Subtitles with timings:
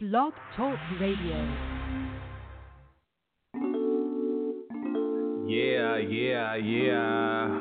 [0.00, 1.34] Blog Talk Radio.
[5.44, 7.60] Yeah, yeah, yeah.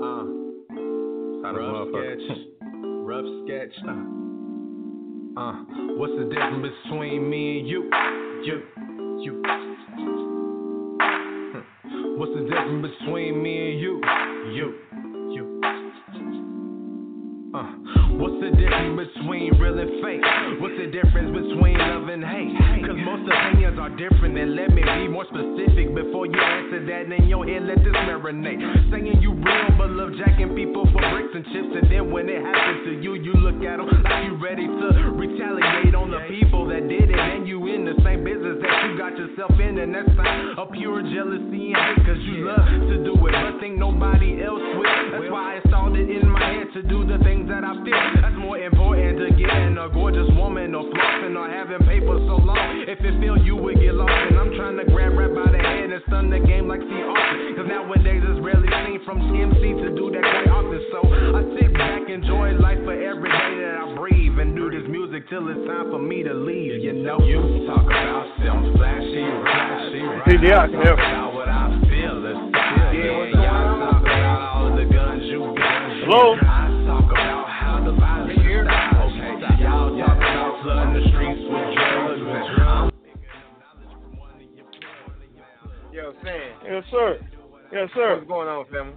[0.00, 0.24] Uh,
[1.50, 2.38] rough sketch.
[3.02, 3.74] rough sketch.
[3.82, 3.90] Uh,
[5.40, 5.52] uh,
[5.98, 7.90] what's the difference between me and you?
[8.44, 8.62] You,
[9.18, 9.42] you.
[12.18, 14.00] What's the difference between me and you?
[14.54, 14.91] You, you.
[19.02, 20.22] Between real and fake?
[20.62, 22.54] What's the difference between love and hate?
[22.86, 27.10] Cause most opinions are different, and let me be more specific before you answer that.
[27.10, 28.62] In your head, let this marinate.
[28.90, 32.42] Saying you real, but love jacking people for bricks and chips, and then when it
[32.42, 34.88] happens to you, you look at them like you ready to
[35.18, 38.94] retaliate on the people that did it, and you in the same business that you
[38.94, 42.96] got yourself in, and that's sign of pure jealousy and hate, cause you love to
[43.02, 44.86] do it, but think nobody else will.
[45.10, 47.98] That's why I installed it in my head to do the things that I feel.
[48.22, 52.84] That's more important to getting a gorgeous woman or flossing or having paper so long.
[52.88, 55.62] If it feel you would get lost, and I'm trying to grab right by the
[55.62, 56.92] head and stun the game like C.
[57.00, 57.56] Austin.
[57.56, 60.80] Cause nowadays it's rarely seen from MC to do that quite often.
[60.92, 64.84] So I sit back, enjoy life for every day that I breathe, and do this
[64.88, 66.84] music till it's time for me to leave.
[66.84, 70.28] You know, you talk about some flashy, flashy, right?
[70.28, 71.00] Hey, yeah, can help.
[71.00, 75.80] About what I feel, yeah, yeah, y'all talk about all the guns you got.
[76.04, 76.61] Hello?
[86.64, 87.18] Yes, sir.
[87.72, 88.16] Yes, sir.
[88.16, 88.94] What's going on, family?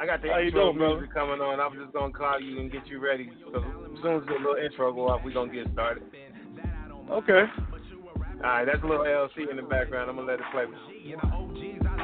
[0.00, 0.94] I got the How you intro doing, brother?
[0.96, 1.60] music coming on.
[1.60, 3.30] I'm just gonna call you and get you ready.
[3.52, 6.02] So as soon as the little intro go off, we gonna get started.
[7.10, 7.44] Okay.
[8.42, 10.10] All right, that's a little LC in the background.
[10.10, 10.64] I'm gonna let it play.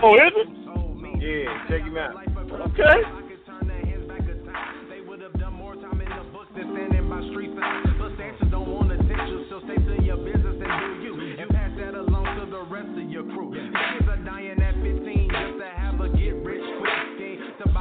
[0.02, 0.48] Oh, is it?
[1.18, 2.14] Yeah, check him out.
[2.70, 3.02] Okay.
[4.88, 7.88] They would have done more time in the books than standing by street signs.
[7.98, 10.58] But don't want attention, so stay to your business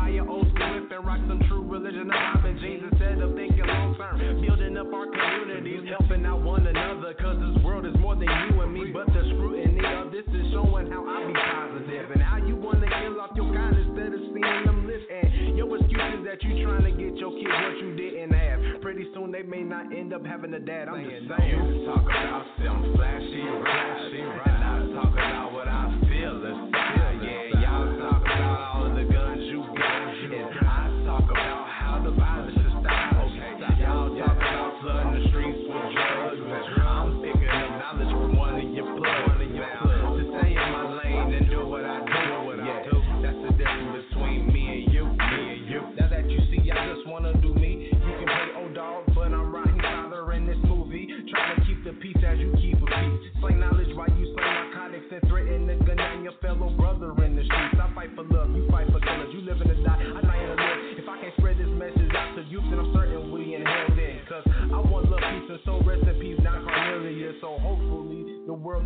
[0.07, 0.17] scheme.
[0.17, 3.19] To buy your old school whip and rock some true religion of mobbing jeans instead
[3.19, 4.41] of thinking long term.
[4.41, 7.13] Building up our communities, helping out one another.
[7.13, 8.91] Cause this world is more than you and me.
[8.93, 12.11] But the scrutiny of this is showing how I be positive.
[12.11, 15.01] And how you wanna kill off your kind instead of seeing them live.
[15.11, 18.81] And your excuse is that you trying to get your kids what you didn't have.
[18.81, 20.87] Pretty soon they may not end up having a dad.
[20.89, 21.49] I'm just saying.
[21.49, 24.47] You talk about some flashy, flashy, right?
[24.47, 26.41] I talk about what I feel.
[26.45, 26.66] It's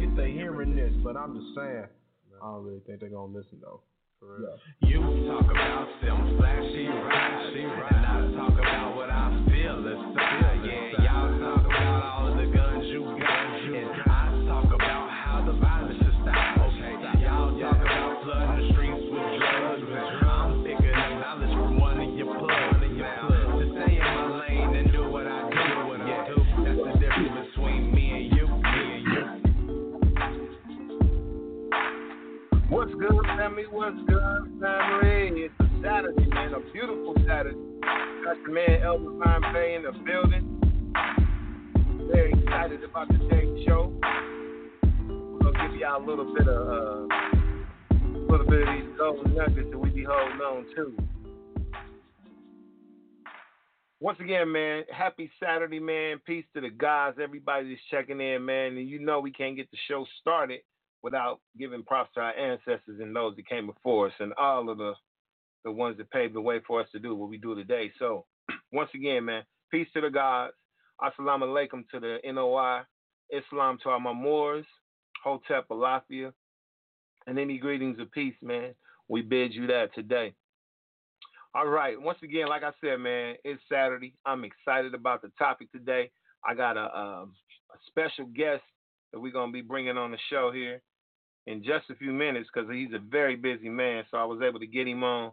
[0.02, 0.94] the world to hearing this.
[1.04, 1.86] But I'm just saying,
[2.42, 3.82] I don't really think they're gonna listen though.
[4.82, 7.92] You talk about some flashy, flashy, right?
[7.92, 9.82] And I talk about what I feel.
[9.82, 9.98] It's
[10.66, 12.61] yeah, y'all talk about all of the guns
[33.92, 35.42] What's good, family?
[35.42, 36.54] It's a Saturday, man.
[36.54, 37.58] A beautiful Saturday.
[38.24, 40.94] Got your man Elvis Vine Bay in the building.
[42.10, 43.92] Very excited about today's show.
[44.82, 47.16] We're gonna give y'all a little bit of uh,
[47.92, 50.98] a little bit of these golden nuggets that we be holding on to.
[54.00, 56.22] Once again, man, happy Saturday, man.
[56.26, 58.78] Peace to the guys, everybody checking in, man.
[58.78, 60.62] And you know we can't get the show started
[61.04, 64.78] without giving props to our ancestors and those that came before us and all of
[64.78, 64.94] the
[65.64, 67.92] the ones that paved the way for us to do what we do today.
[68.00, 68.26] So
[68.72, 70.54] once again, man, peace to the gods.
[71.00, 72.82] Assalamu alaikum to the NOI.
[73.32, 74.66] Islam to our Moors,
[75.24, 76.34] Hotep Alafia,
[77.28, 78.74] and any greetings of peace, man.
[79.08, 80.34] We bid you that today.
[81.54, 82.00] All right.
[82.00, 84.16] Once again, like I said, man, it's Saturday.
[84.26, 86.12] I'm excited about the topic today.
[86.46, 87.34] I got a, um,
[87.74, 88.64] a special guest
[89.12, 90.82] that we're gonna be bringing on the show here
[91.48, 94.04] in just a few minutes because he's a very busy man.
[94.12, 95.32] So I was able to get him on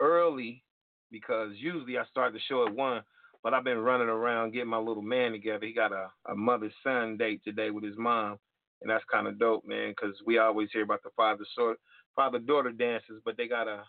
[0.00, 0.62] early
[1.10, 3.02] because usually I start the show at one,
[3.42, 5.66] but I've been running around getting my little man together.
[5.66, 8.38] He got a, a mother son date today with his mom,
[8.82, 9.90] and that's kind of dope, man.
[9.90, 11.76] Because we always hear about the father son
[12.16, 13.84] father daughter dances, but they got a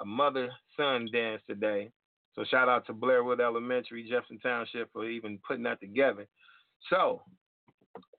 [0.00, 1.90] a mother son dance today.
[2.34, 6.26] So shout out to Blairwood Elementary, Jefferson Township for even putting that together.
[6.88, 7.22] So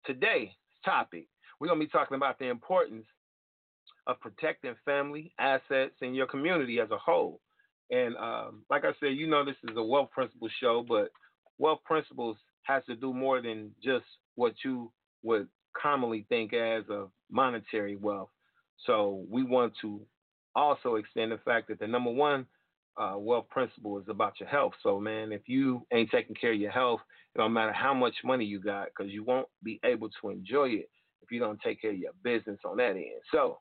[0.05, 0.49] today's
[0.85, 1.27] topic,
[1.59, 3.07] we're gonna be talking about the importance
[4.07, 7.41] of protecting family, assets, and your community as a whole.
[7.91, 11.11] And um, like I said, you know this is a wealth principles show, but
[11.59, 15.49] wealth principles has to do more than just what you would
[15.81, 18.31] commonly think as of monetary wealth.
[18.87, 20.01] So we want to
[20.55, 22.47] also extend the fact that the number one
[22.97, 24.73] uh, wealth principle is about your health.
[24.83, 27.01] So man, if you ain't taking care of your health,
[27.35, 30.69] it don't matter how much money you got, because you won't be able to enjoy
[30.69, 30.91] it
[31.23, 33.23] if you don't take care of your business on that end.
[33.33, 33.59] So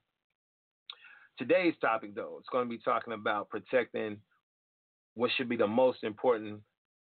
[1.37, 4.17] today's topic though, it's going to be talking about protecting
[5.15, 6.61] what should be the most important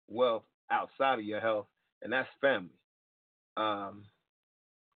[0.08, 1.68] wealth outside of your health,
[2.02, 2.70] and that's family.
[3.56, 4.04] Um,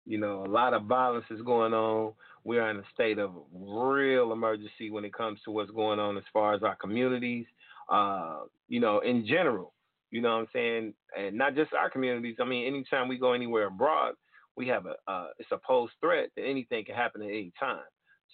[0.06, 2.12] you know, a lot of violence is going on.
[2.44, 6.16] We are in a state of real emergency when it comes to what's going on
[6.16, 7.46] as far as our communities,
[7.90, 9.72] uh, you know, in general.
[10.10, 10.94] You know what I'm saying?
[11.16, 12.37] And not just our communities.
[12.40, 14.14] I mean, anytime we go anywhere abroad,
[14.56, 17.85] we have a uh, it's a posed threat that anything can happen at any time.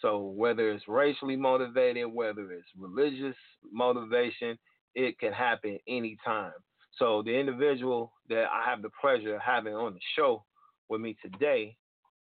[0.02, 3.36] So whether it's racially motivated, whether it's religious
[3.72, 4.58] motivation,
[4.94, 6.52] it can happen anytime.
[6.98, 10.44] So the individual that I have the pleasure of having on the show
[10.88, 11.76] with me today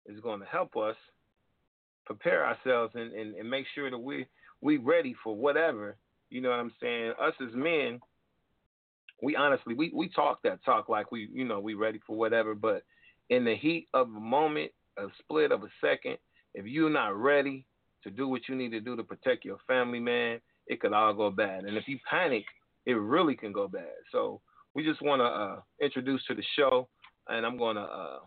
[0.07, 0.97] is going to help us
[2.07, 4.27] prepare ourselves and, and, and make sure that we
[4.61, 5.97] we ready for whatever.
[6.31, 7.13] You know what I'm saying?
[7.21, 8.01] Us as men,
[9.23, 12.55] we honestly we, we talk that talk like we you know we ready for whatever,
[12.55, 12.83] but
[13.31, 16.19] in the heat of a moment, a split of a second,
[16.55, 17.67] if you're not ready
[18.03, 21.15] to do what you need to do to protect your family, man, it could all
[21.15, 21.65] go bad.
[21.65, 22.45] And if you panic,
[22.87, 23.93] it really can go bad.
[24.13, 24.41] So
[24.75, 26.89] we just want to uh, introduce to the show,
[27.29, 28.19] and I'm going to uh,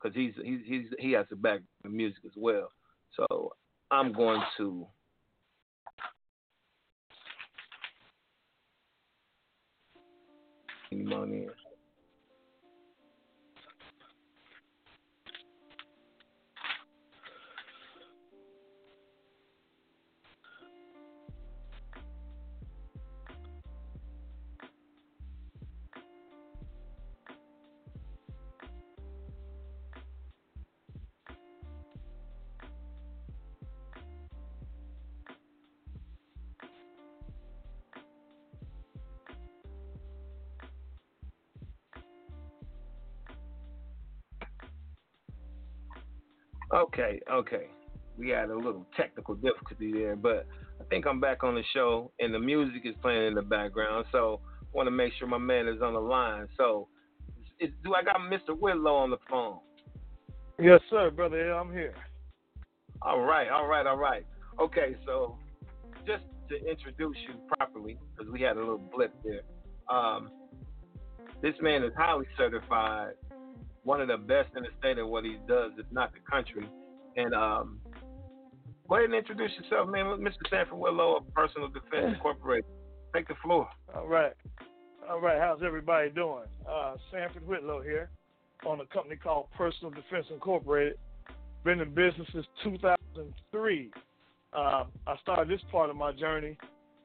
[0.00, 2.68] because he's he's he's he has a back in music as well.
[3.16, 3.52] So
[3.90, 4.86] I'm going to.
[46.72, 47.66] Okay, okay.
[48.18, 50.46] We had a little technical difficulty there, but
[50.80, 54.06] I think I'm back on the show and the music is playing in the background.
[54.12, 56.46] So I want to make sure my man is on the line.
[56.56, 56.88] So
[57.60, 58.58] is, do I got Mr.
[58.58, 59.58] Whitlow on the phone?
[60.58, 61.52] Yes, sir, brother.
[61.52, 61.94] I'm here.
[63.00, 64.26] All right, all right, all right.
[64.60, 65.38] Okay, so
[66.04, 69.42] just to introduce you properly, because we had a little blip there.
[69.88, 70.30] Um,
[71.40, 73.12] this man is highly certified
[73.88, 76.68] one of the best in the state of what he does, if not the country.
[77.16, 77.80] And um,
[78.86, 80.04] go ahead and introduce yourself, man.
[80.20, 80.34] Mr.
[80.50, 82.66] Sanford Whitlow of Personal Defense Incorporated.
[83.14, 83.66] Take the floor.
[83.96, 84.34] All right.
[85.08, 85.40] All right.
[85.40, 86.44] How's everybody doing?
[86.70, 88.10] Uh, Sanford Whitlow here
[88.66, 90.98] on a company called Personal Defense Incorporated.
[91.64, 93.90] Been in business since 2003.
[94.52, 96.58] Um, I started this part of my journey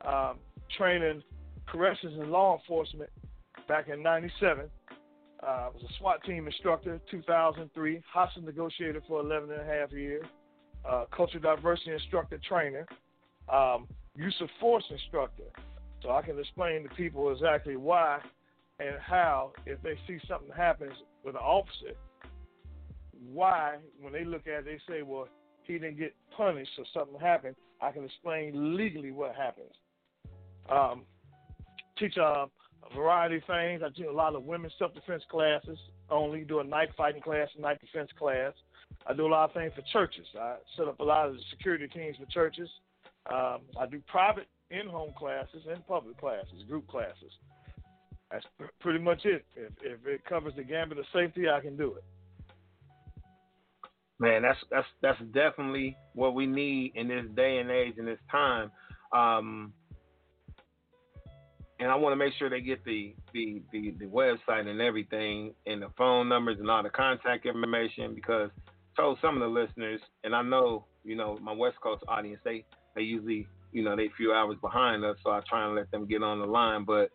[0.05, 0.35] um,
[0.77, 1.23] training
[1.65, 3.09] corrections and law enforcement
[3.69, 4.65] back in 97.
[5.45, 9.91] Uh, I was a SWAT team instructor, 2003, hostage negotiator for 11 and a half
[9.91, 10.23] years,
[10.89, 12.85] uh, cultural diversity instructor trainer,
[13.51, 15.43] um, use of force instructor.
[16.01, 18.19] So I can explain to people exactly why
[18.79, 20.93] and how, if they see something happens
[21.25, 21.93] with an officer,
[23.31, 25.27] why, when they look at it, they say, well,
[25.63, 27.55] he didn't get punished or something happened.
[27.81, 29.73] I can explain legally what happens.
[30.69, 31.03] Um,
[31.97, 32.45] teach uh,
[32.89, 33.81] a variety of things.
[33.83, 35.77] I do a lot of women's self defense classes
[36.09, 38.53] only, do a night fighting class, a night defense class.
[39.07, 40.25] I do a lot of things for churches.
[40.39, 42.69] I set up a lot of security teams for churches.
[43.31, 47.31] Um, I do private in home classes and public classes, group classes.
[48.31, 49.45] That's pr- pretty much it.
[49.55, 52.03] If, if it covers the gambit of safety, I can do it.
[54.19, 58.19] Man, that's that's that's definitely what we need in this day and age in this
[58.31, 58.71] time.
[59.11, 59.73] Um,
[61.83, 65.53] and I want to make sure they get the, the, the the website and everything
[65.65, 68.49] and the phone numbers and all the contact information because
[68.97, 72.39] I told some of the listeners and I know you know my West Coast audience
[72.45, 72.63] they
[72.95, 76.07] they usually you know they few hours behind us so I try and let them
[76.07, 77.09] get on the line but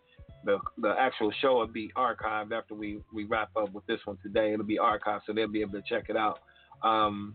[0.45, 4.19] the the actual show will be archived after we we wrap up with this one
[4.23, 4.53] today.
[4.53, 6.41] It'll be archived, so they'll be able to check it out.
[6.85, 7.35] Um,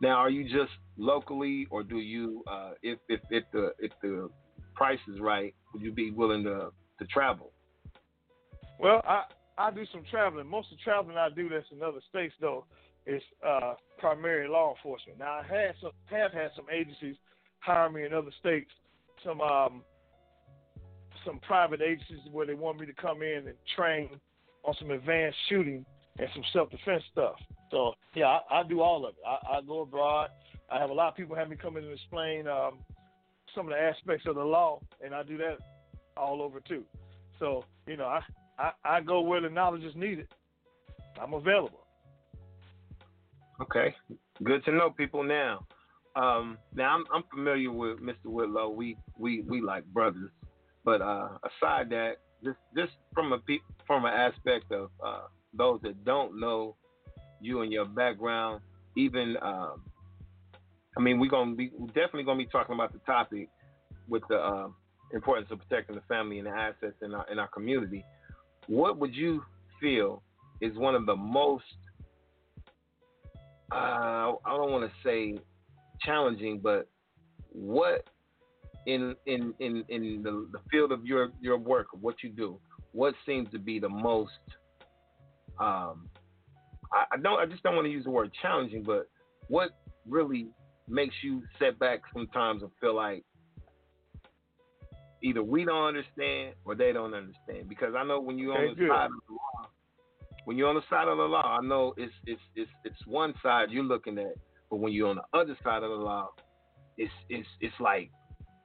[0.00, 4.30] now, are you just locally, or do you, uh, if if if the if the
[4.74, 7.50] price is right, would you be willing to to travel?
[8.78, 9.24] Well, I
[9.58, 10.46] I do some traveling.
[10.46, 12.64] Most of the traveling I do that's in other states though
[13.06, 15.18] is uh, primarily law enforcement.
[15.18, 17.16] Now I had some have had some agencies
[17.60, 18.70] hire me in other states,
[19.24, 19.82] some um,
[21.24, 24.08] some private agencies where they want me to come in and train
[24.64, 25.84] on some advanced shooting
[26.18, 27.34] and some self defense stuff.
[27.70, 29.22] So yeah, I, I do all of it.
[29.26, 30.30] I, I, go abroad.
[30.70, 32.78] I have a lot of people have me come in and explain um,
[33.54, 35.58] some of the aspects of the law, and I do that
[36.16, 36.84] all over too.
[37.38, 38.20] So you know, I,
[38.58, 40.28] I, I go where the knowledge is needed.
[41.20, 41.80] I'm available.
[43.60, 43.94] Okay,
[44.42, 45.64] good to know people now.
[46.16, 48.26] Um, now I'm, I'm familiar with Mr.
[48.26, 48.70] Whitlow.
[48.70, 50.30] We we we like brothers.
[50.84, 53.38] But uh, aside that, just just from a
[53.86, 56.76] from an aspect of uh, those that don't know
[57.40, 58.60] you and your background,
[58.96, 59.82] even um,
[60.96, 63.48] I mean, we're gonna be we're definitely gonna be talking about the topic
[64.08, 64.68] with the uh,
[65.12, 68.04] importance of protecting the family and the assets in our in our community.
[68.66, 69.42] What would you
[69.80, 70.22] feel
[70.60, 71.64] is one of the most
[73.72, 75.38] uh, I don't want to say
[76.04, 76.88] challenging, but
[77.50, 78.08] what
[78.86, 82.58] in in in in the, the field of your your work, what you do,
[82.92, 84.32] what seems to be the most
[85.58, 86.08] um,
[86.92, 89.08] I, I don't I just don't want to use the word challenging, but
[89.48, 89.70] what
[90.08, 90.48] really
[90.88, 93.24] makes you set back sometimes and feel like
[95.22, 97.68] either we don't understand or they don't understand.
[97.68, 98.90] Because I know when you're on the good.
[98.90, 99.68] side of the law,
[100.44, 103.34] when you're on the side of the law, I know it's it's it's it's one
[103.42, 104.34] side you're looking at,
[104.70, 106.28] but when you're on the other side of the law,
[106.98, 108.10] it's it's it's like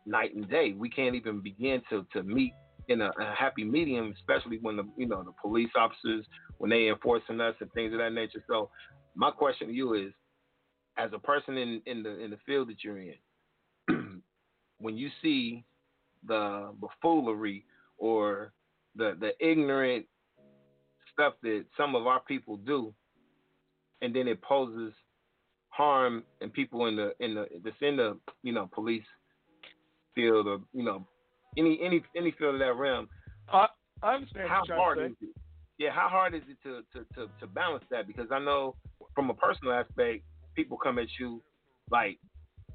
[0.05, 0.73] night and day.
[0.77, 2.53] We can't even begin to to meet
[2.89, 6.25] in a, a, happy medium, especially when the you know the police officers
[6.57, 8.43] when they enforcing us and things of that nature.
[8.47, 8.69] So
[9.15, 10.11] my question to you is,
[10.99, 13.15] as a person in in the in the field that you're in,
[14.79, 15.63] when you see
[16.27, 17.65] the buffoonery
[17.97, 18.51] or
[18.95, 20.05] the the ignorant
[21.13, 22.93] stuff that some of our people do,
[24.01, 24.93] and then it poses
[25.69, 29.03] harm and people in the in the that's in the you know police
[30.13, 31.07] field or you know
[31.57, 33.07] any any any field of that realm.
[33.51, 33.67] I
[34.03, 34.49] I understand.
[34.49, 35.29] How hard is it?
[35.77, 38.05] Yeah, how hard is it to, to, to, to balance that?
[38.05, 38.75] Because I know
[39.15, 40.23] from a personal aspect,
[40.55, 41.41] people come at you
[41.89, 42.19] like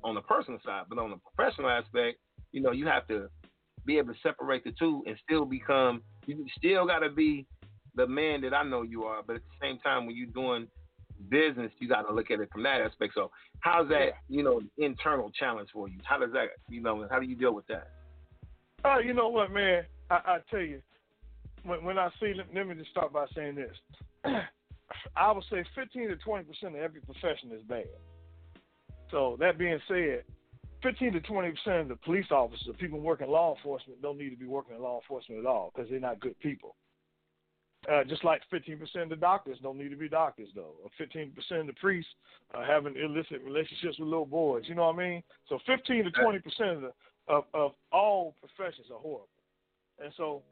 [0.02, 2.18] on the personal side, but on the professional aspect,
[2.52, 3.28] you know, you have to
[3.86, 6.02] be able to separate the two and still become.
[6.26, 7.46] You still got to be
[7.94, 10.68] the man that I know you are, but at the same time, when you're doing
[11.28, 13.14] business, you got to look at it from that aspect.
[13.14, 15.98] So, how's that, you know, internal challenge for you?
[16.04, 17.88] How does that, you know, how do you deal with that?
[18.84, 19.84] Oh, you know what, man?
[20.10, 20.80] I, I tell you,
[21.62, 23.76] when, when I see, let, let me just start by saying this.
[25.16, 27.86] I would say 15 to 20 percent of every profession is bad.
[29.10, 30.24] So that being said,
[30.82, 34.36] 15 to 20 percent of the police officers, people working law enforcement, don't need to
[34.36, 36.76] be working in law enforcement at all because they're not good people.
[37.90, 40.72] Uh, just like 15% of the doctors don't need to be doctors, though.
[40.82, 41.28] Or 15%
[41.60, 42.10] of the priests
[42.54, 44.64] uh, having illicit relationships with little boys.
[44.66, 45.22] You know what I mean?
[45.50, 46.92] So 15 to 20% of, the,
[47.28, 49.28] of, of all professions are horrible.
[50.02, 50.42] And so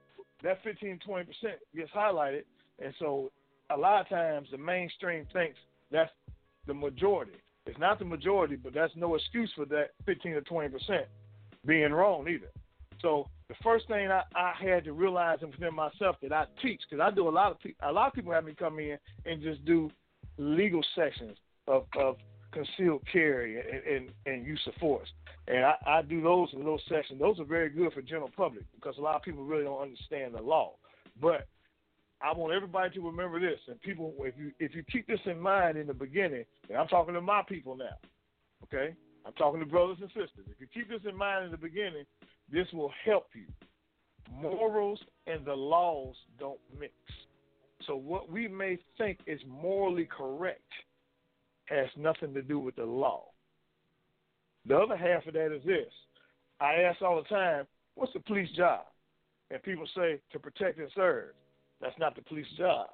[0.43, 2.43] that 15 20 percent gets highlighted,
[2.83, 3.31] and so
[3.75, 5.59] a lot of times the mainstream thinks
[5.91, 6.11] that's
[6.67, 7.33] the majority.
[7.67, 11.07] It's not the majority, but that's no excuse for that 15 to 20 percent
[11.65, 12.51] being wrong either.
[13.01, 17.03] So the first thing I, I had to realize within myself that I teach, because
[17.03, 19.43] I do a lot of pe- a lot of people have me come in and
[19.43, 19.91] just do
[20.39, 21.37] legal sections
[21.67, 22.17] of, of
[22.53, 25.09] concealed carry and, and, and use of force.
[25.49, 27.21] And I, I do those in those sessions.
[27.21, 30.35] Those are very good for general public because a lot of people really don't understand
[30.35, 30.75] the law.
[31.21, 31.49] But
[32.23, 35.41] I want everybody to remember this, and people, if you if you keep this in
[35.41, 37.97] mind in the beginning, and I'm talking to my people now,
[38.65, 38.95] okay?
[39.27, 40.47] I'm talking to brothers and sisters.
[40.49, 42.05] If you keep this in mind in the beginning,
[42.51, 43.47] this will help you.
[44.41, 46.93] Morals and the laws don't mix.
[47.87, 50.61] So what we may think is morally correct
[51.67, 53.25] has nothing to do with the law.
[54.67, 55.93] The other half of that is this.
[56.61, 58.83] I ask all the time, what's the police job?
[59.51, 61.33] And people say to protect and serve.
[61.83, 62.87] That's not the police job.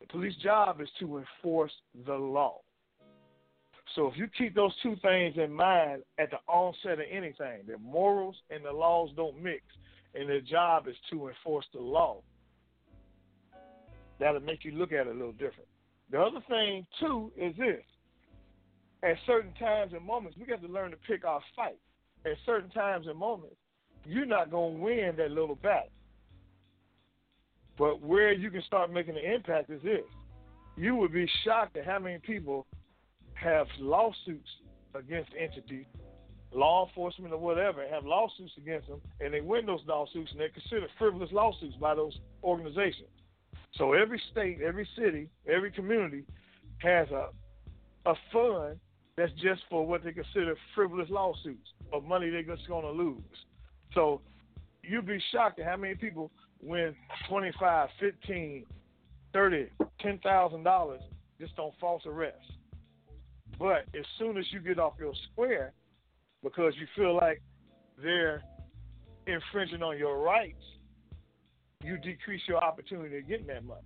[0.00, 1.72] The police job is to enforce
[2.04, 2.58] the law.
[3.94, 7.78] So if you keep those two things in mind at the onset of anything, the
[7.78, 9.62] morals and the laws don't mix,
[10.14, 12.20] and their job is to enforce the law,
[14.20, 15.68] that'll make you look at it a little different.
[16.10, 17.82] The other thing too is this:
[19.02, 21.78] at certain times and moments, we got to learn to pick our fight.
[22.26, 23.56] At certain times and moments,
[24.04, 25.90] you're not going to win that little battle.
[27.78, 30.02] But where you can start making an impact is this.
[30.76, 32.66] You would be shocked at how many people
[33.34, 34.48] have lawsuits
[34.94, 35.86] against entities,
[36.52, 40.48] law enforcement or whatever, have lawsuits against them, and they win those lawsuits, and they're
[40.48, 43.08] considered frivolous lawsuits by those organizations.
[43.74, 46.24] So every state, every city, every community
[46.78, 47.28] has a
[48.06, 48.78] a fund
[49.16, 53.20] that's just for what they consider frivolous lawsuits of money they're just going to lose.
[53.94, 54.20] So
[54.82, 56.30] you'd be shocked at how many people
[56.62, 56.94] win
[57.28, 58.66] 25, 15,
[59.32, 59.66] 30,
[60.04, 60.98] $10,000
[61.40, 62.36] just on false arrest.
[63.58, 65.72] But as soon as you get off your square
[66.42, 67.42] because you feel like
[68.00, 68.42] they're
[69.26, 70.62] infringing on your rights,
[71.82, 73.80] you decrease your opportunity of getting that money.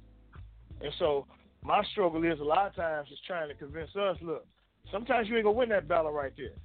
[0.80, 1.26] And so
[1.62, 4.46] my struggle is a lot of times is trying to convince us, look,
[4.90, 6.56] sometimes you ain't gonna win that battle right there.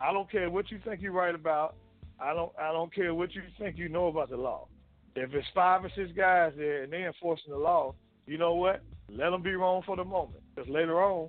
[0.00, 1.76] I don't care what you think you're right about.
[2.20, 4.68] I don't I don't care what you think you know about the law.
[5.14, 7.94] If it's five or six guys there and they're enforcing the law,
[8.26, 8.82] you know what?
[9.08, 11.28] Let them be wrong for the moment, because later on,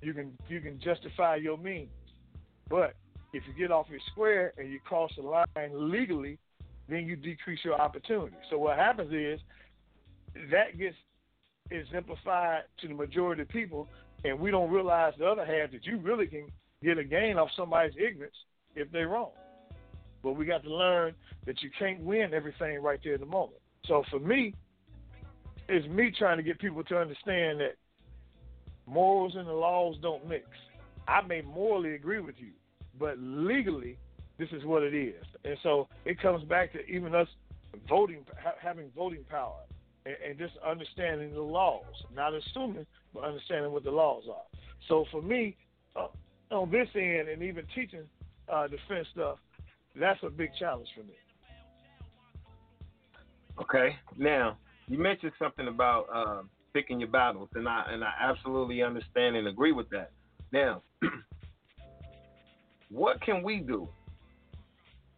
[0.00, 1.90] you can you can justify your means.
[2.68, 2.94] But
[3.34, 6.38] if you get off your square and you cross the line legally,
[6.88, 8.36] then you decrease your opportunity.
[8.48, 9.40] So what happens is
[10.50, 10.96] that gets
[11.70, 13.88] exemplified to the majority of people,
[14.24, 16.46] and we don't realize the other half that you really can
[16.82, 18.34] get a gain off somebody's ignorance
[18.74, 19.32] if they're wrong.
[20.22, 21.14] But we got to learn
[21.46, 23.60] that you can't win everything right there in the moment.
[23.86, 24.54] So for me,
[25.68, 27.76] it's me trying to get people to understand that
[28.86, 30.44] morals and the laws don't mix.
[31.08, 32.50] I may morally agree with you,
[32.98, 33.96] but legally,
[34.38, 35.24] this is what it is.
[35.44, 37.28] And so it comes back to even us
[37.88, 38.24] voting,
[38.60, 39.60] having voting power
[40.06, 41.84] and, and just understanding the laws,
[42.14, 44.58] not assuming, but understanding what the laws are.
[44.88, 45.56] So for me,
[45.96, 46.08] uh,
[46.50, 48.02] on this end, and even teaching
[48.52, 49.38] uh, defense stuff,
[50.00, 51.14] that's a big challenge for me.
[53.60, 54.56] Okay, now
[54.88, 56.42] you mentioned something about uh,
[56.72, 60.10] picking your battles, and I and I absolutely understand and agree with that.
[60.52, 60.82] Now,
[62.90, 63.88] what can we do?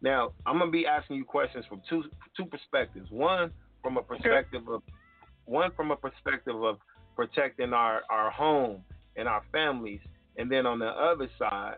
[0.01, 2.03] Now, I'm gonna be asking you questions from two
[2.35, 3.09] two perspectives.
[3.09, 4.81] One, from a perspective of
[5.45, 6.77] one from a perspective of
[7.15, 8.83] protecting our, our home
[9.15, 9.99] and our families,
[10.37, 11.75] and then on the other side,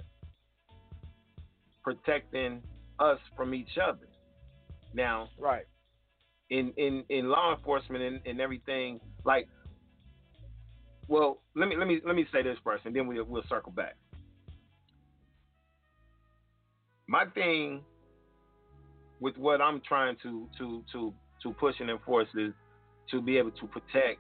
[1.84, 2.62] protecting
[3.00, 4.08] us from each other.
[4.94, 5.66] Now, right
[6.50, 9.48] in in in law enforcement and, and everything, like,
[11.08, 13.72] well, let me let me let me say this first, and then we we'll circle
[13.72, 13.96] back.
[17.08, 17.82] My thing
[19.20, 22.54] with what I'm trying to to to to push and enforce is
[23.12, 24.20] to be able to protect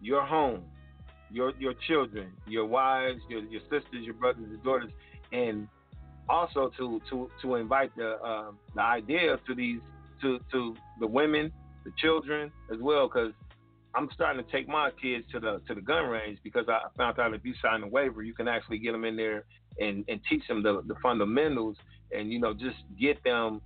[0.00, 0.62] your home,
[1.30, 4.92] your your children, your wives, your your sisters, your brothers, your daughters,
[5.32, 5.66] and
[6.28, 9.80] also to to to invite the uh, the idea to these
[10.20, 11.52] to to the women,
[11.84, 13.32] the children as well, because
[13.94, 17.18] I'm starting to take my kids to the to the gun range because I found
[17.18, 19.44] out if you sign a waiver, you can actually get them in there
[19.78, 21.76] and and teach them the the fundamentals
[22.12, 23.60] and you know just get them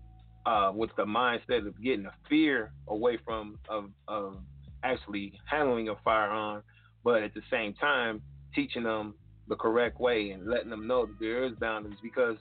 [0.47, 4.39] uh, with the mindset of getting a fear away from of, of
[4.83, 6.63] actually handling a firearm,
[7.05, 8.23] but at the same time
[8.55, 9.15] teaching them
[9.49, 11.99] the correct way and letting them know that there is boundaries.
[12.03, 12.37] Because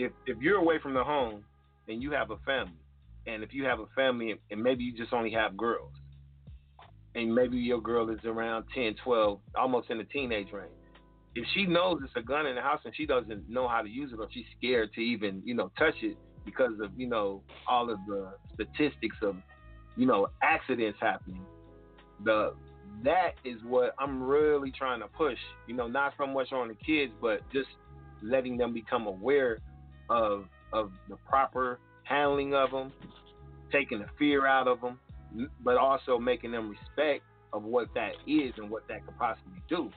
[0.00, 1.44] if if you're away from the home
[1.88, 2.80] and you have a family,
[3.26, 5.92] and if you have a family and maybe you just only have girls,
[7.14, 10.70] and maybe your girl is around 10, 12, almost in the teenage range.
[11.34, 13.88] If she knows it's a gun in the house and she doesn't know how to
[13.88, 17.42] use it or she's scared to even, you know, touch it, because of you know
[17.68, 19.36] all of the statistics of
[19.96, 21.44] you know accidents happening.
[22.24, 22.54] The
[23.04, 25.38] that is what I'm really trying to push.
[25.66, 27.68] You know, not so much on the kids, but just
[28.22, 29.58] letting them become aware
[30.10, 32.92] of of the proper handling of them,
[33.72, 34.98] taking the fear out of them,
[35.64, 39.90] but also making them respect of what that is and what that could possibly do.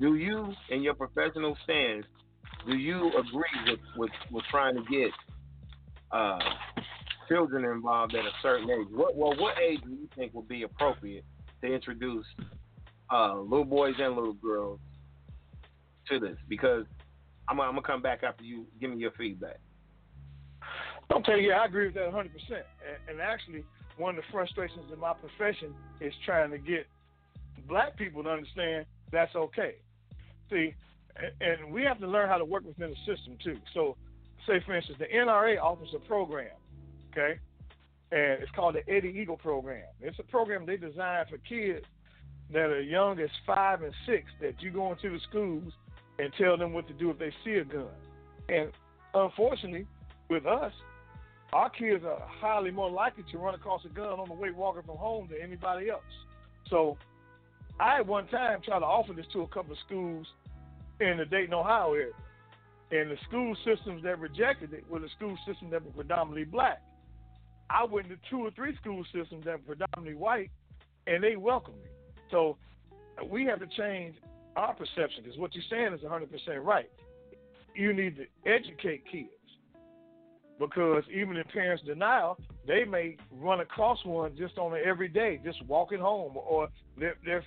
[0.00, 2.04] Do you, in your professional stance,
[2.66, 5.10] do you agree with, with, with trying to get
[6.10, 6.38] uh,
[7.28, 8.86] children involved at a certain age.
[8.90, 11.24] What well, what age do you think would be appropriate
[11.62, 12.26] to introduce
[13.12, 14.80] uh, little boys and little girls
[16.08, 16.36] to this?
[16.48, 16.84] Because
[17.48, 19.58] I'm, I'm gonna come back after you give me your feedback.
[21.14, 22.32] I'm telling you, I agree with that 100.
[22.32, 22.66] percent
[23.08, 23.64] And actually,
[23.96, 26.86] one of the frustrations in my profession is trying to get
[27.68, 29.76] black people to understand that's okay.
[30.50, 30.74] See,
[31.40, 33.58] and we have to learn how to work within the system too.
[33.74, 33.96] So
[34.46, 36.50] say, for instance, the NRA offers a program,
[37.12, 37.38] okay,
[38.12, 39.84] and it's called the Eddie Eagle program.
[40.00, 41.84] It's a program they designed for kids
[42.52, 45.72] that are young as five and six that you go into the schools
[46.18, 47.86] and tell them what to do if they see a gun.
[48.48, 48.70] And
[49.14, 49.86] unfortunately,
[50.28, 50.72] with us,
[51.52, 54.82] our kids are highly more likely to run across a gun on the way walking
[54.82, 56.02] from home than anybody else.
[56.68, 56.96] So
[57.78, 60.26] I at one time tried to offer this to a couple of schools
[61.00, 62.12] in the Dayton, Ohio area.
[62.90, 66.82] And the school systems that rejected it were the school systems that were predominantly black.
[67.68, 70.50] I went to two or three school systems that were predominantly white,
[71.06, 71.90] and they welcomed me.
[72.30, 72.56] So
[73.28, 74.14] we have to change
[74.56, 76.28] our perception because what you're saying is 100%
[76.64, 76.90] right.
[77.74, 79.30] You need to educate kids
[80.58, 85.64] because even in parents' denial, they may run across one just on an everyday, just
[85.66, 87.44] walking home, or their, their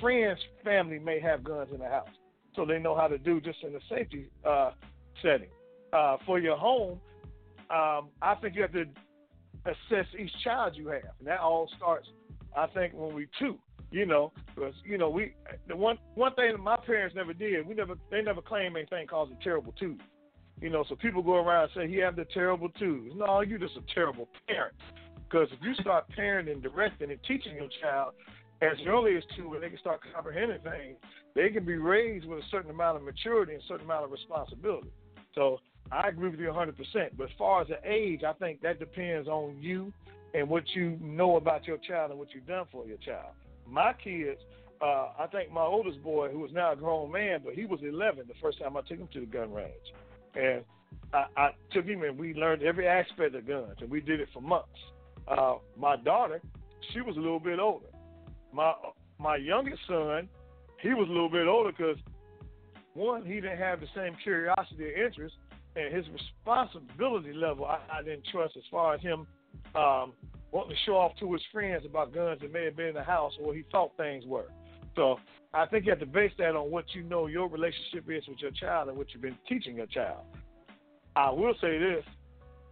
[0.00, 2.08] friends' family may have guns in the house,
[2.54, 4.70] so they know how to do just in a safety uh,
[5.22, 5.48] setting.
[5.92, 7.00] Uh, for your home,
[7.70, 8.84] um, I think you have to
[9.64, 12.08] assess each child you have, and that all starts,
[12.56, 13.58] I think, when we two.
[13.94, 15.34] You know, because you know we
[15.68, 19.06] the one one thing that my parents never did, we never they never claimed anything
[19.06, 19.96] caused a terrible two.
[20.60, 23.12] You know, so people go around and say he have the terrible twos.
[23.14, 24.74] No, you just a terrible parent.
[25.14, 28.14] Because if you start parenting, directing, and teaching your child
[28.62, 30.96] as early as two, when they can start comprehending things,
[31.36, 34.10] they can be raised with a certain amount of maturity and a certain amount of
[34.10, 34.90] responsibility.
[35.36, 35.60] So
[35.92, 36.74] I agree with you 100%.
[37.16, 39.92] But as far as the age, I think that depends on you
[40.34, 43.34] and what you know about your child and what you've done for your child.
[43.68, 44.40] My kids,
[44.80, 47.80] uh, I think my oldest boy, who is now a grown man, but he was
[47.82, 49.72] 11 the first time I took him to the gun range.
[50.34, 50.64] And
[51.12, 54.28] I, I took him and we learned every aspect of guns, and we did it
[54.32, 54.68] for months.
[55.26, 56.40] Uh, my daughter,
[56.92, 57.86] she was a little bit older.
[58.52, 58.74] My
[59.18, 60.28] my youngest son,
[60.82, 61.96] he was a little bit older because
[62.94, 65.34] one, he didn't have the same curiosity or interest,
[65.76, 69.26] and his responsibility level I, I didn't trust as far as him
[69.74, 70.12] um,
[70.54, 73.02] wanting to show off to his friends about guns that may have been in the
[73.02, 74.46] house or he thought things were.
[74.94, 75.18] So
[75.52, 78.38] I think you have to base that on what you know your relationship is with
[78.38, 80.20] your child and what you've been teaching your child.
[81.16, 82.04] I will say this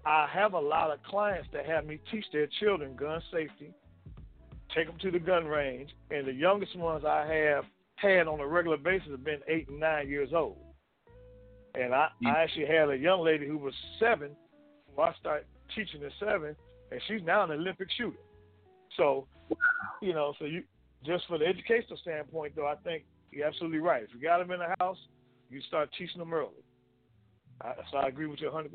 [0.06, 3.74] I have a lot of clients that have me teach their children gun safety,
[4.74, 7.64] take them to the gun range, and the youngest ones I have
[7.96, 10.58] had on a regular basis have been eight and nine years old.
[11.74, 12.28] And I, mm.
[12.28, 14.30] I actually had a young lady who was seven.
[14.94, 16.54] Who I started teaching at seven,
[16.92, 18.16] and she's now an Olympic shooter.
[18.96, 19.26] So,
[20.00, 20.62] you know, so you
[21.04, 24.02] just for the educational standpoint, though, I think you're absolutely right.
[24.02, 24.98] If you got them in the house,
[25.50, 26.50] you start teaching them early.
[27.60, 28.68] I, so I agree with you 100%.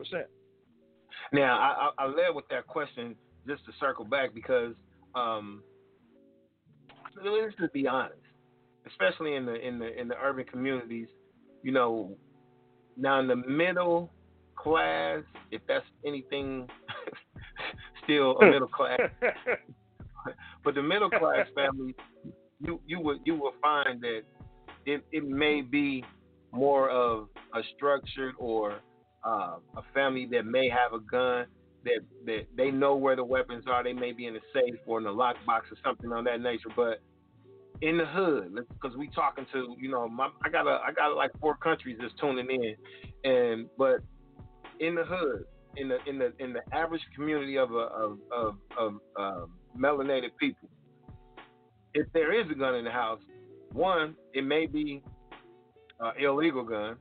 [1.31, 3.15] Now, I, I, I led with that question
[3.47, 4.73] just to circle back because,
[5.15, 5.63] um,
[7.23, 8.19] let's just be honest,
[8.85, 11.07] especially in the in the in the urban communities,
[11.63, 12.15] you know,
[12.95, 14.11] now in the middle
[14.55, 16.67] class, if that's anything,
[18.07, 18.99] still a middle class.
[20.63, 21.93] but the middle class family,
[22.59, 24.21] you you would you will find that
[24.85, 26.03] it it may be
[26.51, 28.79] more of a structured or
[29.25, 31.45] uh, a family that may have a gun
[31.83, 33.83] that that they know where the weapons are.
[33.83, 36.69] They may be in a safe or in a lockbox or something on that nature.
[36.75, 37.01] But
[37.81, 41.15] in the hood, because we talking to you know, my, I got a I got
[41.15, 43.99] like four countries that's tuning in, and but
[44.79, 45.45] in the hood,
[45.79, 50.29] in the in the in the average community of a of of, of um, melanated
[50.39, 50.69] people,
[51.93, 53.19] if there is a gun in the house,
[53.73, 55.03] one, it may be
[55.99, 56.97] an illegal gun,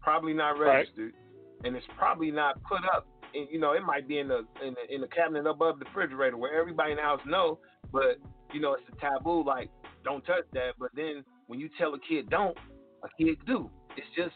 [0.00, 1.66] probably not registered, right.
[1.66, 3.06] and it's probably not put up.
[3.34, 5.84] In, you know, it might be in the, in the in the cabinet above the
[5.86, 7.58] refrigerator where everybody in the house know,
[7.92, 8.16] but
[8.52, 9.44] you know it's a taboo.
[9.44, 9.70] Like,
[10.04, 10.72] don't touch that.
[10.78, 12.56] But then when you tell a kid don't,
[13.02, 13.70] a kid do.
[13.96, 14.34] It's just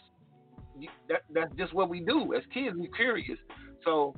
[1.08, 2.76] that that's just what we do as kids.
[2.76, 3.38] We're curious.
[3.84, 4.14] So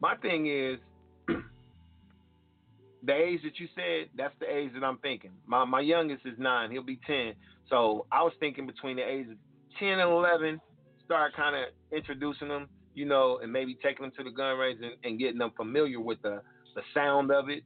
[0.00, 0.78] my thing is
[3.02, 5.32] the age that you said, that's the age that I'm thinking.
[5.46, 7.34] My my youngest is nine, he'll be ten.
[7.68, 9.38] So I was thinking between the ages of
[9.78, 10.60] ten and eleven,
[11.04, 11.62] start kind of
[11.96, 15.38] introducing them, you know, and maybe taking them to the gun range and, and getting
[15.38, 16.42] them familiar with the
[16.74, 17.62] the sound of it,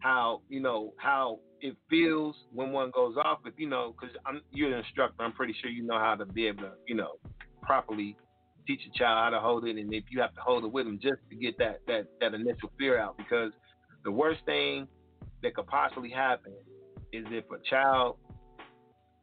[0.00, 3.40] how you know how it feels when one goes off.
[3.46, 6.26] If you know, because I'm you're an instructor, I'm pretty sure you know how to
[6.26, 7.18] be able to, you know,
[7.62, 8.16] properly
[8.68, 10.84] teach a child how to hold it, and if you have to hold it with
[10.84, 13.50] them just to get that that that initial fear out, because
[14.04, 14.86] the worst thing
[15.42, 16.52] that could possibly happen
[17.12, 18.16] is if a child,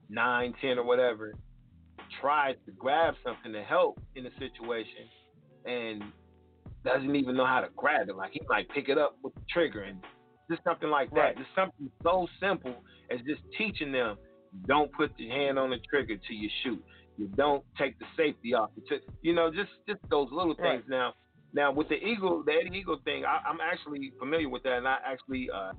[0.09, 1.33] nine, ten, or whatever,
[2.19, 5.07] tries to grab something to help in a situation
[5.65, 6.03] and
[6.83, 8.15] doesn't even know how to grab it.
[8.15, 10.03] Like he might pick it up with the trigger and
[10.49, 11.19] just something like that.
[11.19, 11.37] Right.
[11.37, 12.75] Just something so simple
[13.11, 14.17] as just teaching them
[14.67, 16.83] don't put your hand on the trigger till you shoot.
[17.17, 18.69] You don't take the safety off.
[19.21, 20.83] You know, just just those little things.
[20.87, 20.89] Right.
[20.89, 21.13] Now,
[21.53, 24.87] now with the eagle, the Eddie Eagle thing, I, am actually familiar with that, and
[24.87, 25.71] I actually uh,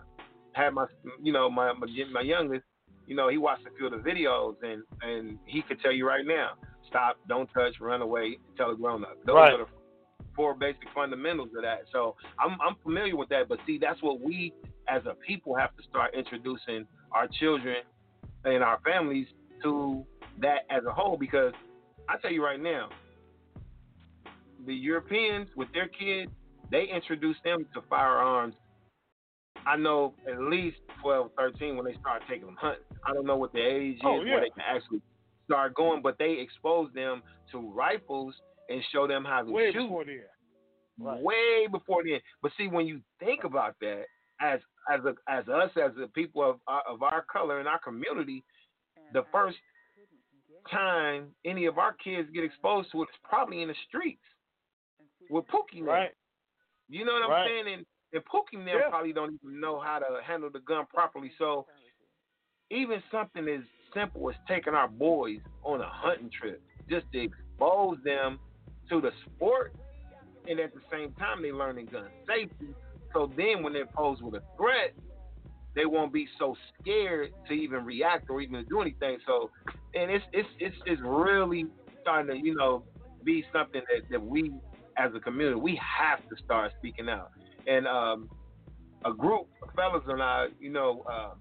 [0.53, 0.87] had my,
[1.23, 2.65] you know, my my youngest,
[3.07, 6.07] you know, he watched a few of the videos, and and he could tell you
[6.07, 6.53] right now,
[6.89, 9.17] stop, don't touch, run away, tell a grown up.
[9.27, 9.53] Those right.
[9.53, 9.67] are the
[10.35, 11.83] four basic fundamentals of that.
[11.93, 13.49] So I'm I'm familiar with that.
[13.49, 14.53] But see, that's what we
[14.89, 17.79] as a people have to start introducing our children
[18.45, 19.27] and our families
[19.63, 20.05] to
[20.41, 21.17] that as a whole.
[21.17, 21.53] Because
[22.09, 22.89] I tell you right now,
[24.67, 26.31] the Europeans with their kids,
[26.71, 28.55] they introduce them to firearms.
[29.67, 32.85] I know at least 12, 13 when they start taking them hunting.
[33.05, 34.35] I don't know what the age Oh, is yeah.
[34.35, 35.01] where they can actually
[35.45, 37.23] start going, but they expose them
[37.53, 38.35] to rifles
[38.69, 40.21] and show them how to Way shoot before then.
[40.99, 41.23] Right.
[41.23, 42.21] way before then.
[42.43, 44.05] But see, when you think about that,
[44.41, 44.61] as
[44.93, 48.45] as a, as us as the people of our, of our color in our community,
[49.13, 49.31] the mm-hmm.
[49.33, 49.57] first
[50.71, 54.23] time any of our kids get exposed to it is probably in the streets
[55.31, 55.83] with Pookie.
[55.83, 56.11] Right.
[56.89, 57.75] You know what I'm saying?
[57.75, 58.89] And and Pookie them Yeah.
[58.89, 61.33] probably don't even know how to handle the gun properly.
[61.39, 61.67] So
[62.71, 67.99] even something as simple as taking our boys on a hunting trip just to expose
[68.05, 68.39] them
[68.89, 69.75] to the sport
[70.49, 72.75] and at the same time they learning gun safety.
[73.13, 74.95] So then when they're posed with a threat,
[75.75, 79.19] they won't be so scared to even react or even do anything.
[79.27, 79.51] So
[79.97, 81.67] and it's it's it's it's really
[82.03, 82.85] starting to, you know,
[83.25, 84.53] be something that, that we
[84.99, 87.31] as a community we have to start speaking out.
[87.67, 88.29] And um
[89.05, 91.39] a group of fellas and I, you know, um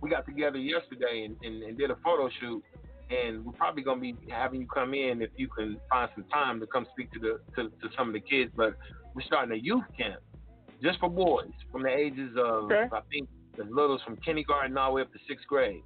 [0.00, 2.62] we got together yesterday and, and, and did a photo shoot
[3.10, 6.60] and we're probably gonna be having you come in if you can find some time
[6.60, 8.50] to come speak to the to, to some of the kids.
[8.56, 8.74] But
[9.14, 10.20] we're starting a youth camp
[10.82, 12.88] just for boys from the ages of Okay.
[12.92, 15.82] I think as little as from kindergarten all the way up to sixth grade.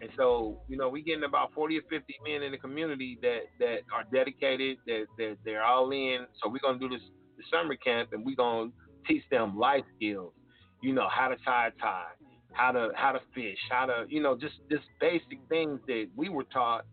[0.00, 3.40] And so, you know, we getting about forty or fifty men in the community that
[3.58, 6.26] that are dedicated, that that they're all in.
[6.42, 7.02] So we're gonna do this
[7.36, 8.70] the summer camp and we're gonna
[9.06, 10.32] teach them life skills.
[10.82, 12.12] You know, how to tie a tie,
[12.52, 16.30] how to how to fish, how to you know just just basic things that we
[16.30, 16.86] were taught.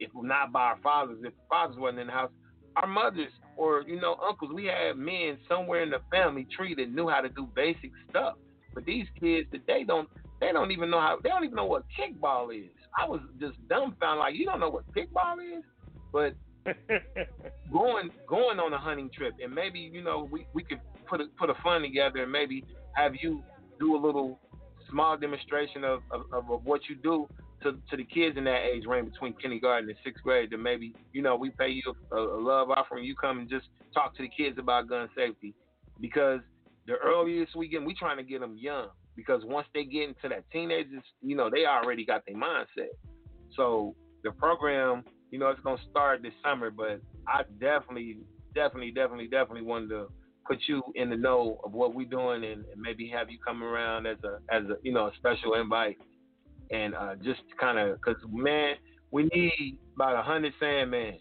[0.00, 2.30] If not by our fathers, if the fathers wasn't in the house,
[2.76, 6.90] our mothers or you know uncles, we had men somewhere in the family tree that
[6.90, 8.34] knew how to do basic stuff.
[8.74, 10.08] But these kids today don't
[10.42, 12.70] they don't even know how they don't even know what kickball is.
[12.98, 15.62] I was just dumbfounded, like you don't know what kickball is,
[16.12, 16.34] but
[17.72, 21.26] going going on a hunting trip and maybe you know we, we could put a,
[21.38, 23.42] put a fund together and maybe have you
[23.78, 24.38] do a little
[24.90, 27.26] small demonstration of, of, of, what you do
[27.62, 30.94] to, to the kids in that age range between kindergarten and sixth grade then maybe
[31.12, 34.22] you know we pay you a, a love offering you come and just talk to
[34.22, 35.54] the kids about gun safety.
[36.00, 36.40] Because
[36.86, 40.28] the earliest we get we trying to get them young because once they get into
[40.28, 42.90] that teenagers you know they already got their mindset
[43.56, 43.94] so
[44.24, 48.18] the program you know, it's gonna start this summer, but I definitely,
[48.54, 50.06] definitely, definitely, definitely wanted to
[50.46, 53.62] put you in the know of what we're doing and, and maybe have you come
[53.62, 55.96] around as a as a you know a special invite
[56.70, 58.74] and uh, just kind of because man,
[59.10, 61.18] we need about a hundred Sandmans.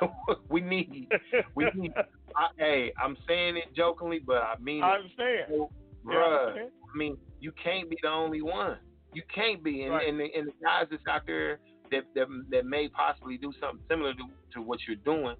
[0.50, 1.08] we need,
[1.54, 1.92] we need.
[2.36, 5.52] I, hey, I'm saying it jokingly, but I mean I it, understand.
[5.52, 5.64] Yeah,
[6.08, 6.46] I bruh.
[6.48, 6.70] understand.
[6.92, 8.78] I mean, you can't be the only one.
[9.14, 10.08] You can't be, and, Right.
[10.08, 11.58] and, the, and the guys that's out there
[11.90, 14.24] that, that that may possibly do something similar to,
[14.54, 15.36] to what you're doing,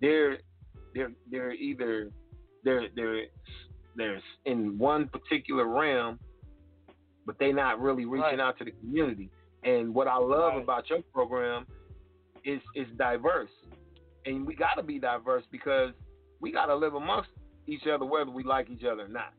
[0.00, 0.38] they're
[0.94, 2.10] they're they're either
[2.64, 3.22] they're they're
[3.96, 6.18] they're in one particular realm,
[7.26, 8.40] but they're not really reaching Right.
[8.40, 9.30] out to the community.
[9.64, 10.62] And what I love Right.
[10.62, 11.66] about your program
[12.44, 13.50] is is diverse,
[14.26, 15.92] and we got to be diverse because
[16.40, 17.30] we got to live amongst
[17.66, 19.32] each other whether we like each other or not.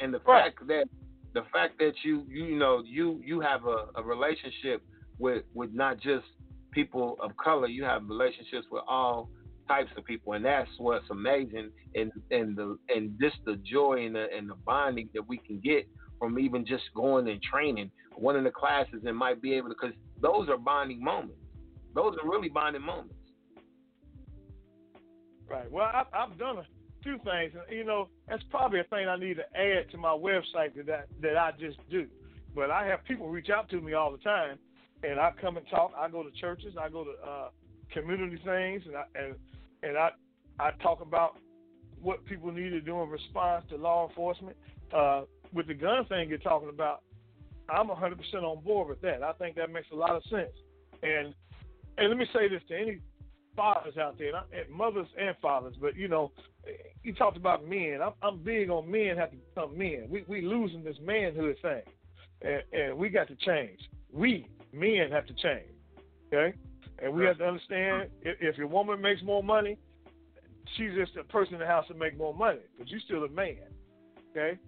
[0.00, 0.44] And the Right.
[0.52, 0.88] fact that
[1.34, 4.82] the fact that you you know you you have a, a relationship
[5.18, 6.26] with with not just
[6.70, 9.30] people of color, you have relationships with all
[9.68, 11.70] types of people, and that's what's amazing.
[11.94, 15.60] And and the and just the joy and the and the bonding that we can
[15.60, 15.86] get
[16.18, 19.74] from even just going and training one of the classes and might be able to
[19.80, 21.42] because those are bonding moments.
[21.94, 23.14] Those are really bonding moments.
[25.48, 25.70] Right.
[25.70, 26.64] Well, I, I've done a
[27.06, 30.74] few things, you know, that's probably a thing I need to add to my website
[30.74, 32.06] that I, that I just do.
[32.54, 34.58] But I have people reach out to me all the time,
[35.04, 35.92] and I come and talk.
[35.96, 37.48] I go to churches, I go to uh,
[37.92, 39.34] community things, and I and
[39.82, 40.10] and I
[40.58, 41.36] I talk about
[42.02, 44.56] what people need to do in response to law enforcement.
[44.92, 47.02] Uh, with the gun thing you're talking about,
[47.68, 49.22] I'm 100% on board with that.
[49.22, 50.52] I think that makes a lot of sense.
[51.02, 51.34] And
[51.98, 52.98] and let me say this to any
[53.56, 56.30] fathers out there, and, I, and mothers and fathers, but you know,
[57.02, 58.00] you talked about men.
[58.04, 60.06] I'm, I'm big on men have to become men.
[60.08, 61.82] We we losing this manhood thing,
[62.42, 63.80] and, and we got to change.
[64.12, 65.72] We men have to change,
[66.32, 66.56] okay?
[67.02, 68.28] And we have to understand mm-hmm.
[68.28, 69.76] if, if your woman makes more money,
[70.76, 73.28] she's just a person in the house to make more money, but you're still a
[73.28, 73.56] man,
[74.30, 74.58] okay?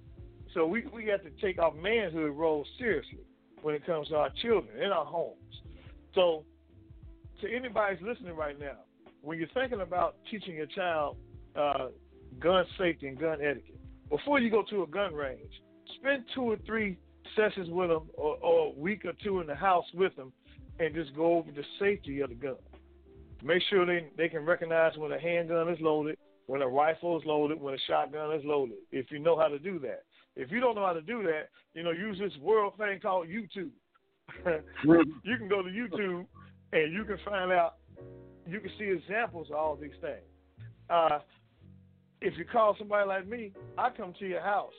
[0.55, 3.27] So we we have to take our manhood role seriously
[3.62, 5.37] when it comes to our children in our homes.
[6.14, 6.44] So
[7.40, 8.79] to anybody who's listening right now,
[9.22, 11.16] when you're thinking about teaching your child
[11.57, 11.88] uh,
[12.40, 13.79] gun safety and gun etiquette,
[14.11, 15.53] before you go to a gun range,
[15.98, 16.98] spend two or three
[17.37, 20.33] sessions with them or, or a week or two in the house with them
[20.79, 22.57] and just go over the safety of the gun.
[23.42, 27.24] Make sure they, they can recognize when a handgun is loaded, when a rifle is
[27.27, 30.05] loaded, when a shotgun is loaded, if you know how to do that.
[30.37, 33.29] If you don't know how to do that, you know, use this world thing called
[33.29, 33.70] YouTube.
[35.24, 36.27] you can go to YouTube
[36.72, 37.76] and you can find out,
[38.46, 40.24] you can see examples of all these things.
[40.90, 41.18] Uh,
[42.20, 44.72] if you call somebody like me, I come to your house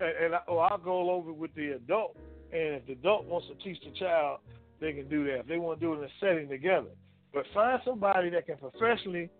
[0.00, 2.16] and, and I, or I'll go over with the adult.
[2.52, 4.40] And if the adult wants to teach the child,
[4.80, 5.40] they can do that.
[5.40, 6.90] If they want to do it in a setting together,
[7.32, 9.30] but find somebody that can professionally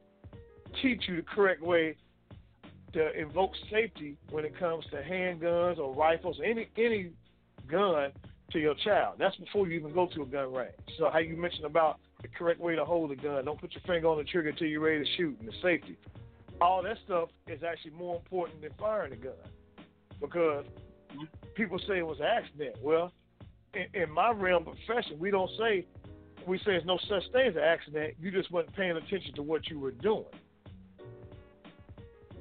[0.80, 1.96] teach you the correct way
[2.94, 7.10] to invoke safety when it comes to handguns or rifles, any any
[7.70, 8.12] gun
[8.52, 9.16] to your child.
[9.18, 10.74] That's before you even go to a gun range.
[10.98, 13.44] So how you mentioned about the correct way to hold a gun.
[13.44, 15.96] Don't put your finger on the trigger until you're ready to shoot and the safety.
[16.60, 19.32] All that stuff is actually more important than firing a gun.
[20.20, 20.64] Because
[21.54, 22.76] people say it was an accident.
[22.80, 23.12] Well,
[23.74, 25.86] in, in my realm of profession, we don't say
[26.46, 28.14] we say there's no such thing as an accident.
[28.20, 30.24] You just weren't paying attention to what you were doing.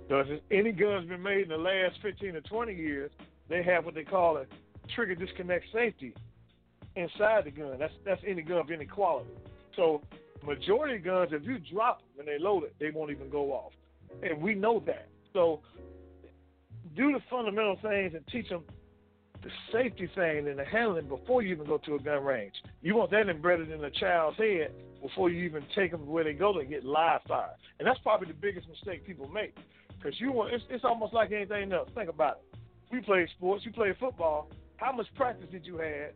[0.10, 3.12] So if any gun's been made in the last 15 or 20 years,
[3.48, 4.46] they have what they call a
[4.96, 6.14] trigger disconnect safety
[6.96, 7.78] inside the gun.
[7.80, 9.30] That's that's any gun of any quality.
[9.76, 10.02] So
[10.46, 13.52] majority of guns, if you drop them and they load it, they won't even go
[13.52, 13.72] off,
[14.24, 15.08] and we know that.
[15.34, 15.62] So
[16.96, 18.64] do the fundamental things and teach them
[19.44, 22.54] the safety thing and the handling before you even go to a gun range.
[22.82, 26.34] You want that embedded in a child's head before you even take them where they
[26.34, 27.56] go to get live fire.
[27.80, 29.56] And that's probably the biggest mistake people make.
[29.98, 31.90] Because you want it's, it's almost like anything else.
[31.96, 32.60] Think about it.
[32.92, 33.66] We played sports.
[33.66, 34.50] You played football.
[34.82, 36.12] How much practice did you have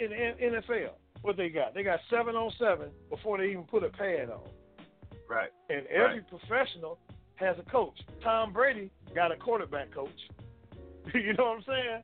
[0.00, 0.92] in, in NFL?
[1.20, 1.74] What they got?
[1.74, 4.40] They got seven on seven before they even put a pad on.
[5.28, 5.50] Right.
[5.68, 6.28] And every right.
[6.28, 6.98] professional
[7.34, 7.98] has a coach.
[8.22, 10.08] Tom Brady got a quarterback coach.
[11.14, 12.02] you know what I'm saying?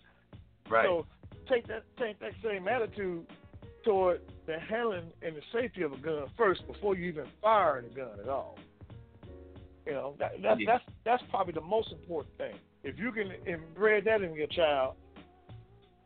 [0.68, 0.84] Right.
[0.84, 1.06] So
[1.48, 3.26] take that take that same attitude
[3.84, 7.94] toward the handling and the safety of a gun first before you even fire the
[7.94, 8.58] gun at all.
[9.86, 10.66] You know, that, that Yeah.
[10.66, 12.54] that's that's probably the most important thing.
[12.84, 14.96] If you can embed that in your child,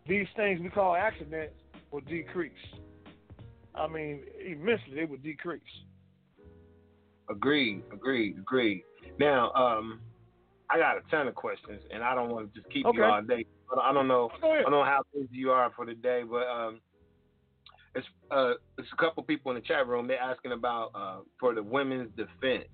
[0.09, 1.55] these things we call accidents
[1.91, 2.53] will decrease.
[3.75, 5.63] I mean, immensely they would decrease.
[7.29, 8.85] Agreed, agreed, agreed.
[9.19, 10.01] Now, um,
[10.71, 12.99] I got a ton of questions, and I don't want to just keep Okay.
[12.99, 13.45] you all day.
[13.83, 14.31] I don't know.
[14.43, 16.81] I don't know how busy you are for the day, but um,
[17.97, 20.07] it's uh, it's a couple people in the chat room.
[20.07, 22.69] They're asking about uh, for the women's defense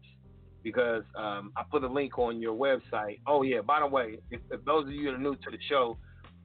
[0.62, 3.20] because um, I put a link on your website.
[3.26, 5.58] Oh yeah, by the way, if, if those of you that are new to the
[5.68, 5.96] show,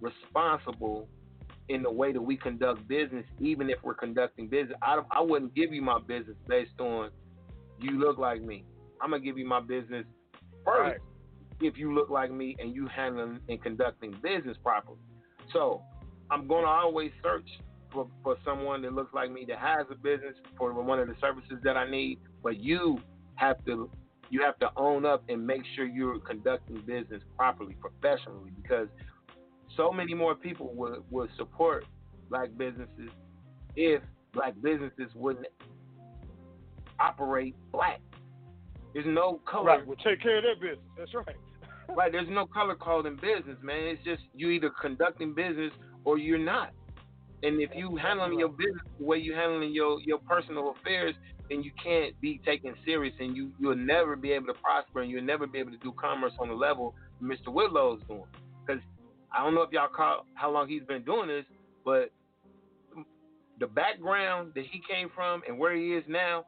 [0.00, 1.08] responsible
[1.68, 4.76] in the way that we conduct business, even if we're conducting business.
[4.82, 7.10] I I wouldn't give you my business based on
[7.80, 8.64] you look like me.
[9.00, 10.06] I'm gonna give you my business
[10.64, 11.00] first Right.
[11.60, 14.98] if you look like me and you handling and conducting business properly.
[15.52, 15.82] So
[16.30, 17.48] I'm gonna always search
[17.92, 21.14] for, for someone that looks like me that has a business for one of the
[21.20, 22.98] services that I need, but you
[23.36, 23.90] have to
[24.30, 28.88] you have to own up and make sure you're conducting business properly, professionally, because
[29.78, 31.86] so many more people would, would support
[32.28, 33.10] black businesses
[33.76, 34.02] if
[34.34, 35.46] black businesses wouldn't
[37.00, 38.00] operate black.
[38.92, 39.66] There's no color.
[39.66, 40.86] Right, we'll take care of their business.
[40.98, 41.36] That's right.
[41.96, 43.84] right, there's no color code in business, man.
[43.84, 45.72] It's just you either conducting business
[46.04, 46.72] or you're not.
[47.44, 51.14] And if you handling your business the way you handling your, your personal affairs,
[51.48, 55.10] then you can't be taken serious and you, you'll never be able to prosper and
[55.10, 57.46] you'll never be able to do commerce on the level Mr.
[57.48, 58.24] Whitlow's doing.
[59.32, 61.44] I don't know if y'all caught how long he's been doing this,
[61.84, 62.10] but
[63.60, 66.44] the background that he came from and where he is now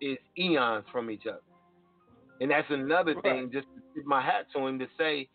[0.00, 1.40] is eons from each other.
[2.40, 3.22] And that's another right.
[3.22, 5.28] thing, just to tip my hat to him to say,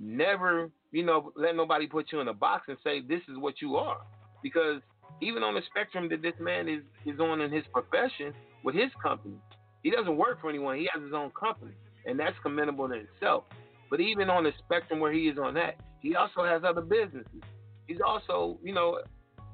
[0.00, 3.60] never, you know, let nobody put you in a box and say this is what
[3.60, 4.00] you are.
[4.42, 4.80] Because
[5.22, 8.32] even on the spectrum that this man is, is on in his profession
[8.64, 9.36] with his company,
[9.82, 10.76] he doesn't work for anyone.
[10.76, 11.72] He has his own company.
[12.06, 13.44] And that's commendable in itself.
[13.90, 17.42] But even on the spectrum where he is on that, he also has other businesses.
[17.86, 19.00] He's also, you know,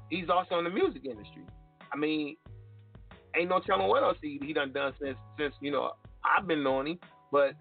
[0.09, 1.43] he's also in the music industry.
[1.91, 2.35] I mean,
[3.35, 5.93] ain't no telling what else he, he done done since since you know
[6.25, 6.99] I've been knowing him.
[7.31, 7.53] But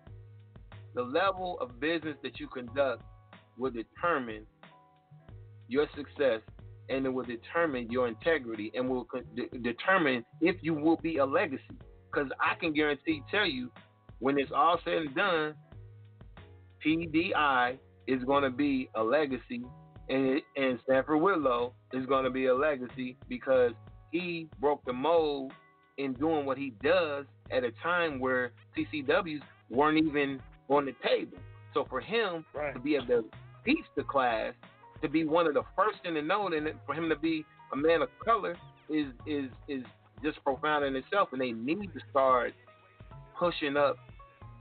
[0.95, 3.03] the level of business that you conduct
[3.57, 4.45] will determine
[5.68, 6.41] your success
[6.88, 11.24] and it will determine your integrity and will de- determine if you will be a
[11.24, 11.62] legacy.
[12.12, 13.70] Because I can guarantee, tell you,
[14.18, 15.55] when it's all said and done,
[16.84, 17.78] PDI
[18.11, 19.62] is going to be a legacy,
[20.08, 23.72] and and Sanford Whitlow is going to be a legacy because
[24.11, 25.52] he broke the mold
[25.96, 31.38] in doing what he does at a time where CCWs weren't even on the table.
[31.72, 32.74] So for him right.
[32.74, 33.24] to be able to
[33.64, 34.54] teach the class,
[35.02, 37.76] to be one of the first in the know, and for him to be a
[37.76, 38.56] man of color
[38.88, 39.84] is is is
[40.24, 41.28] just profound in itself.
[41.32, 42.54] And they need to start
[43.38, 43.96] pushing up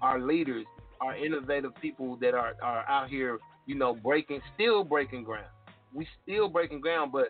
[0.02, 0.66] our leaders
[1.02, 5.48] are innovative people that are, are out here, you know, breaking, still breaking ground.
[5.94, 7.30] We still breaking ground, but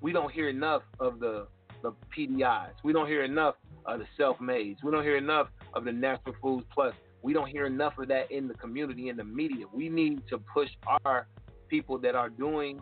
[0.00, 1.46] we don't hear enough of the
[1.82, 2.72] the PDIs.
[2.84, 3.54] We don't hear enough
[3.86, 4.80] of the self-mades.
[4.82, 6.94] We don't hear enough of the Natural Foods Plus.
[7.22, 9.64] We don't hear enough of that in the community, in the media.
[9.72, 10.68] We need to push
[11.04, 11.26] our
[11.68, 12.80] people that are doing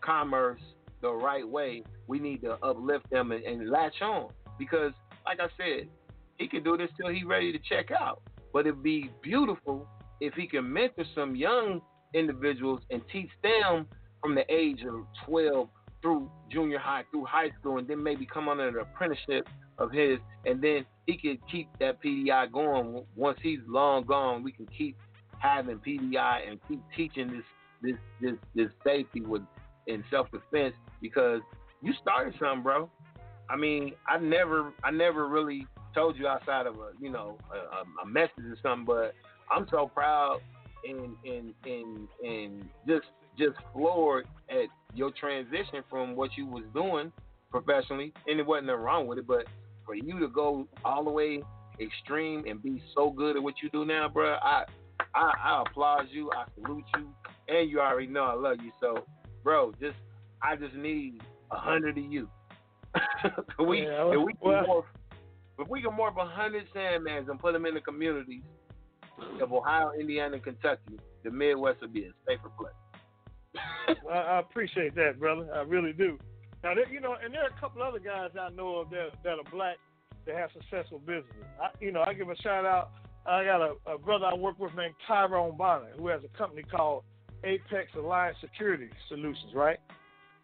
[0.00, 0.60] commerce
[1.02, 1.82] the right way.
[2.06, 4.92] We need to uplift them and, and latch on because,
[5.24, 5.88] like I said,
[6.38, 8.22] he can do this till he's ready to check out.
[8.56, 9.86] But it'd be beautiful
[10.18, 11.82] if he can mentor some young
[12.14, 13.86] individuals and teach them
[14.22, 15.68] from the age of 12
[16.00, 19.46] through junior high, through high school, and then maybe come under an apprenticeship
[19.76, 23.04] of his, and then he could keep that PDI going.
[23.14, 24.96] Once he's long gone, we can keep
[25.38, 27.44] having PDI and keep teaching this
[27.82, 29.42] this this this safety with
[29.86, 31.42] in self defense because
[31.82, 32.88] you started something, bro.
[33.50, 35.66] I mean, I never I never really
[35.96, 39.14] told you outside of a you know a, a message or something, but
[39.50, 40.40] I'm so proud
[40.88, 43.06] and and and and just
[43.38, 47.12] just floored at your transition from what you was doing
[47.50, 49.46] professionally, and it wasn't nothing wrong with it, but
[49.84, 51.42] for you to go all the way
[51.80, 54.64] extreme and be so good at what you do now, bro, I
[55.14, 57.08] I, I applaud you, I salute you,
[57.48, 58.72] and you already know I love you.
[58.80, 59.04] So,
[59.42, 59.96] bro, just
[60.42, 62.28] I just need a hundred of you.
[63.66, 64.84] we yeah, well, we well, more
[65.58, 68.42] if we can morph a hundred Sandmans and put them in the communities
[69.40, 73.96] of Ohio, Indiana, and Kentucky, the Midwest would be a safer place.
[74.10, 75.48] I, I appreciate that, brother.
[75.54, 76.18] I really do.
[76.62, 79.10] Now, there, you know, and there are a couple other guys I know of that
[79.24, 79.76] that are black
[80.26, 81.44] that have successful businesses.
[81.62, 82.90] I, you know, I give a shout out.
[83.24, 86.62] I got a, a brother I work with named Tyrone Bonner who has a company
[86.62, 87.04] called
[87.44, 89.78] Apex Alliance Security Solutions, right?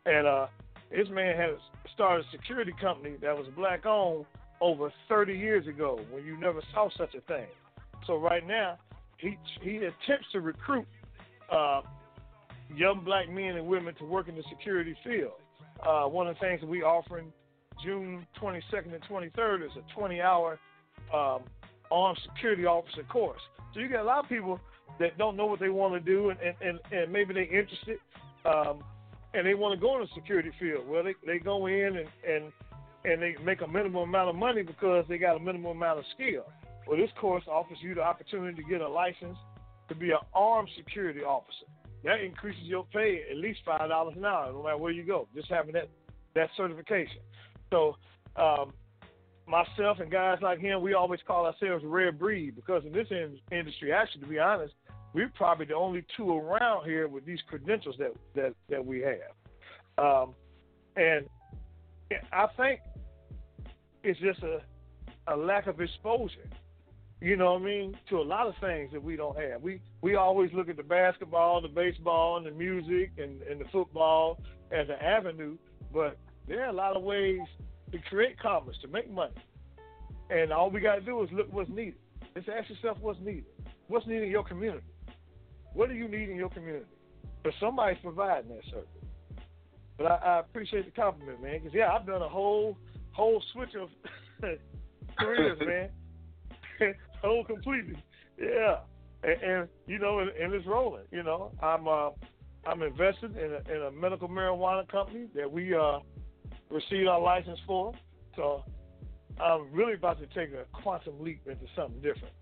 [0.07, 0.47] And uh,
[0.91, 1.57] this man has
[1.95, 4.27] started a security company that was black owned
[4.63, 7.49] over 30 years ago when you never saw such a thing.
[8.07, 8.79] So right now,
[9.19, 10.87] he he attempts to recruit
[11.51, 11.83] uh,
[12.75, 15.33] young black men and women to work in the security field.
[15.87, 17.33] Uh, one of the things that we offering
[17.85, 20.59] June 22nd and 23rd is a 20-hour
[21.13, 21.41] um,
[21.91, 23.41] armed security officer course.
[23.75, 24.61] So you got a lot of people
[25.01, 27.99] that don't know what they want to do, and, and, and, and maybe they're interested,
[28.45, 28.85] um,
[29.35, 30.87] and they want to go in the security field.
[30.87, 32.53] Well, they, they go in and, and
[33.05, 36.05] and they make a minimum amount of money because they got a minimum amount of
[36.15, 36.45] skill.
[36.87, 39.37] Well, this course offers you the opportunity to get a license
[39.89, 41.67] to be an armed security officer.
[42.05, 45.29] That increases your pay at least five dollars an hour, no matter where you go.
[45.35, 45.89] Just having that
[46.35, 47.21] that certification.
[47.71, 47.97] So,
[48.37, 48.73] um,
[49.47, 53.39] myself and guys like him, we always call ourselves rare breed because in this in-
[53.57, 54.75] industry, actually, to be honest,
[55.13, 60.05] we're probably the only two around here with these credentials that that that we have.
[60.05, 60.35] Um,
[60.97, 61.27] And
[62.33, 62.81] I think
[64.03, 64.61] it's just a
[65.29, 66.49] a lack of exposure.
[67.21, 67.99] You know what I mean?
[68.11, 69.63] To a lot of things that we don't have.
[69.63, 73.67] We we always look at the basketball, the baseball, and the music and, and the
[73.71, 74.41] football
[74.73, 75.57] as an avenue,
[75.93, 77.41] but there are a lot of ways
[77.93, 79.35] to create commerce, to make money.
[80.31, 81.97] And all we got to do is look what's needed.
[82.35, 83.45] Just ask yourself what's needed.
[83.89, 84.87] What's needed in your community?
[85.75, 86.87] What do you need in your community?
[87.45, 88.89] But somebody's providing that service.
[89.99, 91.59] But I, I appreciate the compliment, man.
[91.59, 92.77] Because yeah, I've done a whole
[93.13, 93.89] whole switch of
[95.19, 96.95] careers, man.
[97.23, 98.03] whole completely,
[98.41, 98.79] yeah.
[99.23, 101.05] And, and you know, and, and, it's rolling.
[101.11, 102.11] You know, I'm uh,
[102.67, 106.01] I'm invested in a, in a medical marijuana company that we uh,
[106.71, 107.93] received our license for.
[108.35, 108.65] So
[109.41, 112.35] I'm really about to take a quantum leap into something different,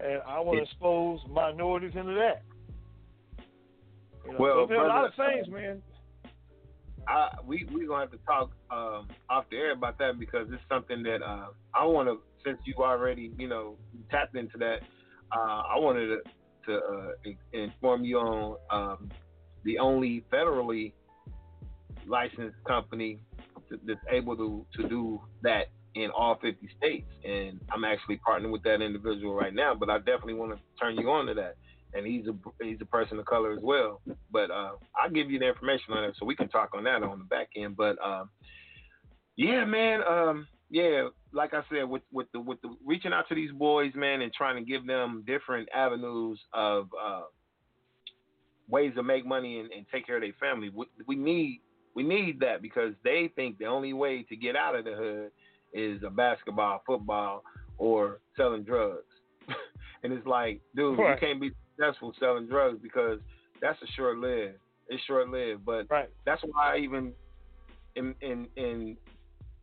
[0.00, 2.42] and I want to expose minorities into that.
[4.26, 5.82] You know, well, so there are a lot of things, man.
[7.10, 10.62] I, we we gonna have to talk um, off the air about that because it's
[10.68, 12.20] something that uh, I want to.
[12.44, 13.76] Since you already you know
[14.10, 14.78] tapped into that,
[15.32, 16.18] uh, I wanted to,
[16.66, 19.10] to uh, inform you on um,
[19.64, 20.92] the only federally
[22.06, 23.20] licensed company
[23.84, 28.62] that's able to to do that in all 50 states, and I'm actually partnering with
[28.62, 29.74] that individual right now.
[29.74, 31.56] But I definitely want to turn you on to that
[31.94, 34.00] and he's a he's a person of color as well.
[34.30, 37.02] But uh, I'll give you the information on it so we can talk on that
[37.02, 37.76] on the back end.
[37.76, 38.30] But um,
[39.36, 43.34] yeah, man, um, yeah, like I said, with with the with the reaching out to
[43.34, 47.22] these boys, man, and trying to give them different avenues of uh,
[48.68, 50.70] ways to make money and, and, take care of their family.
[50.72, 51.60] We, we need
[51.94, 55.30] we need that because they think the only way to get out of the hood
[55.72, 57.42] is a basketball, football,
[57.78, 59.02] or selling drugs.
[60.04, 61.50] and it's like, dude, you can't be
[61.80, 63.18] successful selling drugs because
[63.60, 64.56] that's a short lived.
[64.88, 66.08] It's short lived, but right.
[66.24, 67.12] that's why I even
[67.96, 68.96] in in in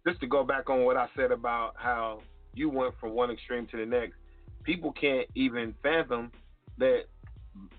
[0.08, 2.22] just to go back on what I said about how
[2.54, 4.16] you went from one extreme to the next.
[4.64, 6.32] People can't even fathom
[6.78, 7.04] that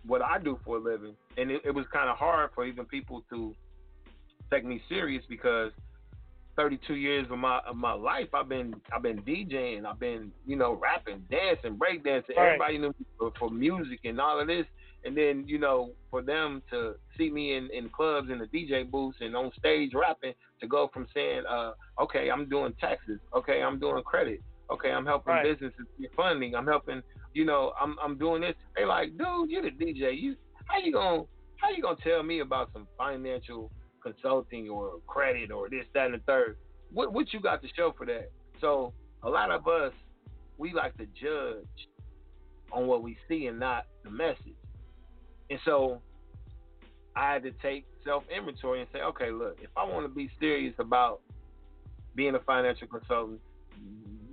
[0.06, 2.84] what I do for a living, and it, it was kind of hard for even
[2.86, 3.54] people to
[4.52, 5.72] take me serious because
[6.58, 10.56] 32 years of my of my life, I've been I've been DJing, I've been you
[10.56, 12.36] know rapping, dancing, breakdancing.
[12.36, 12.46] Right.
[12.46, 14.66] Everybody knew me for, for, music and all of this,
[15.04, 18.90] and then you know for them to see me in, in clubs in the DJ
[18.90, 23.62] booths and on stage rapping, to go from saying, uh, okay, I'm doing taxes, okay,
[23.62, 25.44] I'm doing credit, okay, I'm helping right.
[25.44, 27.02] businesses get funding, I'm helping,
[27.34, 28.56] you know, I'm I'm doing this.
[28.76, 30.20] They like, dude, you're the DJ.
[30.20, 30.34] You
[30.64, 31.22] how you gonna
[31.58, 33.70] how you gonna tell me about some financial
[34.02, 36.56] consulting or credit or this, that, and the third.
[36.92, 38.30] What what you got to show for that?
[38.60, 38.92] So
[39.22, 39.92] a lot of us
[40.56, 41.88] we like to judge
[42.72, 44.56] on what we see and not the message.
[45.50, 46.02] And so
[47.16, 50.30] I had to take self inventory and say, okay, look, if I want to be
[50.38, 51.20] serious about
[52.14, 53.40] being a financial consultant,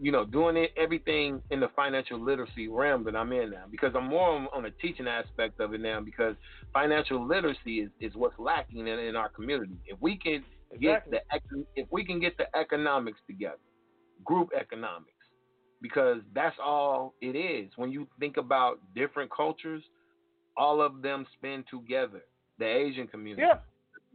[0.06, 3.92] you know, doing it, everything in the financial literacy realm that I'm in now, because
[3.96, 6.36] I'm more on, on the teaching aspect of it now, because
[6.72, 9.74] financial literacy is, is what's lacking in, in our community.
[9.88, 11.14] If we can exactly.
[11.14, 13.58] get the if we can get the economics together,
[14.24, 15.10] group economics,
[15.82, 17.72] because that's all it is.
[17.76, 19.82] When you think about different cultures,
[20.56, 22.22] all of them spend together.
[22.60, 23.58] The Asian community, yeah.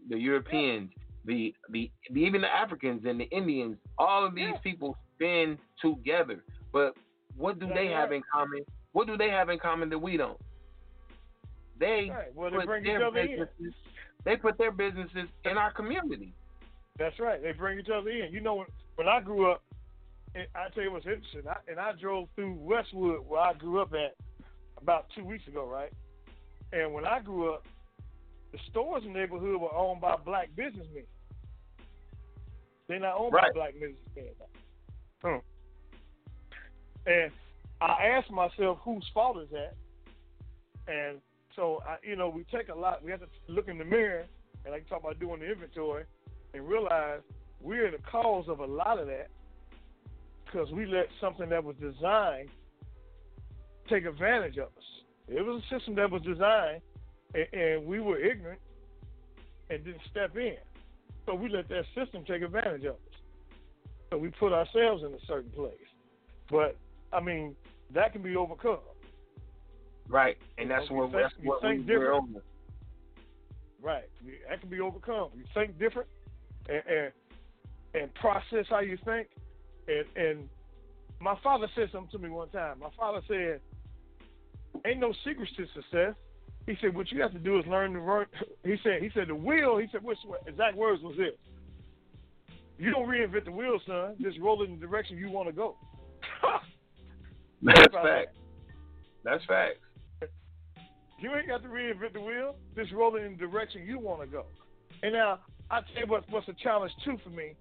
[0.09, 0.91] the Europeans,
[1.25, 4.59] the, the the even the Africans and the Indians, all of these yeah.
[4.63, 6.43] people been together.
[6.73, 6.97] But
[7.37, 8.65] what do they have in common?
[8.93, 10.39] What do they have in common that we don't?
[11.79, 12.35] They right.
[12.35, 13.49] well, they put their businesses.
[13.61, 13.75] in.
[14.25, 16.35] They put their businesses in our community.
[16.99, 17.43] That's right.
[17.43, 18.33] They bring each other in.
[18.33, 18.67] You know, when,
[18.97, 19.63] when I grew up,
[20.35, 21.43] I tell you what's interesting.
[21.49, 24.15] I, and I drove through Westwood, where I grew up at,
[24.81, 25.93] about two weeks ago, right?
[26.73, 27.67] And when I grew up,
[28.53, 31.05] the stores in the neighborhood were owned by black businessmen.
[32.89, 33.53] They're not owned right.
[33.55, 34.35] by black businessmen.
[35.23, 35.39] Hmm.
[37.07, 37.31] And
[37.81, 39.75] I asked myself, whose fault is that?
[40.87, 41.19] And
[41.57, 43.03] so, I, you know, we take a lot.
[43.03, 44.25] We have to look in the mirror,
[44.65, 46.05] and I can talk about doing the inventory,
[46.55, 47.21] and realize
[47.61, 49.29] we're the cause of a lot of that
[50.45, 52.49] because we let something that was designed
[53.89, 54.85] take advantage of us.
[55.29, 56.81] It was a system that was designed,
[57.35, 58.61] and, and we were ignorant
[59.69, 60.57] and didn't step in.
[61.27, 63.10] So we let that system take advantage of us.
[64.11, 65.75] So we put ourselves in a certain place.
[66.51, 66.77] But
[67.13, 67.55] I mean,
[67.95, 68.79] that can be overcome.
[70.09, 72.39] Right, and that's you what think, that's what think we, different.
[73.81, 74.09] Right,
[74.49, 75.31] that can be overcome.
[75.37, 76.09] You think different,
[76.69, 77.13] and and,
[78.03, 79.29] and process how you think.
[79.87, 80.49] And and
[81.21, 82.81] my father said something to me one time.
[82.81, 83.61] My father said,
[84.85, 86.15] "Ain't no secrets to success."
[86.67, 88.27] He said, "What you have to do is learn to run."
[88.65, 91.35] He said, "He said the will." He said, "Which exact words was this?"
[92.81, 94.17] You don't reinvent the wheel, son.
[94.23, 95.77] Just roll it in the direction you want to go.
[97.63, 98.37] That's fact.
[99.23, 99.77] That's fact.
[101.19, 102.57] You ain't got to reinvent the wheel.
[102.75, 104.47] Just roll it in the direction you want to go.
[105.03, 107.53] And now, I tell you what, what's a challenge too for me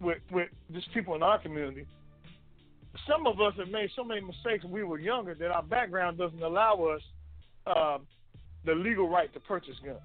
[0.00, 1.84] with with just people in our community.
[3.08, 6.18] Some of us have made so many mistakes when we were younger that our background
[6.18, 7.02] doesn't allow us
[7.66, 8.06] um,
[8.64, 9.98] the legal right to purchase guns.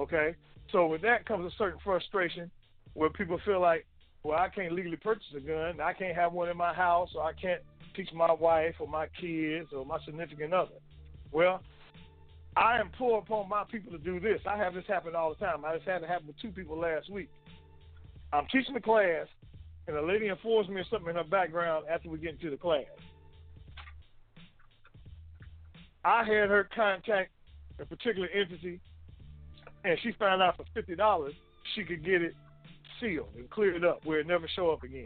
[0.00, 0.34] Okay,
[0.72, 2.50] so with that comes a certain frustration
[2.94, 3.86] where people feel like,
[4.22, 7.22] well, I can't legally purchase a gun, I can't have one in my house, or
[7.24, 7.60] I can't
[7.96, 10.70] teach my wife or my kids or my significant other.
[11.32, 11.62] Well,
[12.56, 14.40] I implore upon my people to do this.
[14.46, 15.64] I have this happen all the time.
[15.64, 17.30] I just had it happen with two people last week.
[18.32, 19.26] I'm teaching the class,
[19.88, 22.56] and a lady informs me of something in her background after we get into the
[22.56, 22.84] class.
[26.04, 27.30] I had her contact
[27.78, 28.80] a particular entity,
[29.84, 31.34] and she found out for fifty dollars
[31.74, 32.34] she could get it
[33.02, 35.04] sealed and cleared it up where it never show up again.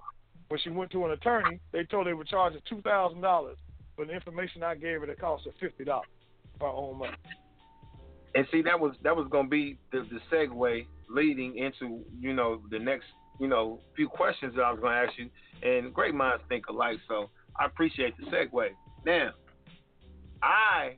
[0.49, 3.57] When she went to an attorney, they told her they would charging two thousand dollars
[3.97, 6.07] for the information I gave her that cost her fifty dollars
[6.61, 7.17] her own money.
[8.35, 12.61] And see, that was that was gonna be the, the segue leading into you know
[12.71, 13.07] the next
[13.41, 15.31] you know few questions that I was gonna ask you.
[15.63, 18.69] And great minds think alike, so I appreciate the segue.
[19.05, 19.31] Now,
[20.43, 20.97] I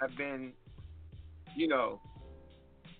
[0.00, 0.52] have been,
[1.54, 2.00] you know,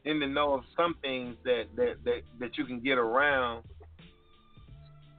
[0.05, 3.64] in the know of some things that that that, that you can get around,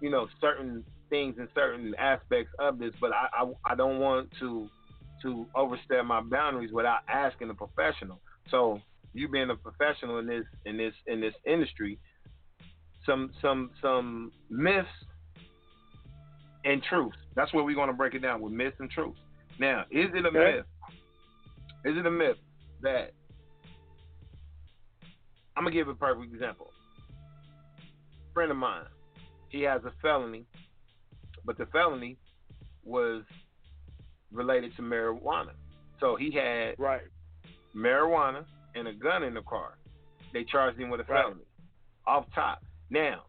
[0.01, 4.29] you know, certain things and certain aspects of this, but I, I, I don't want
[4.39, 4.69] to
[5.23, 8.21] to overstep my boundaries without asking a professional.
[8.49, 8.81] So
[9.13, 11.99] you being a professional in this in this in this industry,
[13.05, 14.87] some some some myths
[16.65, 17.17] and truths.
[17.35, 19.19] That's where we're going to break it down with myths and truths.
[19.59, 20.57] Now, is it a Okay.
[20.57, 20.65] myth?
[21.85, 22.37] Is it a myth
[22.81, 23.11] that
[25.55, 26.71] I'm gonna give a perfect example.
[28.33, 28.85] friend of mine,
[29.49, 30.43] he has a felony,
[31.45, 32.17] but the felony
[32.83, 33.21] was
[34.31, 35.51] related to marijuana.
[35.99, 37.03] So he had Right.
[37.75, 39.77] marijuana and a gun in the car.
[40.33, 41.23] They charged him with a Right.
[41.25, 41.45] felony
[42.07, 42.63] off top.
[42.89, 43.25] Now,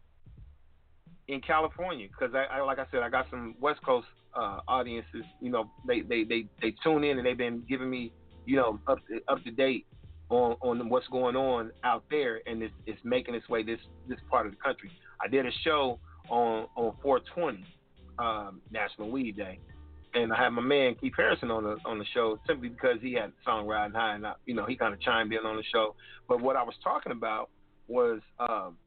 [1.27, 5.23] in California, because I, I like I said, I got some West Coast uh, audiences.
[5.39, 8.11] You know, they, they they they tune in and they've been giving me
[8.45, 9.85] you know up to, up to date
[10.29, 14.19] on on what's going on out there, and it's it's making its way this this
[14.29, 14.91] part of the country.
[15.23, 15.99] I did a show
[16.29, 17.65] on on 420
[18.17, 19.59] um, National Weed Day,
[20.13, 23.13] and I had my man Keith Harrison on the on the show simply because he
[23.13, 25.57] had the song Riding High, and I, you know he kind of chimed in on
[25.57, 25.95] the show.
[26.27, 27.49] But what I was talking about
[27.87, 28.77] was um,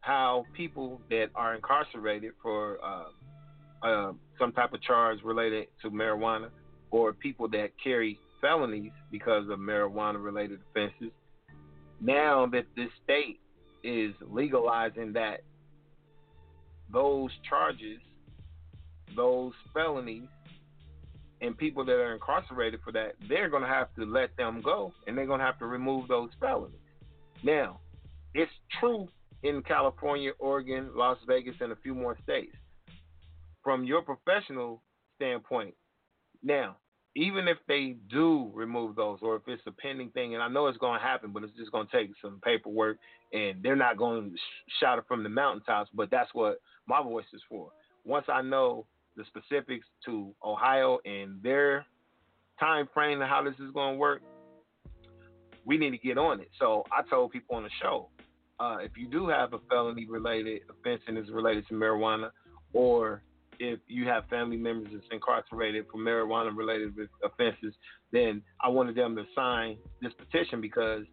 [0.00, 6.50] how people that are incarcerated for uh, uh, some type of charge related to marijuana,
[6.90, 11.12] or people that carry felonies because of marijuana related offenses,
[12.00, 13.40] now that this state
[13.82, 15.40] is legalizing that
[16.92, 17.98] those charges,
[19.14, 20.28] those felonies,
[21.40, 24.92] and people that are incarcerated for that, they're going to have to let them go
[25.06, 26.78] and they're going to have to remove those felonies.
[27.42, 27.80] Now,
[28.34, 29.08] it's true
[29.42, 32.56] in California, Oregon, Las Vegas, and a few more states.
[33.62, 34.82] From your professional
[35.16, 35.74] standpoint,
[36.42, 36.76] now,
[37.16, 40.66] even if they do remove those, or if it's a pending thing, and I know
[40.66, 42.98] it's going to happen, but it's just going to take some paperwork,
[43.32, 44.36] and they're not going to
[44.80, 47.70] shout it from the mountaintops, but that's what my voice is for.
[48.04, 48.84] Once I know
[49.16, 51.86] the specifics to Ohio and their
[52.60, 54.20] time frame and how this is going to work,
[55.64, 56.50] we need to get on it.
[56.58, 58.08] So I told people on the show,
[58.60, 62.30] uh, if you do have a felony related offense and is related to marijuana,
[62.74, 63.22] or
[63.58, 66.94] if you have family members that's incarcerated for marijuana related
[67.24, 67.74] offenses,
[68.12, 71.04] then I wanted them to sign this petition because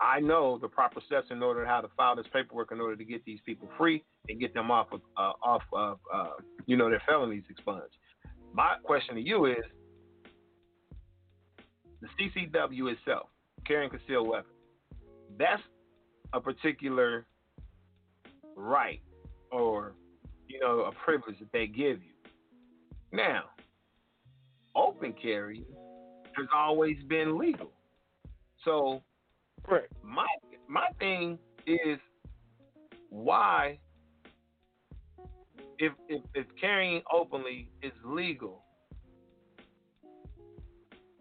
[0.00, 3.04] I know the proper steps in order how to file this paperwork in order to
[3.04, 6.30] get these people free and get them off of uh, off of uh,
[6.66, 7.94] you know their felonies expunged.
[8.52, 9.64] My question to you is
[12.00, 13.28] the CCW itself,
[13.64, 14.50] carrying concealed weapon.
[15.38, 15.62] That's
[16.32, 17.26] a particular
[18.56, 19.00] right
[19.52, 19.94] or
[20.52, 22.12] you know a privilege that they give you.
[23.12, 23.44] Now,
[24.76, 25.64] open carry
[26.36, 27.72] has always been legal.
[28.64, 29.02] So
[29.64, 29.92] Correct.
[30.02, 30.26] my
[30.68, 31.98] my thing is
[33.08, 33.78] why
[35.78, 38.62] if if, if carrying openly is legal,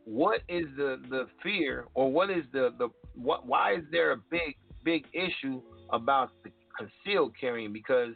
[0.06, 4.18] what is the the fear or what is the the what why is there a
[4.30, 5.62] big big issue
[5.92, 7.74] about the concealed carrying?
[7.74, 8.14] Because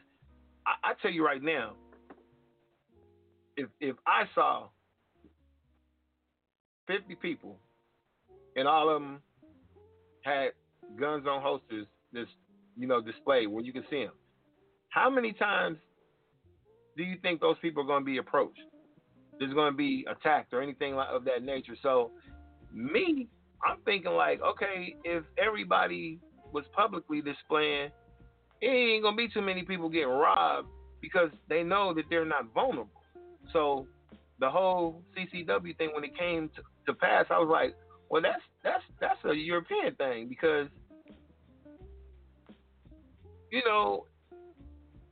[0.67, 1.73] I, I tell you right now,
[3.57, 4.67] if if I saw
[6.87, 7.57] fifty people
[8.55, 9.21] and all of them
[10.21, 10.49] had
[10.99, 12.31] guns on holsters, just
[12.77, 14.13] you know, displayed where you can see them.
[14.89, 15.77] How many times
[16.97, 18.61] do you think those people are going to be approached?
[19.39, 21.75] There's going to be attacked or anything like, of that nature.
[21.83, 22.11] So,
[22.73, 23.27] me,
[23.65, 26.19] I'm thinking like, okay, if everybody
[26.53, 27.91] was publicly displaying,
[28.61, 30.67] it ain't gonna be too many people getting robbed
[31.01, 32.89] because they know that they're not vulnerable.
[33.53, 33.87] So
[34.39, 37.75] the whole CCW thing, when it came to, to pass, I was like,
[38.09, 40.67] well, that's that's that's a European thing because
[43.51, 44.05] you know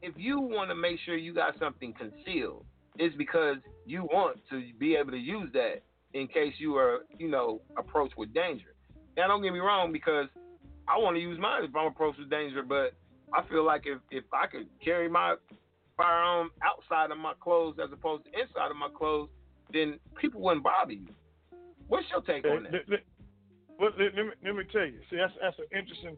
[0.04, 2.66] if you want to make sure you got something concealed,
[2.98, 5.82] it's because you want to be able to use that
[6.14, 8.76] in case you are, you know, approached with danger.
[9.16, 10.28] Now, don't get me wrong, because
[10.88, 12.94] I want to use mine if I'm approached with danger, but
[13.34, 15.36] I feel like if, if I could carry my
[15.98, 19.30] firearm outside of my clothes as opposed to inside of my clothes,
[19.72, 21.08] then people wouldn't bother you.
[21.88, 22.72] What's your take on that?
[22.88, 23.00] Let,
[23.80, 25.00] let, let, me, let me tell you.
[25.10, 26.16] See, that's that's an interesting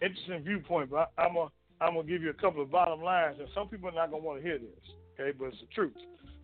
[0.00, 1.48] interesting viewpoint, but I, I'm a
[1.80, 4.22] I'm gonna give you a couple of bottom lines, and some people are not gonna
[4.22, 4.68] want to hear this.
[5.18, 5.96] Okay, but it's the truth.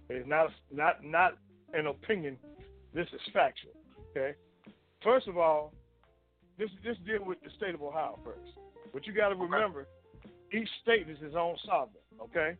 [0.09, 1.39] It's not not not
[1.75, 2.39] an opinion.
[2.95, 3.73] This is factual.
[4.11, 4.35] Okay.
[5.05, 5.73] First of all,
[6.59, 8.53] this this deal with the state of Ohio first.
[8.93, 9.87] But you got to remember,
[10.53, 12.03] each state is its own sovereign.
[12.23, 12.57] Okay.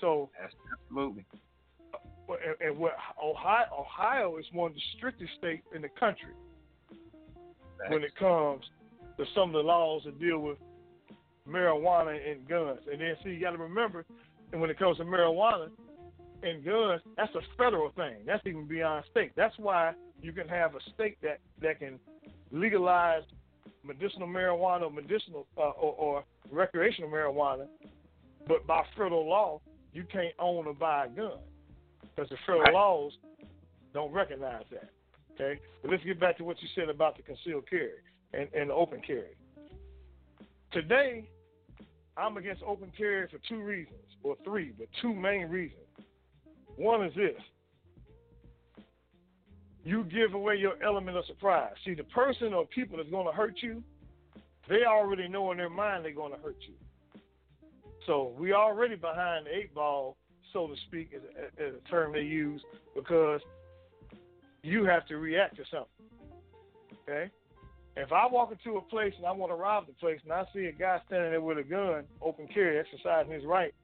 [0.00, 1.24] So absolutely.
[2.28, 6.34] And, and what Ohio Ohio is one of the strictest states in the country
[6.90, 7.92] Thanks.
[7.92, 8.64] when it comes
[9.16, 10.58] to some of the laws that deal with
[11.48, 12.80] marijuana and guns.
[12.90, 14.04] And then see, you got to remember,
[14.52, 15.68] and when it comes to marijuana
[16.42, 18.16] and guns, that's a federal thing.
[18.26, 19.32] That's even beyond state.
[19.36, 21.98] That's why you can have a state that that can
[22.50, 23.22] legalize
[23.84, 27.66] medicinal marijuana, or medicinal uh, or, or recreational marijuana,
[28.46, 29.60] but by federal law,
[29.92, 31.38] you can't own or buy a gun
[32.02, 32.74] because the federal right.
[32.74, 33.12] laws
[33.92, 34.90] don't recognize that.
[35.34, 37.90] Okay, but let's get back to what you said about the concealed carry
[38.32, 39.36] and, and the open carry.
[40.72, 41.28] Today,
[42.16, 45.80] I'm against open carry for two reasons, or three, but two main reasons.
[46.76, 47.40] One is this
[49.86, 51.72] you give away your element of surprise.
[51.84, 53.84] See, the person or people that's going to hurt you,
[54.68, 56.74] they already know in their mind they're going to hurt you.
[58.06, 60.16] So we already behind the eight ball,
[60.52, 62.62] so to speak, is a, is a term they use
[62.94, 63.40] because
[64.62, 65.88] you have to react to something.
[67.02, 67.30] Okay?
[67.96, 70.44] If I walk into a place and I want to rob the place and I
[70.54, 73.74] see a guy standing there with a gun, open carry, exercising his right,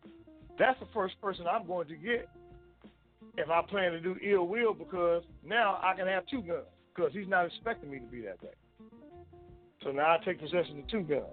[0.59, 2.29] that's the first person I'm going to get
[3.39, 7.13] if I plan to do ill will because now I can have two guns because
[7.13, 8.51] he's not expecting me to be that way.
[9.85, 11.25] So now I take possession of two guns.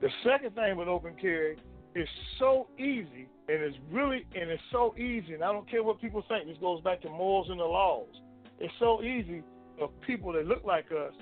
[0.00, 1.56] The second thing with open carry
[1.94, 6.00] is so easy and it's really and it's so easy and I don't care what
[6.00, 6.48] people think.
[6.48, 8.08] This goes back to morals and the laws.
[8.58, 9.42] It's so easy
[9.78, 11.12] for people that look like us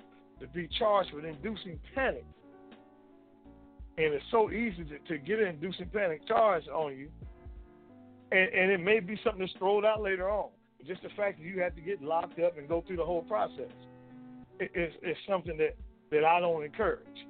[0.41, 2.25] to be charged with inducing panic.
[3.99, 7.09] And it's so easy to, to get an inducing panic charge on you.
[8.31, 10.49] And, and it may be something that's thrown out later on.
[10.87, 13.23] Just the fact that you have to get locked up and go through the whole
[13.23, 13.71] process
[14.59, 15.77] is, is something that,
[16.13, 17.27] that I don't encourage.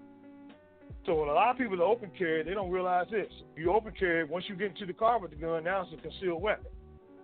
[1.07, 3.33] So when a lot of people that open carry, they don't realize this.
[3.57, 6.03] You open carry, once you get into the car with the gun, now it's a
[6.03, 6.70] concealed weapon.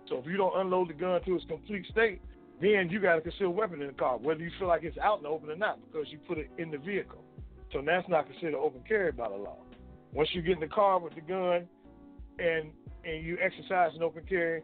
[0.09, 2.21] So if you don't unload the gun to its complete state,
[2.61, 5.17] then you got a concealed weapon in the car, whether you feel like it's out
[5.17, 7.23] in the open or not, because you put it in the vehicle.
[7.71, 9.57] So that's not considered open carry by the law.
[10.11, 11.67] Once you get in the car with the gun
[12.39, 12.71] and
[13.05, 14.61] and you exercise an open carry,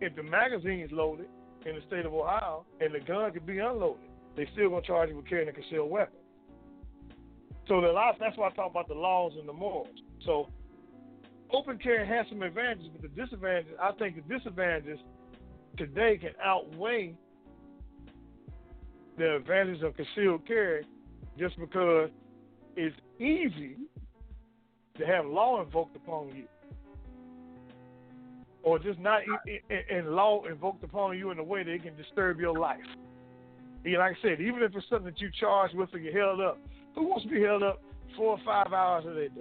[0.00, 1.26] if the magazine is loaded
[1.64, 5.08] in the state of Ohio and the gun can be unloaded, they still gonna charge
[5.10, 6.18] you with carrying a concealed weapon.
[7.68, 9.88] So the law, that's why I talk about the laws and the morals.
[10.24, 10.48] So
[11.52, 14.98] open carry has some advantages, but the disadvantages, I think the disadvantages
[15.76, 17.14] today can outweigh
[19.18, 20.84] the advantage of concealed carry
[21.38, 22.10] just because
[22.76, 23.76] it's easy
[24.98, 26.44] to have law invoked upon you.
[28.62, 29.22] Or just not
[29.90, 32.80] in law invoked upon you in a way that it can disturb your life.
[33.86, 36.40] And like I said, even if it's something that you charged with or you're held
[36.40, 36.58] up,
[36.94, 37.80] who wants to be held up
[38.16, 39.40] four or five hours of their day?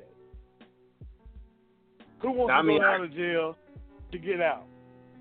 [2.20, 3.58] Who wants I to mean, go out of jail
[4.12, 4.66] to get out?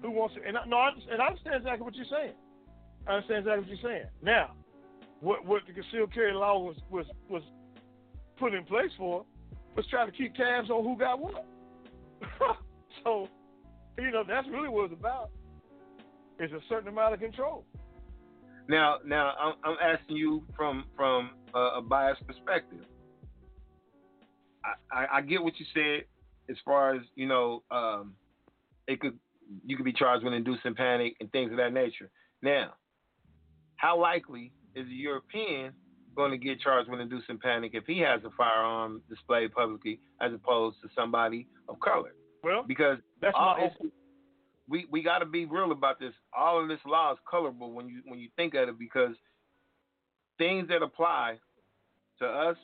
[0.04, 2.34] who wants to, and I, no, I, and I understand exactly what you're saying.
[3.06, 4.06] I understand exactly what you're saying.
[4.22, 4.52] Now,
[5.20, 7.42] what what the concealed carry law was was was
[8.38, 9.24] put in place for
[9.76, 11.46] was trying to keep tabs on who got what.
[13.04, 13.28] so,
[13.98, 15.30] you know, that's really what it's about.
[16.38, 17.64] It's a certain amount of control.
[18.68, 22.80] Now, now I'm, I'm asking you from from a, a biased perspective.
[24.64, 26.04] I, I, I, get what you said
[26.48, 27.62] as far as you know.
[27.70, 28.14] Um,
[28.88, 29.18] it could
[29.64, 32.10] you could be charged with inducing panic and things of that nature.
[32.42, 32.74] Now,
[33.76, 35.72] how likely is a European
[36.16, 40.32] going to get charged with inducing panic if he has a firearm displayed publicly as
[40.32, 42.14] opposed to somebody of color?
[42.42, 43.70] Well, Because that's all, my
[44.68, 46.12] we we got to be real about this.
[46.36, 49.14] All of this law is colorable when you when you think of it because
[50.38, 51.38] things that apply
[52.18, 52.56] to us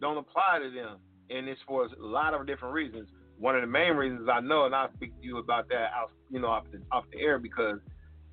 [0.00, 0.98] don't apply to them,
[1.30, 3.08] and it's for a lot of different reasons.
[3.38, 6.10] One of the main reasons I know, and I'll speak to you about that out,
[6.30, 7.78] you know, off the off the air because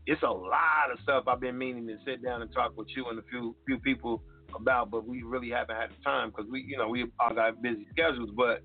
[0.05, 3.07] it's a lot of stuff I've been meaning to sit down and talk with you
[3.09, 4.21] and a few few people
[4.55, 7.61] about, but we really haven't had the time because we, you know, we all got
[7.61, 8.61] busy schedules, but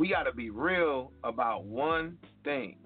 [0.00, 2.78] we got to be real about one thing.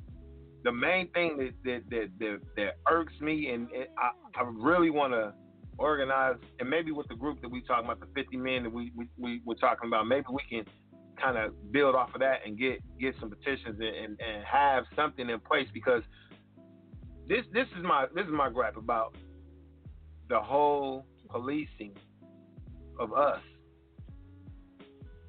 [0.65, 5.13] The main thing that that that that, that irks me, and, I, I really want
[5.13, 5.33] to
[5.79, 8.91] organize, and maybe with the group that we talking about, the 50 men that we
[8.97, 10.65] we, we we're talking about, maybe we can
[11.23, 14.83] kind of build off of that and get get some petitions and, and, and have
[14.97, 16.03] something in place because
[17.29, 19.15] this this is my this is my gripe about
[20.29, 21.93] the whole policing
[22.99, 23.41] of us.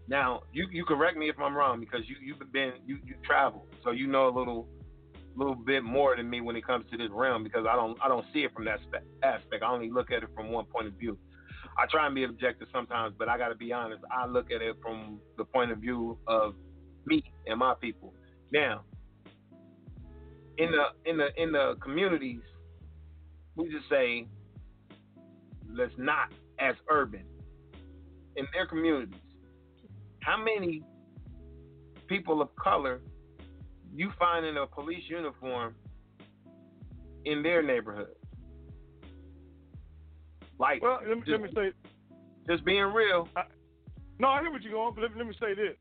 [0.08, 3.68] Now, you you correct me if I'm wrong because you you've been you you travel,
[3.84, 4.68] so you know a little
[5.36, 8.08] little bit more than me when it comes to this realm because I don't I
[8.08, 9.64] don't see it from that spe- aspect.
[9.64, 11.18] I only look at it from one point of view.
[11.78, 14.03] I try and be objective sometimes, but I got to be honest.
[14.12, 16.53] I look at it from the point of view of
[17.06, 18.14] me and my people.
[18.53, 18.84] Now,
[20.58, 22.41] in the in the in the communities,
[23.56, 24.28] we just say
[25.70, 27.26] let's not as urban
[28.36, 29.20] in their communities.
[30.26, 30.82] How many
[32.07, 33.01] people of color
[33.93, 35.76] you find in a police uniform
[37.26, 38.15] in their neighborhood?
[40.57, 42.17] Like, well, let me, just, let me say,
[42.49, 43.30] just being real.
[44.17, 45.76] no, I hear what you're going, but let, let me say this.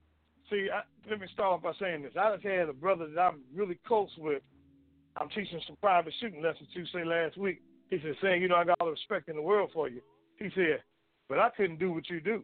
[0.51, 2.13] See, I, let me start off by saying this.
[2.21, 4.43] I just had a brother that I'm really close with.
[5.17, 7.63] I'm teaching some private shooting lessons to say last week.
[7.89, 10.03] He said, saying, you know, I got all the respect in the world for you.
[10.39, 10.83] He said,
[11.31, 12.43] but I couldn't do what you do.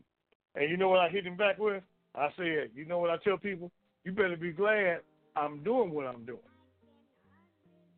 [0.55, 1.82] And you know what I hit him back with?
[2.14, 3.70] I said, you know what I tell people?
[4.04, 5.00] You better be glad
[5.36, 6.38] I'm doing what I'm doing.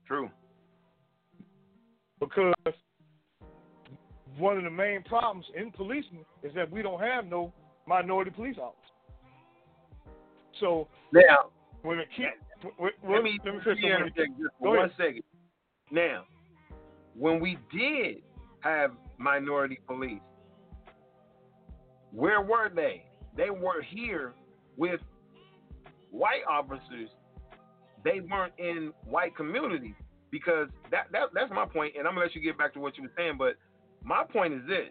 [0.07, 0.29] True.
[2.21, 2.55] Because
[4.39, 7.53] one of the main problems in policing is that we don't have no
[7.87, 8.79] minority police officers.
[10.61, 11.51] So Now,
[11.83, 12.27] when it keep,
[12.79, 15.23] when, let me, let me let me interject just for one second.
[15.91, 16.25] Now,
[17.17, 18.23] when we did
[18.61, 20.21] have minority police,
[22.13, 23.05] where were they?
[23.37, 24.35] They were here
[24.77, 25.01] with
[26.11, 27.09] white officers.
[28.05, 29.95] They weren't in white communities
[30.31, 32.97] because that, that that's my point, and I'm gonna let you get back to what
[32.97, 33.37] you were saying.
[33.39, 33.55] But
[34.03, 34.89] my point is this: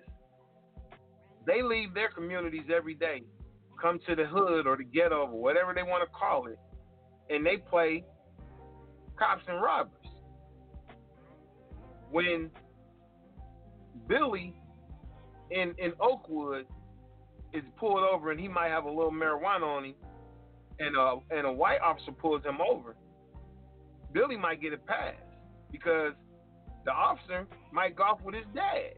[1.45, 3.23] they leave their communities every day,
[3.81, 6.59] come to the hood or the ghetto or whatever they want to call it,
[7.29, 8.05] and they play
[9.17, 9.91] cops and robbers.
[12.09, 12.49] When
[14.07, 14.53] Billy
[15.49, 16.65] in in Oakwood
[17.53, 19.95] is pulled over and he might have a little marijuana on him,
[20.79, 22.95] and a and a white officer pulls him over,
[24.13, 25.15] Billy might get a pass
[25.71, 26.13] because
[26.85, 28.95] the officer might golf with his dad.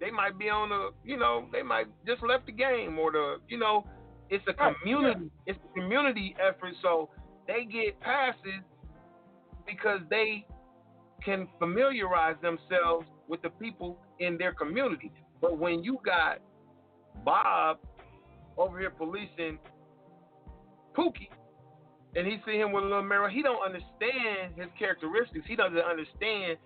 [0.00, 3.36] They might be on the, you know, they might just left the game or the,
[3.48, 3.86] you know,
[4.28, 6.74] it's a community, it's a community effort.
[6.82, 7.10] So
[7.46, 8.62] they get passes
[9.66, 10.46] because they
[11.24, 15.10] can familiarize themselves with the people in their community.
[15.40, 16.38] But when you got
[17.24, 17.78] Bob
[18.56, 19.58] over here policing
[20.96, 21.28] Pookie,
[22.14, 25.44] and he see him with a little mirror, he don't understand his characteristics.
[25.46, 26.58] He doesn't understand.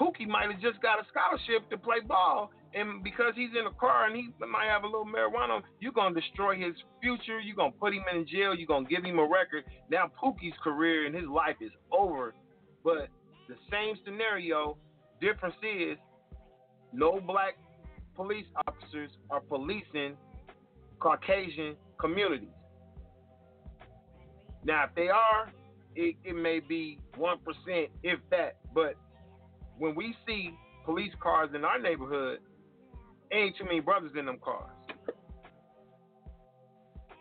[0.00, 3.74] Pookie might have just got a scholarship to play ball, and because he's in a
[3.78, 7.38] car and he might have a little marijuana, you're gonna destroy his future.
[7.38, 8.54] You're gonna put him in jail.
[8.54, 9.64] You're gonna give him a record.
[9.90, 12.34] Now Pookie's career and his life is over.
[12.82, 13.08] But
[13.48, 14.78] the same scenario,
[15.20, 15.98] difference is
[16.92, 17.58] no black
[18.16, 20.16] police officers are policing
[21.02, 22.48] Caucasian communities.
[24.64, 25.50] Now, if they are,
[25.96, 27.36] it, it may be 1%,
[28.04, 28.58] if that.
[28.72, 28.94] But
[29.78, 30.50] when we see
[30.84, 32.38] police cars in our neighborhood,
[33.32, 34.70] ain't too many brothers in them cars.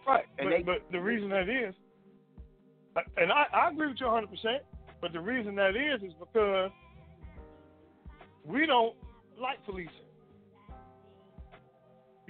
[0.07, 0.25] Right.
[0.37, 1.73] And but, they- but the reason that is,
[3.17, 4.25] and I, I agree with you 100%,
[5.01, 6.69] but the reason that is is because
[8.45, 8.95] we don't
[9.39, 9.89] like policing.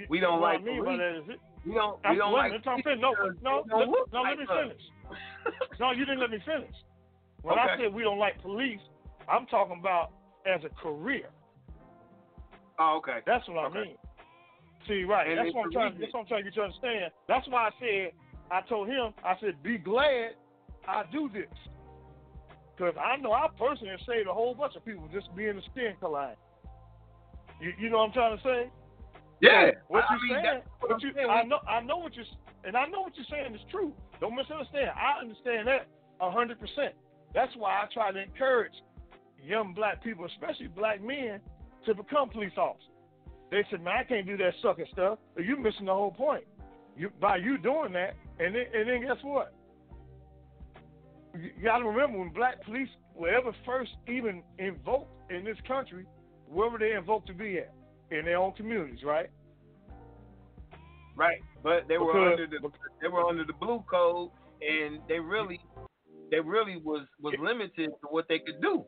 [0.01, 0.97] You- We don't what like I by police.
[0.99, 3.77] that is it, We don't, we don't like minute, I'm police fin- no, no, no,
[3.77, 4.81] like let me finish.
[5.79, 6.75] No, you didn't let me finish.
[7.41, 8.79] When I said we don't like police,
[9.29, 10.11] I'm talking about
[10.45, 11.29] as a career.
[12.79, 13.19] Oh, okay.
[13.25, 13.79] That's what I Okay.
[13.81, 13.97] mean.
[14.87, 15.27] See, right.
[15.27, 15.97] And that's what I'm trying.
[15.99, 17.11] That's what I'm trying to get you to understand.
[17.27, 18.11] That's why I said
[18.49, 19.13] I told him.
[19.23, 20.33] I said, "Be glad
[20.87, 21.47] I do this,"
[22.75, 25.95] because I know I personally saved a whole bunch of people just being the skin
[25.99, 26.35] colline.
[27.59, 28.69] You, you know what I'm trying to say?
[29.41, 29.71] Yeah.
[29.87, 30.61] What you mean, saying?
[30.79, 31.29] what What I'm you, saying.
[31.29, 31.59] I know.
[31.67, 32.25] I know what you're,
[32.63, 33.91] and I know what you're saying is true.
[34.19, 34.91] Don't misunderstand.
[34.93, 35.87] I understand that
[36.21, 36.93] a hundred percent.
[37.33, 38.73] That's why I try to encourage
[39.43, 41.39] young black people, especially black men,
[41.85, 42.87] to become police officers.
[43.49, 46.43] They said, "Man, I can't do that sucking stuff." But you're missing the whole point.
[46.95, 49.53] You by you doing that, and then, and then guess what?
[51.33, 56.05] You got to remember when black police were ever first even invoked in this country,
[56.47, 57.73] where were they invoked to be at?
[58.11, 59.29] In their own communities, right?
[61.15, 62.59] Right, but they were under the
[63.01, 64.31] they were under the blue code,
[64.61, 65.59] and they really
[66.29, 68.83] they really was was limited to what they could do.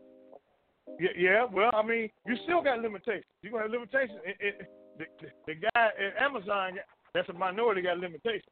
[0.99, 3.23] Yeah, yeah, well, I mean, you still got limitations.
[3.41, 4.19] You're going to have limitations.
[4.25, 6.73] It, it, the, the, the guy at Amazon,
[7.13, 8.43] that's a minority, got limitations.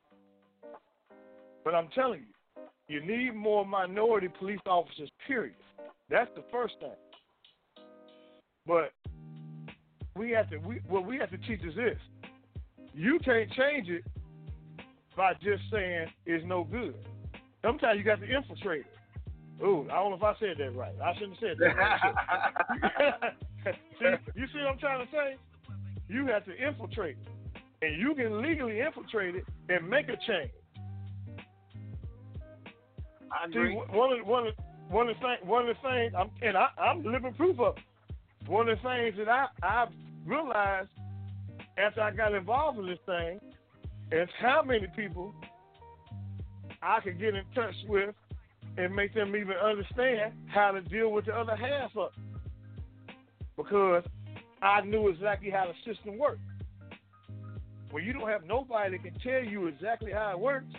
[1.63, 5.55] But I'm telling you, you need more minority police officers, period.
[6.09, 7.85] That's the first thing.
[8.65, 8.91] But
[10.15, 11.97] we have to, we, what we have to teach is this.
[12.93, 14.03] You can't change it
[15.15, 16.95] by just saying it's no good.
[17.63, 19.63] Sometimes you got to infiltrate it.
[19.63, 20.93] Ooh, I don't know if I said that right.
[21.03, 21.75] I shouldn't have said that.
[21.77, 23.33] Right.
[23.99, 25.37] see, you see what I'm trying to say?
[26.09, 30.51] You have to infiltrate it, and you can legally infiltrate it and make a change.
[33.31, 33.73] I agree.
[33.73, 34.53] See, one of one of
[34.89, 37.77] one of the things one of the things I'm and I, I'm living proof of.
[37.77, 37.83] it.
[38.51, 39.85] One of the things that I I
[40.25, 40.89] realized
[41.77, 43.39] after I got involved in this thing
[44.11, 45.33] is how many people
[46.83, 48.13] I could get in touch with
[48.77, 53.15] and make them even understand how to deal with the other half of it.
[53.55, 54.03] Because
[54.61, 56.41] I knew exactly how the system worked.
[57.91, 60.73] When you don't have nobody that can tell you exactly how it works,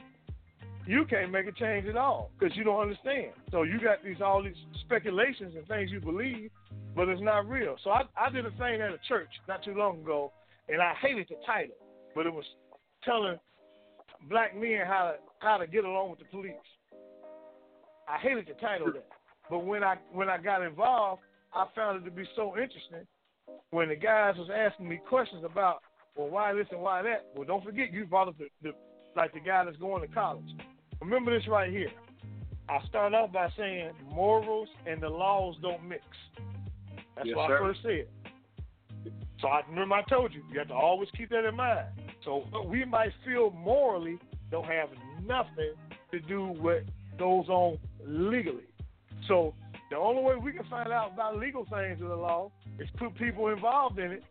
[0.87, 3.33] you can't make a change at all because you don't understand.
[3.51, 6.51] So you got these all these speculations and things you believe,
[6.95, 7.77] but it's not real.
[7.83, 10.33] So I, I did a thing at a church not too long ago,
[10.69, 11.75] and I hated the title,
[12.15, 12.45] but it was
[13.05, 13.39] telling
[14.29, 16.53] black men how to how to get along with the police.
[18.09, 18.95] I hated the title of
[19.51, 21.23] but when I when I got involved,
[21.53, 23.07] I found it to be so interesting.
[23.71, 25.83] When the guys was asking me questions about,
[26.17, 27.27] well, why this and why that.
[27.35, 28.73] Well, don't forget you brought up the, the
[29.17, 30.45] like the guy that's going to college.
[31.01, 31.91] Remember this right here.
[32.69, 36.03] I start off by saying morals and the laws don't mix.
[37.23, 37.57] That's Yes, what sir.
[37.57, 39.13] I first said.
[39.41, 41.87] So I remember I told you, you have to always keep that in mind.
[42.25, 44.19] So we might feel morally
[44.51, 44.89] don't have
[45.25, 45.75] nothing
[46.11, 48.67] to do with what goes on legally.
[49.29, 49.55] So
[49.91, 52.51] the only way we can find out about legal things in the law
[52.81, 54.25] is put people involved in it,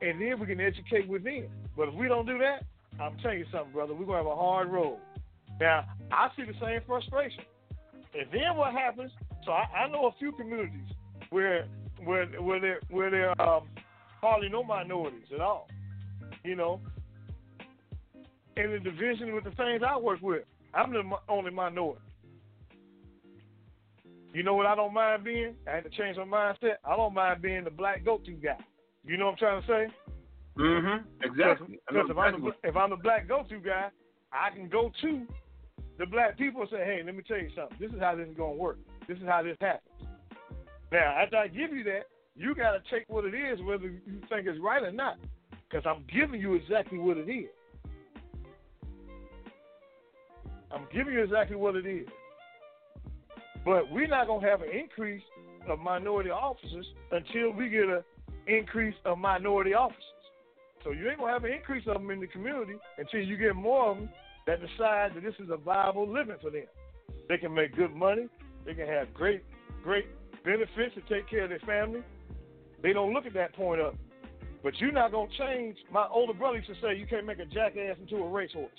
[0.00, 1.48] and then we can educate within.
[1.76, 2.64] But if we don't do that,
[3.00, 4.98] I'm telling you something, brother, we're gonna have a hard road.
[5.60, 7.44] Now, I see the same frustration.
[8.14, 9.12] And then what happens?
[9.44, 10.88] So I, I know a few communities
[11.30, 11.66] where
[12.04, 13.68] where where there where there um,
[14.20, 15.68] hardly no minorities at all.
[16.44, 16.80] You know,
[18.56, 22.00] in the division with the things I work with, I'm the only minority.
[24.32, 25.54] You know what I don't mind being?
[25.66, 26.76] I had to change my mindset.
[26.84, 28.56] I don't mind being the black go-to guy.
[29.04, 29.94] You know what I'm trying to say?
[30.58, 31.06] Mm-hmm.
[31.22, 31.78] Exactly.
[31.88, 33.88] Because if, I'm the, if I'm the black go-to guy,
[34.32, 35.26] I can go to
[35.98, 37.76] the black people and say, "Hey, let me tell you something.
[37.78, 38.78] This is how this is going to work.
[39.08, 40.08] This is how this happens."
[40.90, 44.20] Now, after I give you that, you got to take what it is, whether you
[44.28, 45.18] think it's right or not,
[45.68, 47.50] because I'm giving you exactly what it is.
[50.70, 52.08] I'm giving you exactly what it is.
[53.64, 55.22] But we're not going to have an increase
[55.68, 58.02] of minority officers until we get an
[58.46, 60.02] increase of minority officers.
[60.84, 63.54] So you ain't gonna have an increase of them in the community until you get
[63.54, 64.10] more of them
[64.46, 66.66] that decide that this is a viable living for them.
[67.28, 68.28] They can make good money.
[68.64, 69.42] They can have great,
[69.82, 70.06] great
[70.44, 72.02] benefits to take care of their family.
[72.82, 73.94] They don't look at that point up.
[74.62, 75.76] But you're not gonna change.
[75.90, 78.70] My older brother used to say you can't make a jackass into a racehorse.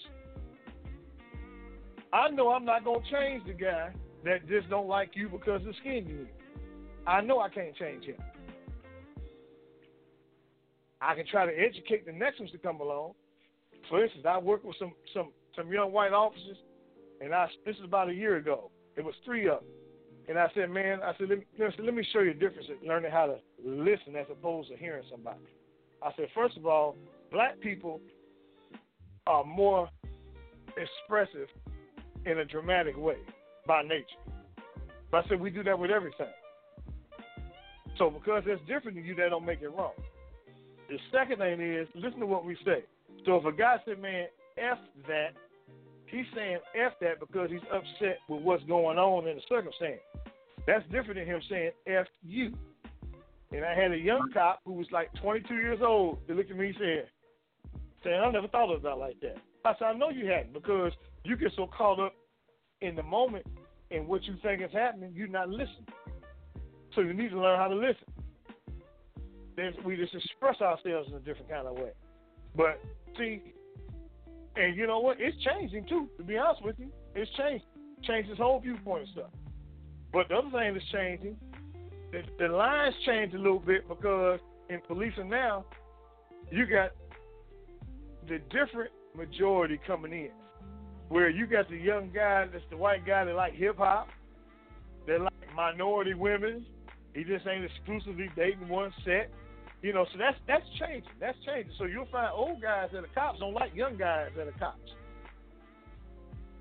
[2.13, 3.91] I know I'm not gonna change the guy
[4.23, 6.27] that just don't like you because of the skin you.
[7.05, 8.17] I know I can't change him.
[11.01, 13.13] I can try to educate the next ones to come along.
[13.89, 16.57] For instance, I worked with some some some young white officers,
[17.19, 18.71] and I this is about a year ago.
[18.95, 19.69] It was three of them,
[20.29, 22.87] and I said, man, I said, let me, let me show you the difference in
[22.87, 25.39] learning how to listen as opposed to hearing somebody.
[26.01, 26.95] I said, first of all,
[27.31, 27.99] black people
[29.27, 29.89] are more
[30.77, 31.47] expressive
[32.25, 33.17] in a dramatic way
[33.67, 34.05] by nature.
[35.11, 36.27] But I said we do that with everything.
[37.97, 39.93] So because it's different than you, that don't make it wrong.
[40.89, 42.83] The second thing is listen to what we say.
[43.25, 44.27] So if a guy said, "Man,
[44.57, 44.77] f
[45.07, 45.33] that,"
[46.07, 50.01] he's saying f that because he's upset with what's going on in the circumstance.
[50.65, 52.53] That's different than him saying f you.
[53.51, 56.57] And I had a young cop who was like 22 years old that looked at
[56.57, 57.09] me and said,
[58.03, 59.37] saying, I never thought of that like that.
[59.65, 60.91] I said, I know you hadn't because
[61.23, 62.13] you get so caught up
[62.81, 63.45] in the moment
[63.91, 65.87] and what you think is happening, you're not listening.
[66.95, 68.05] So you need to learn how to listen.
[69.55, 71.91] Then we just express ourselves in a different kind of way.
[72.55, 72.81] But
[73.17, 73.53] see,
[74.55, 75.17] and you know what?
[75.19, 76.09] It's changing too.
[76.17, 77.65] To be honest with you, it's changed.
[78.03, 79.31] Changed his whole viewpoint and stuff.
[80.11, 81.37] But the other thing that's changing,
[82.11, 84.39] the, the lines changed a little bit because
[84.69, 85.65] in policing now,
[86.51, 86.91] you got
[88.27, 90.31] the different majority coming in.
[91.09, 94.07] Where you got the young guy that's the white guy that like hip hop,
[95.07, 96.65] that like minority women.
[97.13, 99.29] He just ain't exclusively dating one set.
[99.83, 101.11] You know, so that's that's changing.
[101.19, 101.73] That's changing.
[101.77, 104.79] So you'll find old guys that are cops don't like young guys that are cops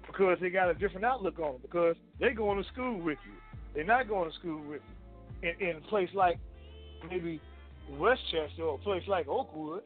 [0.08, 1.60] because they got a different outlook on them.
[1.62, 3.32] Because they going to school with you.
[3.74, 4.82] They're not going to school with
[5.42, 5.48] you.
[5.48, 6.38] In, in a place like
[7.08, 7.40] maybe
[7.92, 9.82] Westchester or a place like Oakwood.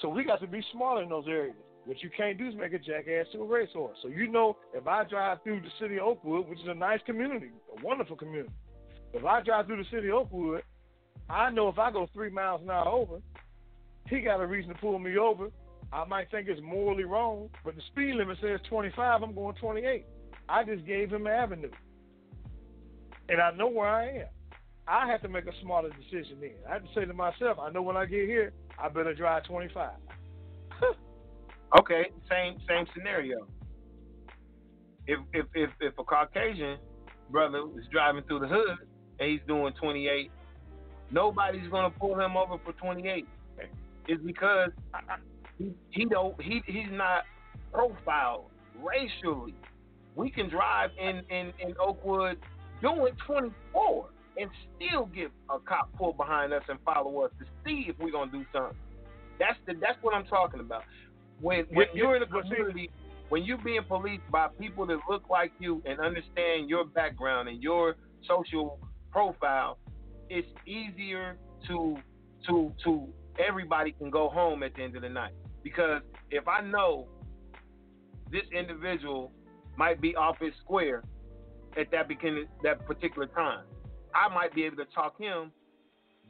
[0.00, 1.56] So we got to be smarter in those areas.
[1.86, 3.98] What you can't do is make a jackass to a racehorse.
[4.02, 7.00] So you know, if I drive through the city of Oakwood, which is a nice
[7.04, 8.54] community, a wonderful community,
[9.12, 10.62] if I drive through the city of Oakwood,
[11.28, 13.18] I know if I go three miles an hour over,
[14.08, 15.48] he got a reason to pull me over.
[15.92, 19.22] I might think it's morally wrong, but the speed limit says 25.
[19.22, 20.06] I'm going 28.
[20.48, 21.70] I just gave him an avenue,
[23.28, 24.26] and I know where I am.
[24.88, 26.54] I have to make a smarter decision then.
[26.68, 29.44] I have to say to myself, I know when I get here, I better drive
[29.44, 29.90] 25.
[31.78, 33.46] Okay, same same scenario.
[35.06, 36.76] If if if if a Caucasian
[37.30, 38.76] brother is driving through the hood
[39.18, 40.30] and he's doing 28,
[41.12, 43.26] nobody's gonna pull him over for 28.
[44.08, 44.70] It's because
[45.58, 47.24] he, he don't he he's not
[47.72, 48.46] profiled
[48.82, 49.54] racially.
[50.16, 52.38] We can drive in in in Oakwood
[52.80, 54.08] doing 24
[54.38, 58.12] and still get a cop pull behind us and follow us to see if we're
[58.12, 58.76] gonna do something.
[59.38, 60.82] That's the that's what I'm talking about
[61.40, 62.90] when when you're in a community,
[63.28, 67.62] when you're being policed by people that look like you and understand your background and
[67.62, 67.96] your
[68.26, 68.78] social
[69.10, 69.78] profile,
[70.32, 71.36] it's easier
[71.68, 71.96] to
[72.46, 73.06] to to
[73.38, 75.34] everybody can go home at the end of the night.
[75.62, 77.06] Because if I know
[78.30, 79.30] this individual
[79.76, 81.02] might be off his square
[81.78, 83.64] at that beginning that particular time,
[84.14, 85.52] I might be able to talk him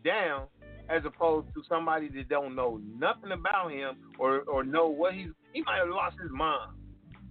[0.05, 0.47] down
[0.91, 5.29] as opposed to somebody that don't know nothing about him or or know what he's
[5.53, 6.73] he might have lost his mind,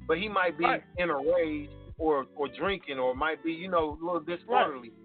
[0.07, 0.84] but he might be right.
[0.97, 4.89] in a rage or or drinking or might be you know a little disorderly.
[4.89, 5.00] Right.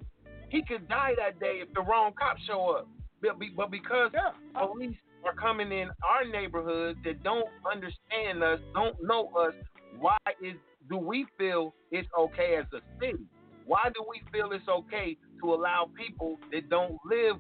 [0.49, 2.88] He could die that day if the wrong cops show up.
[3.20, 4.30] But, but because yeah.
[4.55, 9.55] police are coming in our neighborhoods that don't understand us, don't know us,
[9.99, 10.55] why is
[10.88, 13.24] do we feel it's okay as a city?
[13.64, 17.36] Why do we feel it's okay to allow people that don't live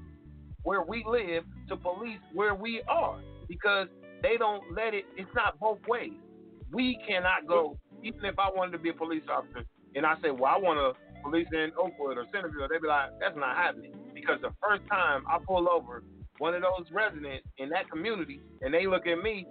[0.64, 3.86] where we live to police where we are because
[4.22, 5.04] they don't let it.
[5.16, 6.12] It's not both ways.
[6.72, 7.78] We cannot go.
[8.02, 10.78] Even if I wanted to be a police officer and I say, well, I want
[10.78, 14.82] to police in Oakwood or Centerville, they'd be like, that's not happening because the first
[14.88, 16.02] time I pull over
[16.38, 19.46] one of those residents in that community and they look at me,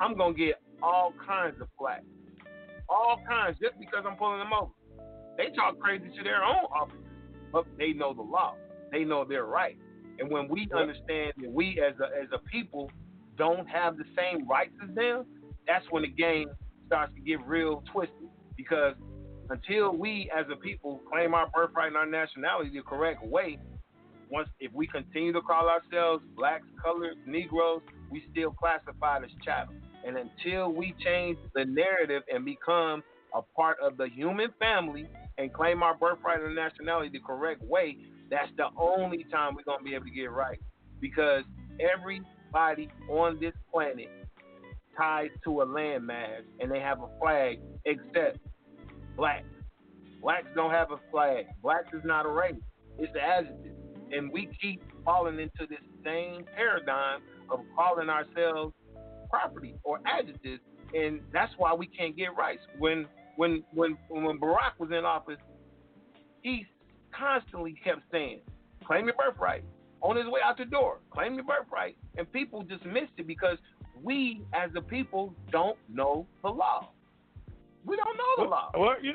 [0.00, 2.02] I'm gonna get all kinds of flack,
[2.88, 4.72] all kinds, just because I'm pulling them over.
[5.36, 7.04] They talk crazy to their own officers,
[7.52, 8.54] but they know the law.
[8.90, 9.76] They know their right.
[10.18, 12.90] And when we understand that we as a as a people
[13.36, 15.24] don't have the same rights as them,
[15.66, 16.48] that's when the game
[16.86, 18.28] starts to get real twisted.
[18.56, 18.94] Because
[19.50, 23.58] until we as a people claim our birthright and our nationality the correct way,
[24.30, 27.80] once if we continue to call ourselves blacks, colored, Negroes,
[28.10, 29.74] we still classified as chattel.
[30.06, 33.02] And until we change the narrative and become
[33.34, 35.08] a part of the human family
[35.38, 37.96] and claim our birthright and nationality the correct way,
[38.30, 40.58] that's the only time we're gonna be able to get right.
[41.00, 41.44] Because
[41.80, 44.08] everybody on this planet
[44.96, 48.38] ties to a landmass and they have a flag except
[49.18, 49.44] blacks.
[50.22, 51.46] Blacks don't have a flag.
[51.62, 52.54] Blacks is not a race.
[52.98, 53.72] It's an adjective.
[54.10, 57.20] And we keep falling into this same paradigm
[57.50, 58.74] of calling ourselves
[59.28, 60.60] property or adjectives,
[60.94, 62.62] and that's why we can't get rights.
[62.78, 65.36] When when when when Barack was in office,
[66.42, 66.64] he
[67.12, 68.40] constantly kept saying,
[68.86, 69.64] claim your birthright.
[70.00, 71.96] On his way out the door, claim your birthright.
[72.16, 73.58] And people dismissed it because
[74.02, 76.88] we, as a people, don't know the law.
[77.88, 78.70] We don't know the law.
[78.76, 79.14] Well, you,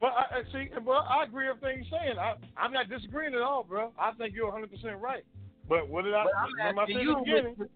[0.00, 2.18] well, I, see, well, I agree with everything you're saying.
[2.18, 3.92] I, I'm not disagreeing at all, bro.
[3.98, 5.24] I think you're 100 percent right.
[5.68, 6.24] But what did I?
[6.24, 7.68] But I'm asking you,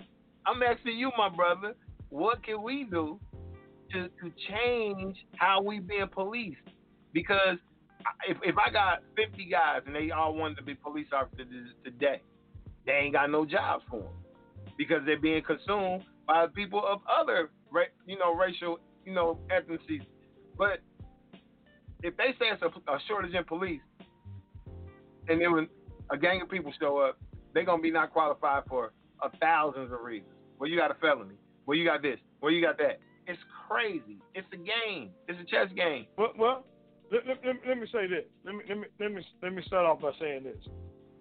[0.46, 1.74] I'm asking you, my brother.
[2.08, 3.18] What can we do
[3.92, 6.56] to to change how we being policed?
[7.12, 7.58] Because
[8.28, 11.48] if if I got 50 guys and they all wanted to be police officers
[11.84, 12.20] today,
[12.86, 14.12] they ain't got no jobs for them
[14.78, 17.50] because they're being consumed by people of other,
[18.06, 20.06] you know, racial, you know, ethnicities.
[20.60, 20.80] But
[22.02, 23.80] if they say it's a, a shortage in police,
[25.26, 25.68] and then when
[26.10, 27.18] a gang of people show up,
[27.54, 28.92] they're gonna be not qualified for
[29.22, 30.34] a thousands of reasons.
[30.58, 31.36] Well, you got a felony.
[31.64, 32.18] Well, you got this.
[32.42, 33.00] Well, you got that.
[33.26, 34.18] It's crazy.
[34.34, 35.12] It's a game.
[35.28, 36.04] It's a chess game.
[36.18, 36.64] Well, well
[37.10, 38.24] let, let, let, me say this.
[38.44, 40.62] Let me let me let me let me start off by saying this.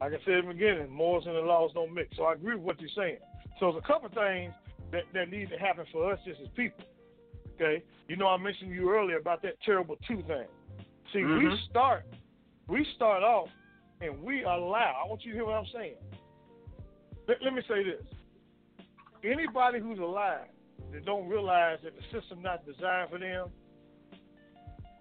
[0.02, 2.10] Like I said in the beginning, morals and the laws don't mix.
[2.18, 3.20] So I agree with what you're saying.
[3.58, 4.54] So there's a couple things
[4.92, 6.84] that, that need to happen for us just as people.
[7.60, 7.84] Okay?
[8.08, 10.46] You know I mentioned you earlier about that terrible two thing.
[11.14, 11.50] See, mm-hmm.
[11.50, 12.06] we start
[12.68, 13.50] we start off
[14.02, 15.96] and we allow I want you to hear what I'm saying.
[17.28, 18.04] Let, let me say this.
[19.24, 20.48] Anybody who's alive
[20.94, 23.50] that don't realize that the system not designed for them,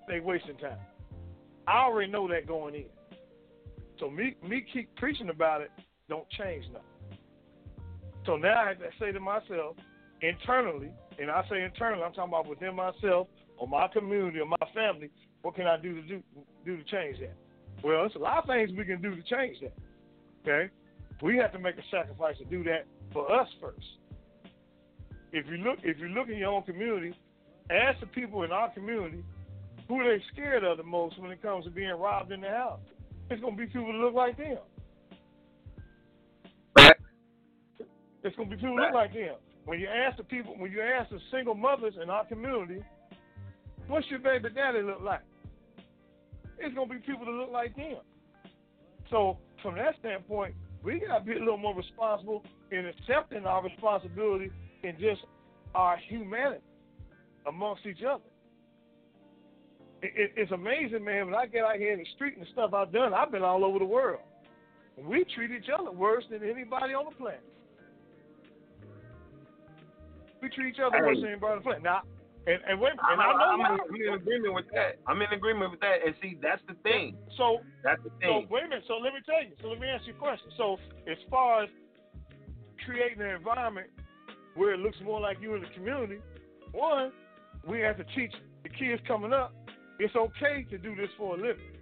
[0.08, 0.78] they wasting time.
[1.66, 2.86] I already know that going in.
[4.00, 5.70] So me me keep preaching about it
[6.08, 7.18] don't change nothing.
[8.26, 9.76] So now I have to say to myself
[10.22, 13.28] internally, and I say internally, I'm talking about within myself
[13.58, 15.10] or my community or my family,
[15.42, 16.22] what can I do to do
[16.64, 17.34] do to change that?
[17.82, 19.72] Well, there's a lot of things we can do to change that.
[20.42, 20.72] Okay?
[21.22, 23.86] We have to make a sacrifice to do that for us first.
[25.32, 27.14] If you look if you look in your own community,
[27.70, 29.24] ask the people in our community
[29.88, 32.80] who they scared of the most when it comes to being robbed in the house.
[33.30, 34.58] It's gonna be people that look like them.
[38.24, 39.36] It's gonna be people that look like them.
[39.68, 42.82] When you ask the people, when you ask the single mothers in our community,
[43.86, 45.20] what's your baby daddy look like?
[46.58, 47.98] It's gonna be people that look like them.
[49.10, 52.42] So from that standpoint, we gotta be a little more responsible
[52.72, 54.50] in accepting our responsibility
[54.84, 55.20] and just
[55.74, 56.64] our humanity
[57.46, 58.24] amongst each other.
[60.00, 61.26] It, it, it's amazing, man.
[61.26, 63.42] When I get out here in the street and the stuff I've done, I've been
[63.42, 64.22] all over the world.
[64.96, 67.44] We treat each other worse than anybody on the planet.
[70.40, 71.82] We treat each other worse than the planet.
[71.82, 72.02] Now,
[72.46, 74.96] and, and wait, and I know I'm, I'm, in agreement with that.
[75.06, 76.06] I'm in agreement with that.
[76.06, 77.16] And see, that's the thing.
[77.36, 78.46] So that's the thing.
[78.46, 78.84] So wait a minute.
[78.88, 79.52] So let me tell you.
[79.60, 80.48] So let me ask you a question.
[80.56, 80.78] So
[81.10, 81.70] as far as
[82.86, 83.88] creating an environment
[84.54, 86.18] where it looks more like you in the community,
[86.72, 87.12] one,
[87.66, 88.32] we have to teach
[88.62, 89.52] the kids coming up
[89.98, 91.74] it's okay to do this for a living.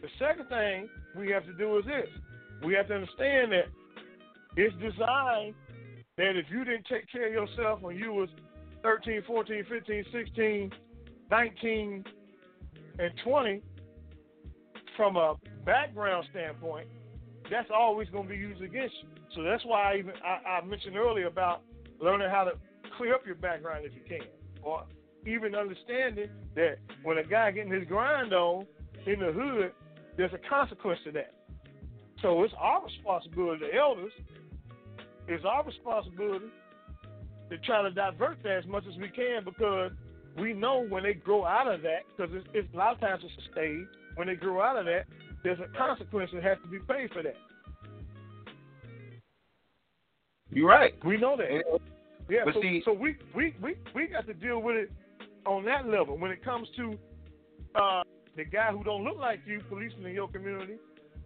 [0.00, 2.08] The second thing we have to do is this.
[2.64, 3.66] We have to understand that
[4.56, 5.54] it's designed
[6.18, 8.28] that if you didn't take care of yourself when you was
[8.82, 10.72] 13, 14, 15, 16,
[11.30, 12.04] 19,
[12.98, 13.62] and 20,
[14.96, 16.88] from a background standpoint,
[17.50, 19.08] that's always going to be used against you.
[19.36, 21.62] So that's why I even I, I mentioned earlier about
[22.00, 22.52] learning how to
[22.96, 24.26] clear up your background if you can,
[24.62, 24.84] or
[25.24, 28.66] even understanding that when a guy getting his grind on
[29.06, 29.72] in the hood,
[30.16, 31.32] there's a consequence to that.
[32.22, 34.12] So it's our responsibility, the elders,
[35.28, 36.46] it's our responsibility
[37.50, 39.92] to try to divert that as much as we can because
[40.38, 43.22] we know when they grow out of that, because it's, it's, a lot of times
[43.24, 43.86] it's a stage,
[44.16, 45.04] when they grow out of that,
[45.44, 47.36] there's a consequence that has to be paid for that.
[50.50, 50.94] You're right.
[51.04, 51.48] We know that.
[52.28, 54.92] Yeah, but so, see, so we, we, we, we got to deal with it
[55.46, 56.18] on that level.
[56.18, 56.98] When it comes to
[57.74, 58.02] uh,
[58.36, 60.76] the guy who don't look like you, policeman in your community,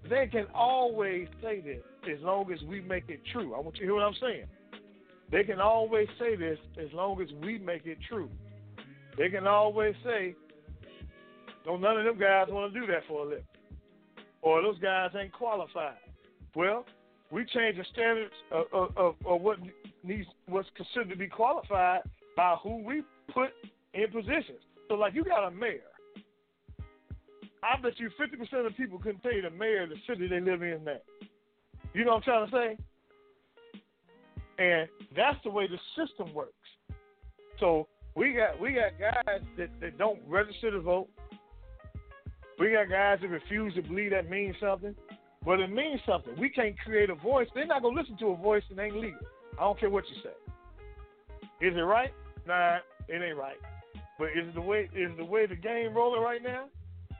[0.08, 3.54] they can always say this as long as we make it true.
[3.54, 4.46] I want you to hear what I'm saying.
[5.30, 8.30] They can always say this as long as we make it true.
[9.16, 10.34] They can always say,
[11.64, 13.44] don't none of them guys want to do that for a living,"
[14.42, 15.96] or "Those guys ain't qualified."
[16.54, 16.84] Well,
[17.30, 19.58] we change the standards of, of, of, of what
[20.02, 22.00] needs what's considered to be qualified
[22.36, 23.02] by who we
[23.32, 23.50] put
[23.94, 24.60] in positions.
[24.88, 25.80] So, like, you got a mayor.
[27.62, 30.26] I bet you 50% of the people couldn't tell you the mayor of the city
[30.26, 30.96] they live in now.
[31.94, 32.85] You know what I'm trying to say?
[34.59, 36.52] And that's the way the system works.
[37.59, 41.09] So we got we got guys that, that don't register to vote.
[42.59, 44.94] We got guys that refuse to believe that means something.
[45.44, 46.39] But it means something.
[46.39, 47.48] We can't create a voice.
[47.55, 49.19] They're not gonna listen to a voice that ain't legal.
[49.59, 51.66] I don't care what you say.
[51.66, 52.12] Is it right?
[52.47, 52.78] Nah,
[53.09, 53.56] it ain't right.
[54.19, 56.66] But is the way is the way the game rolling right now?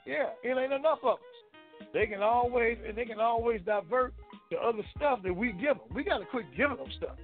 [0.07, 1.89] Yeah, it ain't enough of us.
[1.93, 4.15] They can always and they can always divert
[4.53, 5.89] to other stuff that we give them.
[5.95, 7.17] We got to quit giving them stuff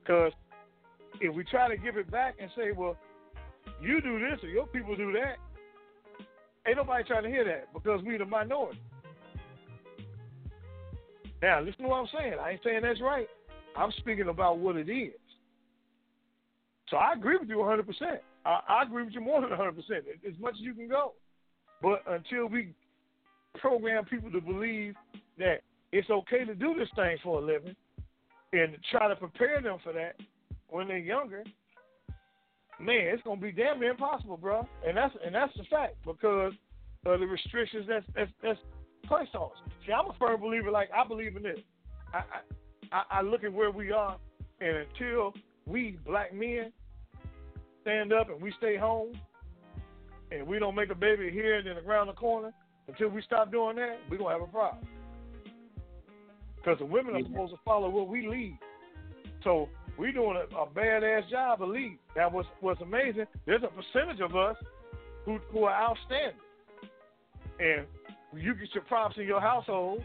[0.00, 0.32] because
[1.20, 2.96] if we try to give it back and say, well,
[3.80, 5.36] you do this or your people do that,
[6.66, 8.80] ain't nobody trying to hear that because we the minority.
[11.40, 12.34] Now, listen to what I'm saying.
[12.40, 13.28] I ain't saying that's right.
[13.76, 15.12] I'm speaking about what it is.
[16.90, 17.84] So I agree with you 100%.
[18.44, 21.12] I, I agree with you more than 100 percent, as much as you can go.
[21.80, 22.74] But until we
[23.60, 24.94] program people to believe
[25.38, 25.60] that
[25.92, 27.76] it's okay to do this thing for a living,
[28.52, 30.16] and try to prepare them for that
[30.68, 31.44] when they're younger,
[32.80, 34.66] man, it's gonna be damn near impossible, bro.
[34.86, 36.52] And that's and that's the fact because
[37.06, 38.58] of the restrictions that's that's, that's
[39.06, 39.72] placed on us.
[39.86, 40.70] See, I'm a firm believer.
[40.70, 41.58] Like I believe in this.
[42.12, 42.22] I,
[42.92, 44.16] I I look at where we are,
[44.60, 45.34] and until
[45.66, 46.72] we black men
[47.82, 49.12] stand up and we stay home,
[50.30, 52.52] and we don't make a baby here and then around the corner,
[52.86, 54.86] until we stop doing that, we're gonna have a problem.
[56.58, 58.58] Because the women are supposed to follow what we lead.
[59.44, 61.98] So we're doing a, a badass job of lead.
[62.14, 63.26] That was what's amazing.
[63.46, 64.56] There's a percentage of us
[65.24, 66.40] who who are outstanding,
[67.58, 67.86] and
[68.34, 70.02] you get your props in your household,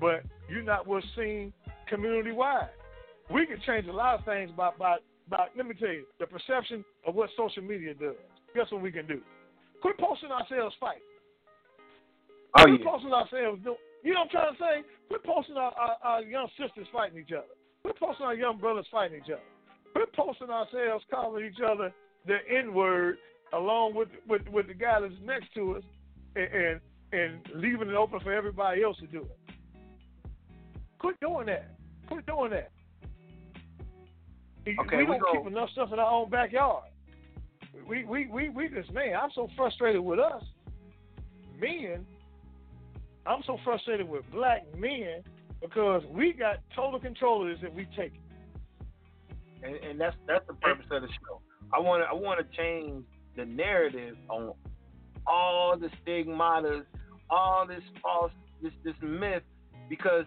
[0.00, 1.52] but you're not what's seen
[1.88, 2.70] community wide.
[3.30, 4.96] We can change a lot of things by by
[5.28, 5.46] by.
[5.56, 8.16] Let me tell you, the perception of what social media does.
[8.54, 9.20] Guess what we can do?
[9.82, 11.02] Quit posting ourselves fight.
[12.56, 12.90] Oh Quit yeah.
[12.90, 13.60] posting ourselves.
[13.64, 14.88] Do, you know what I'm trying to say?
[15.08, 17.48] Quit posting our, our, our young sisters fighting each other.
[17.82, 19.42] Quit posting our young brothers fighting each other.
[19.94, 21.92] Quit posting ourselves calling each other
[22.26, 23.16] the N word
[23.52, 25.82] along with, with with the guy that's next to us
[26.36, 26.80] and, and
[27.12, 29.38] and leaving it open for everybody else to do it.
[30.98, 31.76] Quit doing that.
[32.08, 32.70] Quit doing that.
[34.66, 36.84] Okay, we don't keep enough stuff in our own backyard.
[37.88, 40.42] We we we we just man, I'm so frustrated with us
[41.60, 42.06] men.
[43.26, 45.22] I'm so frustrated with black men
[45.62, 48.20] because we got total control of this and we take it.
[49.62, 51.40] and, and that's that's the purpose of the show.
[51.72, 53.04] I want to I want to change
[53.36, 54.52] the narrative on
[55.26, 56.84] all the stigmata,
[57.30, 58.32] all this false
[58.62, 59.42] this this myth,
[59.88, 60.24] because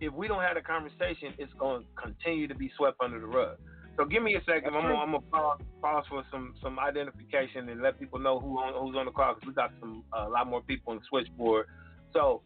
[0.00, 3.26] if we don't have a conversation, it's going to continue to be swept under the
[3.26, 3.56] rug.
[3.96, 4.74] So give me a second.
[4.74, 8.58] I'm gonna, I'm gonna pause, pause for some some identification and let people know who
[8.58, 10.98] on, who's on the call because we got some uh, a lot more people on
[10.98, 11.66] the switchboard.
[12.12, 12.42] So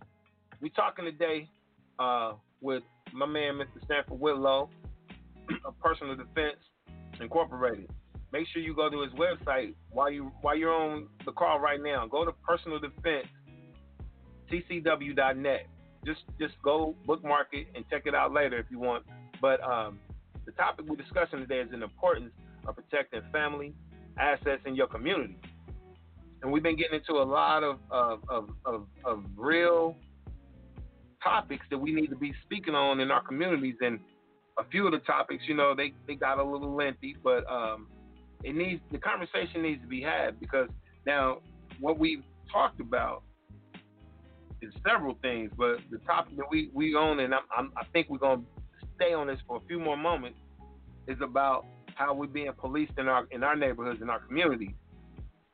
[0.61, 1.49] we talking today
[1.99, 2.83] uh, with
[3.13, 3.87] my man Mr.
[3.89, 4.69] Sanford Whitlow
[5.65, 6.59] of Personal Defense
[7.21, 7.89] Incorporated.
[8.33, 11.81] Make sure you go to his website while you while you're on the call right
[11.83, 12.07] now.
[12.07, 13.27] Go to Personal Defense
[14.51, 15.67] CCW.net.
[16.05, 19.05] Just just go bookmark it and check it out later if you want.
[19.41, 19.99] But um,
[20.45, 22.33] the topic we're discussing today is the importance
[22.67, 23.73] of protecting family,
[24.19, 25.39] assets, in your community.
[26.45, 29.97] And we've been getting into a lot of of, of, of, of real
[31.23, 33.77] topics that we need to be speaking on in our communities.
[33.81, 33.99] And
[34.59, 37.89] a few of the topics, you know, they, they got a little lengthy, but um,
[38.43, 40.69] it needs the conversation needs to be had because
[41.07, 41.39] now
[41.81, 42.23] what we've
[42.53, 43.23] talked about
[44.61, 48.11] is several things, but the topic that we, we own, and I'm, I'm, I think
[48.11, 48.43] we're to
[48.97, 50.39] stay on this for a few more moments,
[51.09, 51.65] is about
[51.95, 54.75] how we're being policed in our in our neighborhoods in our communities.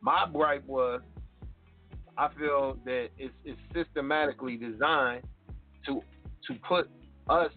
[0.01, 1.01] My gripe was,
[2.17, 5.23] I feel that it's, it's systematically designed
[5.87, 6.03] to
[6.47, 6.91] to put
[7.29, 7.51] us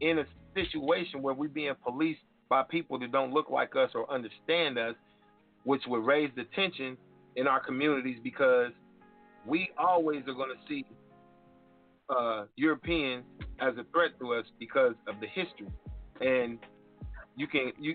[0.00, 0.24] in a
[0.54, 4.94] situation where we're being policed by people that don't look like us or understand us,
[5.64, 6.96] which would raise the tension
[7.36, 8.72] in our communities because
[9.46, 10.84] we always are going to see
[12.10, 13.24] uh, Europeans
[13.60, 15.68] as a threat to us because of the history.
[16.20, 16.58] And
[17.36, 17.94] you can you,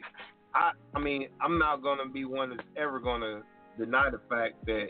[0.55, 3.41] I I mean I'm not to be one that's ever to
[3.77, 4.87] deny the fact that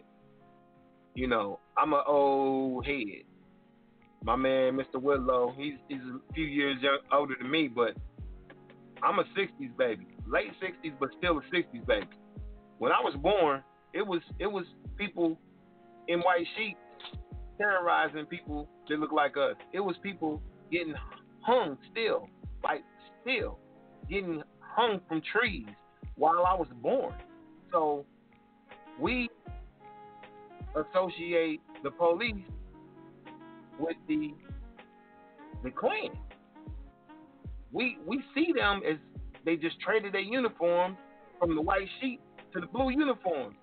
[1.15, 3.23] you know I'm an old head.
[4.23, 5.01] My man, Mr.
[5.01, 7.95] Whitlow, he's he's a few years young, older than me, but
[9.03, 12.07] I'm a '60s baby, late '60s, but still a '60s baby.
[12.77, 13.63] When I was born,
[13.93, 14.65] it was it was
[14.97, 15.37] people
[16.07, 16.79] in white sheets
[17.57, 19.55] terrorizing people that look like us.
[19.73, 20.95] It was people getting
[21.41, 22.27] hung still,
[22.63, 22.83] like
[23.21, 23.59] still
[24.09, 24.43] getting
[24.75, 25.67] hung from trees
[26.15, 27.13] while I was born.
[27.71, 28.05] So
[28.99, 29.29] we
[30.75, 32.43] associate the police
[33.79, 34.33] with the
[35.63, 36.11] the Klan.
[37.71, 38.97] We we see them as
[39.45, 40.97] they just traded their uniform
[41.39, 42.19] from the white sheet
[42.53, 43.55] to the blue uniform,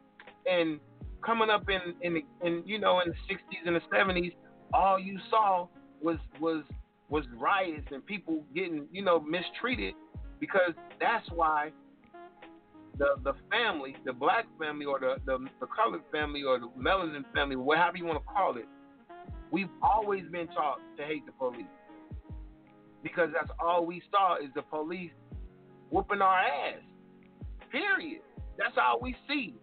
[0.47, 0.81] and
[1.25, 4.33] coming up in in, in you know in the 60s and the 70s,
[4.73, 5.69] all you saw
[6.03, 6.65] was was
[7.09, 9.95] was riots and people getting you know mistreated
[10.43, 11.71] because that's why
[12.99, 17.25] the the family, the black family or the the, the colored family or the melanin
[17.33, 18.67] family, whatever you want to call it,
[19.53, 21.65] we've always been taught to hate the police
[23.05, 25.13] because that's all we saw is the police
[25.91, 26.83] whooping our ass.
[27.71, 28.23] Period.
[28.59, 29.55] That's all we see,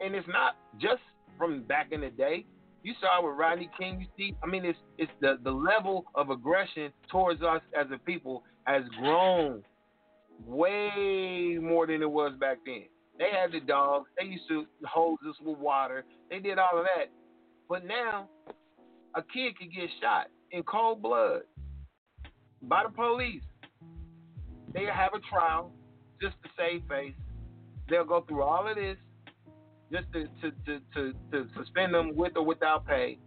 [0.00, 1.02] and it's not just
[1.36, 2.46] from back in the day.
[2.84, 4.00] You saw with Rodney King.
[4.00, 7.98] You see, I mean, it's it's the the level of aggression towards us as a
[7.98, 9.64] people has grown
[10.46, 12.84] way more than it was back then.
[13.18, 14.08] They had the dogs.
[14.18, 16.04] They used to hose us with water.
[16.30, 17.10] They did all of that.
[17.68, 18.28] But now,
[19.14, 21.42] a kid could get shot in cold blood
[22.62, 23.42] by the police.
[24.72, 25.72] They have a trial
[26.22, 27.14] just to save face.
[27.88, 28.96] They'll go through all of this
[29.92, 33.18] just to, to, to, to, to suspend them with or without pay.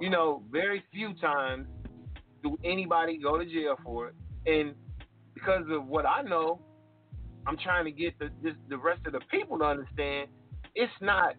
[0.00, 1.66] You know, very few times
[2.42, 4.14] do anybody go to jail for it.
[4.46, 4.74] And
[5.44, 6.60] because of what I know,
[7.46, 10.28] I'm trying to get the this, the rest of the people to understand
[10.74, 11.34] it's not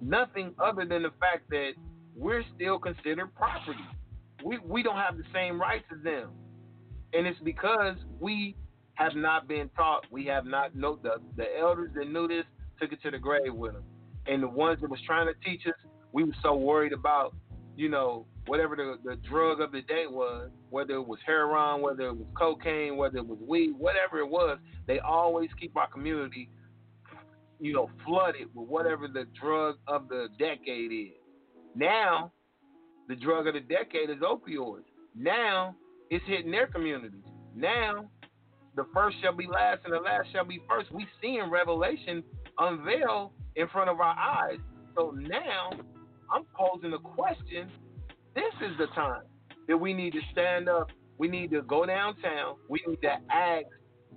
[0.00, 1.72] nothing other than the fact that
[2.16, 3.78] we're still considered property.
[4.44, 6.30] We we don't have the same rights as them.
[7.12, 8.56] And it's because we
[8.94, 10.06] have not been taught.
[10.10, 12.44] We have not know the the elders that knew this
[12.80, 13.84] took it to the grave with them.
[14.26, 15.74] And the ones that was trying to teach us,
[16.12, 17.34] we were so worried about,
[17.76, 22.08] you know, whatever the, the drug of the day was, whether it was heroin, whether
[22.08, 26.48] it was cocaine, whether it was weed, whatever it was, they always keep our community,
[27.60, 31.16] you know, flooded with whatever the drug of the decade is.
[31.74, 32.32] Now,
[33.08, 34.84] the drug of the decade is opioids.
[35.16, 35.74] Now,
[36.10, 37.24] it's hitting their communities.
[37.54, 38.10] Now,
[38.76, 40.92] the first shall be last and the last shall be first.
[40.92, 42.22] We seeing Revelation
[42.58, 44.58] unveil in front of our eyes.
[44.96, 45.70] So now
[46.32, 47.70] I'm posing a question.
[48.34, 49.22] This is the time
[49.68, 50.88] that we need to stand up.
[51.18, 52.56] We need to go downtown.
[52.68, 53.66] We need to ask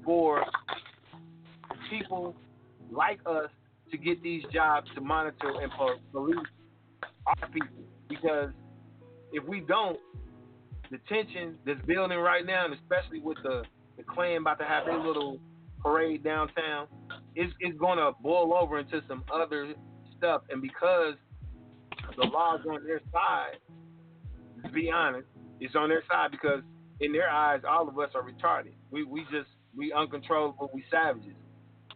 [0.04, 0.44] for
[1.90, 2.36] people
[2.92, 3.50] like us
[3.92, 5.72] to get these jobs to monitor and
[6.12, 6.38] police
[7.26, 7.68] our people.
[8.10, 8.50] Because
[9.32, 9.98] if we don't,
[10.90, 13.64] the tension that's building right now, and especially with the,
[13.98, 15.40] the Klan about to have their little
[15.84, 16.88] parade downtown,
[17.36, 19.74] it's, it's going to boil over into some other
[20.18, 20.42] stuff.
[20.50, 21.16] And because
[22.16, 23.58] the law's on their side,
[24.64, 25.28] to be honest,
[25.60, 26.62] it's on their side because
[27.00, 28.74] in their eyes, all of us are retarded.
[28.92, 31.34] We we just we uncontrollable, we savages.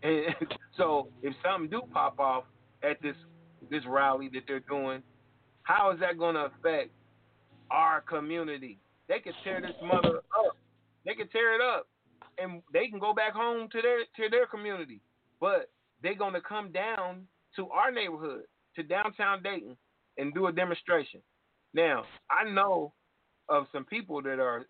[0.03, 0.33] And
[0.77, 2.45] so if something do pop off
[2.81, 3.15] at this
[3.69, 5.03] this rally that they're doing,
[5.61, 6.89] how is that going to affect
[7.69, 8.79] our community?
[9.07, 10.57] They could tear this mother up.
[11.05, 11.87] They could tear it up,
[12.39, 15.01] and they can go back home to their to their community
[15.41, 15.71] but
[16.01, 18.43] they're going to come down to our neighborhood,
[18.75, 19.75] to downtown Dayton,
[20.17, 21.21] and do a demonstration.
[21.73, 22.93] Now, I know
[23.49, 24.65] of some people that are,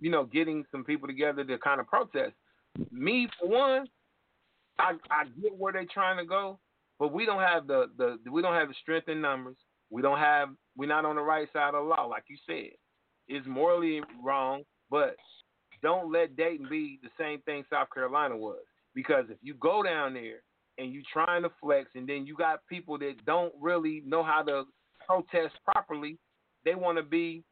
[0.00, 2.34] you know, getting some people together to kind of protest.
[2.90, 3.86] Me, for one,
[4.78, 6.58] I, I get where they're trying to go,
[6.98, 9.56] but we don't have the, the we don't have the strength in numbers.
[9.90, 12.70] We don't have we're not on the right side of the law, like you said.
[13.28, 15.16] It's morally wrong, but
[15.82, 18.62] don't let Dayton be the same thing South Carolina was.
[18.94, 20.42] Because if you go down there
[20.78, 24.42] and you're trying to flex, and then you got people that don't really know how
[24.42, 24.64] to
[25.06, 26.18] protest properly,
[26.64, 27.44] they want to be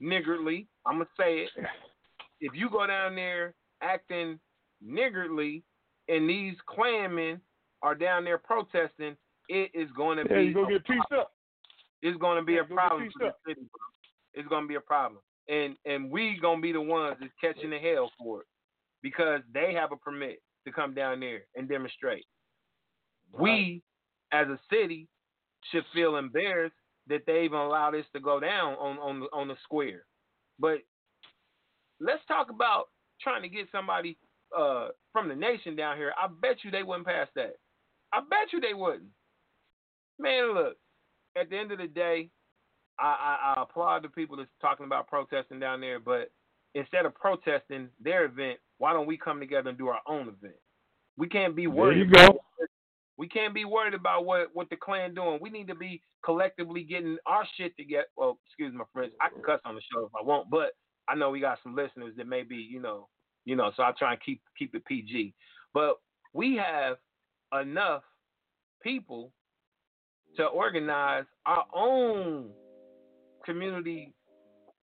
[0.00, 0.66] niggardly.
[0.86, 1.50] I'm gonna say it.
[2.40, 4.38] If you go down there acting
[4.82, 5.62] niggardly,
[6.08, 7.40] and these Klanmen
[7.82, 9.16] are down there protesting,
[9.48, 10.52] it is going to yeah, be.
[10.52, 11.32] gonna get pieced up.
[12.02, 14.34] It's going to be yeah, a problem for the city, bro.
[14.34, 17.70] It's going to be a problem, and and we gonna be the ones that's catching
[17.70, 18.46] the hell for it
[19.02, 22.24] because they have a permit to come down there and demonstrate.
[23.32, 23.42] Right.
[23.42, 23.82] We,
[24.32, 25.08] as a city,
[25.70, 26.74] should feel embarrassed
[27.08, 30.04] that they even allow this to go down on on the, on the square.
[30.58, 30.78] But
[32.00, 32.88] let's talk about
[33.20, 34.16] trying to get somebody
[34.56, 36.12] uh, from the nation down here.
[36.20, 37.56] I bet you they wouldn't pass that.
[38.12, 39.10] I bet you they wouldn't.
[40.18, 40.76] Man, look.
[41.36, 42.30] At the end of the day,
[42.96, 46.30] I, I, I applaud the people that's talking about protesting down there, but
[46.76, 50.54] instead of protesting their event, why don't we come together and do our own event?
[51.16, 52.08] We can't be worried.
[52.12, 52.38] There you go.
[53.16, 55.38] We can't be worried about what what the Klan doing.
[55.40, 58.06] We need to be collectively getting our shit together.
[58.16, 60.72] Well, excuse my friends, I can cuss on the show if I want, but
[61.08, 63.08] I know we got some listeners that may be, you know,
[63.44, 65.34] you know, so I try and keep keep it PG.
[65.72, 65.96] But
[66.32, 66.96] we have
[67.60, 68.02] enough
[68.82, 69.30] people
[70.36, 72.50] to organize our own
[73.44, 74.12] community,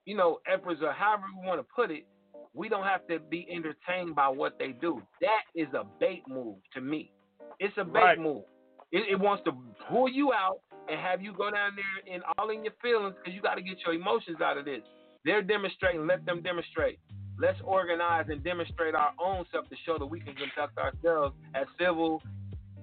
[0.06, 2.06] you know, efforts or however we want to put it
[2.54, 5.02] we don't have to be entertained by what they do.
[5.22, 7.12] That is a bait move to me.
[7.60, 8.20] It's a bait right.
[8.20, 8.44] move.
[8.92, 9.52] It, it, wants to
[9.90, 10.60] pull you out
[10.90, 13.62] and have you go down there and all in your feelings because you got to
[13.62, 14.82] get your emotions out of this.
[15.24, 16.08] They're demonstrating.
[16.08, 17.00] Let them demonstrate.
[17.40, 21.66] Let's organize and demonstrate our own self to show that we can conduct ourselves as
[21.80, 22.22] civil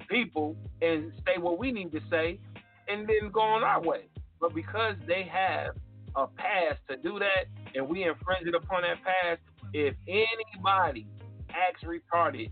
[0.09, 2.41] people and say what we need to say
[2.89, 4.07] and then go on our way.
[4.41, 5.75] But because they have
[6.17, 9.39] a pass to do that and we infringe it upon that pass,
[9.73, 11.07] if anybody
[11.51, 12.51] acts retarded,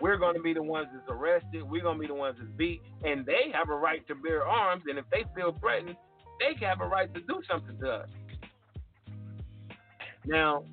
[0.00, 1.62] we're going to be the ones that's arrested.
[1.62, 2.80] We're going to be the ones that's beat.
[3.04, 4.84] And they have a right to bear arms.
[4.88, 5.96] And if they feel threatened,
[6.38, 8.08] they can have a right to do something to us.
[10.24, 10.64] Now,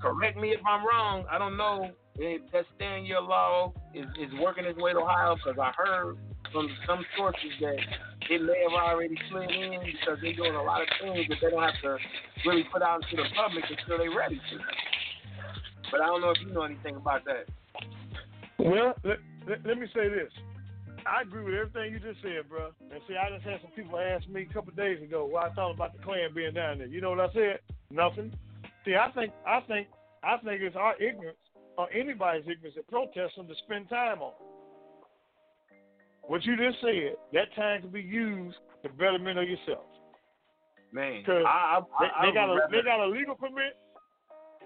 [0.00, 1.24] correct me if I'm wrong.
[1.30, 5.36] I don't know if that stand your law is, is working its way to Ohio,
[5.36, 6.16] because I heard
[6.52, 7.78] from some sources that
[8.28, 11.50] it may have already slid in because they're doing a lot of things that they
[11.50, 11.96] don't have to
[12.46, 14.58] really put out into the public until they're ready to.
[15.90, 17.46] But I don't know if you know anything about that.
[18.64, 19.18] Well, let,
[19.48, 20.32] let, let me say this.
[21.06, 22.70] I agree with everything you just said, bro.
[22.92, 25.50] And see, I just had some people ask me a couple of days ago what
[25.50, 26.86] I thought about the Klan being down there.
[26.86, 27.60] You know what I said?
[27.90, 28.32] Nothing.
[28.84, 29.88] See, I think, I think,
[30.22, 31.38] I think it's our ignorance
[31.78, 34.32] or anybody's ignorance that protests them to spend time on.
[36.22, 39.86] What you just said, that time can be used to betterment of yourself.
[40.92, 43.78] Man, I, I, they, I, they got a would they got a legal permit.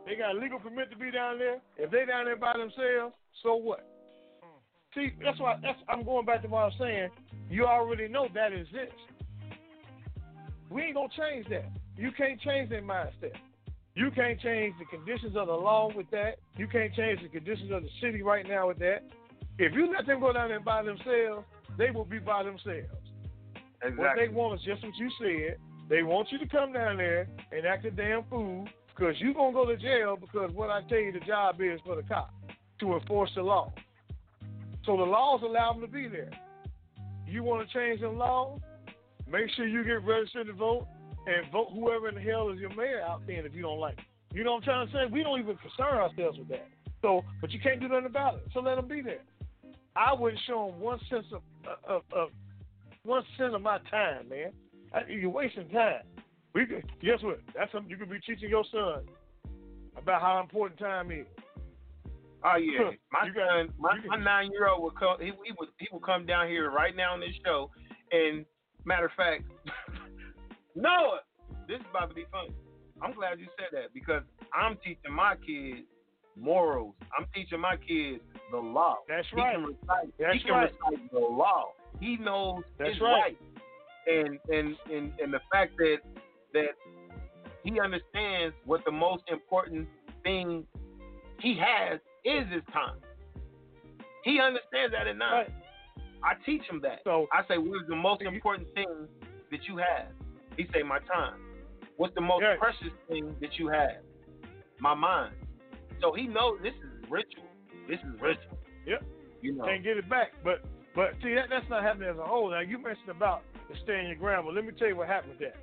[0.07, 1.61] They got a legal permit to be down there.
[1.79, 3.87] If they down there by themselves, so what?
[4.95, 7.09] See, that's why that's I'm going back to what I'm saying.
[7.51, 8.95] You already know that exists.
[10.71, 11.67] We ain't gonna change that.
[11.97, 13.33] You can't change their mindset.
[13.95, 16.39] You can't change the conditions of the law with that.
[16.57, 19.03] You can't change the conditions of the city right now with that.
[19.59, 21.47] If you let them go down there by themselves,
[21.79, 22.89] they will be by themselves.
[23.83, 23.97] Exactly.
[23.97, 25.59] What they want is just what you said.
[25.89, 29.53] They want you to come down there and act a damn fool because you're going
[29.53, 32.33] to go to jail because what I tell you the job is for the cop
[32.81, 33.73] to enforce the law.
[34.85, 36.31] So the laws allow them to be there.
[37.27, 38.59] You want to change the law?
[39.31, 40.87] Make sure you get registered to vote
[41.27, 43.99] and vote whoever in the hell is your mayor out there if you don't like
[43.99, 44.05] it.
[44.37, 44.99] You know what I'm trying to say?
[45.11, 46.69] We don't even concern ourselves with that.
[47.03, 48.43] So, but you can't do nothing about it.
[48.53, 49.23] So let them be there.
[49.97, 51.43] I wouldn't show them one sense of,
[51.89, 52.29] of, of
[53.05, 54.53] one cent of my time, man.
[54.93, 56.03] I, you're wasting time.
[56.55, 57.41] We could, guess what?
[57.55, 59.05] That's something you could be teaching your son
[59.97, 61.27] about how important time is.
[62.45, 65.17] Oh yeah, my got- son, my, my nine year old will come.
[65.19, 67.71] He, he would he will come down here right now on this show.
[68.13, 68.45] And
[68.85, 69.45] matter of fact,
[70.75, 71.21] Noah,
[71.67, 72.55] this is about to be funny.
[73.03, 74.23] I'm glad you said that because
[74.55, 75.87] I'm teaching my kids
[76.37, 76.95] morals.
[77.19, 78.99] I'm teaching my kids the law.
[79.09, 79.55] That's he right.
[79.57, 80.71] Can recite, That's he can right.
[80.85, 81.73] recite the law.
[82.01, 83.35] He knows That's his right.
[83.35, 83.43] rights.
[84.07, 85.97] And and and and the fact that
[86.55, 86.73] that
[87.63, 89.87] he understands what the most important
[90.23, 90.65] thing
[91.41, 92.97] he has is his time.
[94.25, 95.33] He understands that at nine.
[95.33, 95.51] Right.
[96.25, 97.01] I teach him that.
[97.05, 99.07] So I say, what is the most important thing
[99.51, 100.09] that you have?
[100.57, 101.35] He say, my time.
[101.97, 104.03] What's the most precious thing that you have?
[104.81, 105.35] My mind.
[106.01, 107.45] So he knows this is ritual.
[107.89, 108.59] This is ritual.
[108.87, 109.05] Yep.
[109.43, 109.65] You know.
[109.65, 110.33] can't get it back.
[110.43, 110.65] But
[110.95, 112.51] but see that that's not happening as a whole.
[112.51, 115.35] Now you mentioned about the stand your ground, but let me tell you what happened
[115.39, 115.57] with that.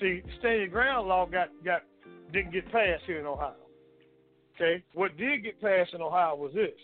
[0.00, 1.82] See, stand your ground law got got
[2.32, 3.54] didn't get passed here in Ohio.
[4.54, 6.74] Okay, what did get passed in Ohio was this: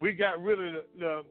[0.00, 1.22] we got rid of the the,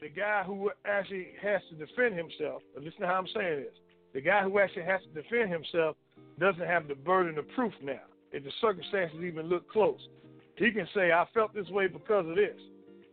[0.00, 2.62] the guy who actually has to defend himself.
[2.76, 3.74] Listen to how I'm saying this:
[4.14, 5.96] the guy who actually has to defend himself
[6.38, 8.00] doesn't have the burden of proof now.
[8.32, 10.00] If the circumstances even look close,
[10.56, 12.58] he can say, "I felt this way because of this."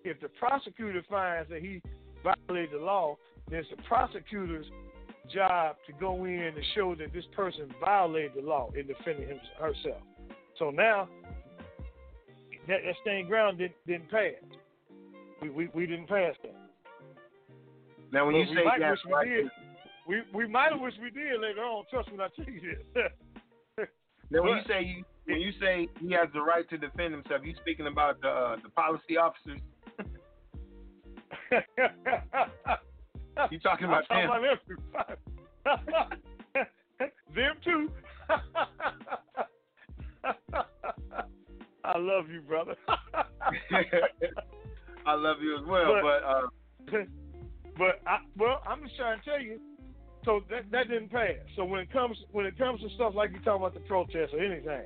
[0.04, 1.82] If the prosecutor finds that he
[2.24, 3.18] violated the law,
[3.50, 4.68] then it's the prosecutor's
[5.34, 9.40] job to go in and show that this person violated the law in defending him,
[9.60, 10.02] herself.
[10.60, 11.08] So now
[12.68, 14.34] that, that stand ground didn't, didn't pass.
[15.42, 16.56] We, we we didn't pass that.
[18.12, 19.46] now, when But you say might that's wish we right, did.
[20.08, 21.86] We we might have wished we did later on.
[21.92, 23.88] Trust me when I tell you this.
[24.32, 27.42] now when you say you when you say he has the right to defend himself,
[27.44, 29.60] you speaking about the uh, the policy officers.
[33.52, 34.30] You talking about them?
[34.30, 34.78] about them too.
[37.36, 37.90] them too.
[41.84, 42.76] I love you, brother.
[45.06, 47.04] I love you as well, But- but uh,
[47.78, 49.60] but I, well, I'm just trying to tell you.
[50.26, 51.36] So that that didn't pass.
[51.56, 54.34] So when it comes when it comes to stuff like you talking about the protests
[54.34, 54.82] or anything,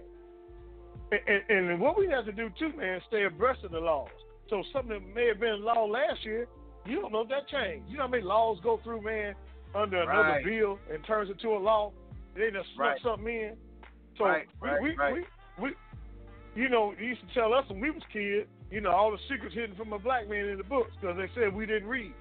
[1.11, 4.09] and, and, and what we have to do too, man, stay abreast of the laws.
[4.49, 6.47] So something that may have been law last year,
[6.85, 7.89] you don't know if that changed.
[7.89, 9.35] You know how many laws go through, man,
[9.75, 10.45] under another Right.
[10.45, 11.93] bill and turns into a law.
[12.35, 13.01] They just slip Right.
[13.01, 13.57] something in.
[14.17, 15.13] So Right, we, right, we, right.
[15.13, 15.25] we
[15.69, 15.75] we
[16.55, 19.17] you know, you used to tell us when we was kids, you know, all the
[19.29, 22.13] secrets hidden from a black man in the books because they said we didn't read.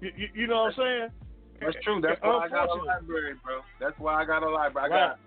[0.00, 1.08] You, you, you know what I'm saying?
[1.60, 2.00] that's true.
[2.00, 3.60] That's why I got a library, bro.
[3.78, 4.86] That's why I got a library.
[4.86, 5.18] I got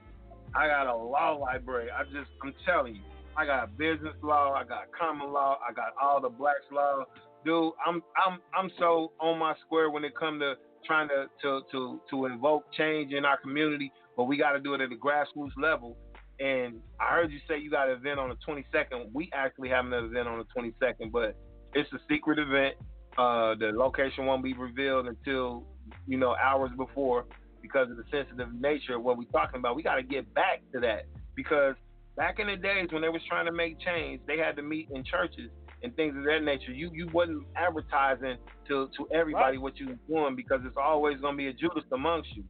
[0.56, 1.90] I got a law library.
[1.92, 3.02] I just I'm telling you,
[3.38, 7.06] I got business law, I got common law, I got all the Black's Law.
[7.46, 10.56] Dude, I'm I'm I'm so on my square when it come to
[10.86, 14.74] trying to to to to invoke change in our community, but we got to do
[14.74, 15.98] it at the grassroots level.
[16.40, 19.12] And I heard you say you got an event on the 22nd.
[19.14, 21.38] We actually have an event on the 22nd, but
[21.74, 22.76] it's a secret event.
[23.18, 25.68] Uh, the location won't be revealed until
[26.08, 27.26] you know hours before
[27.62, 29.76] because of the sensitive nature of what we're talking about.
[29.76, 31.06] We got to get back to that
[31.36, 31.76] because
[32.16, 34.90] back in the days when they was trying to make change, they had to meet
[34.94, 35.50] in churches
[35.84, 36.72] and things of that nature.
[36.72, 38.38] You you wasn't advertising
[38.68, 39.62] to to everybody Right.
[39.62, 42.44] what you was doing because it's always gonna be a Judas amongst you.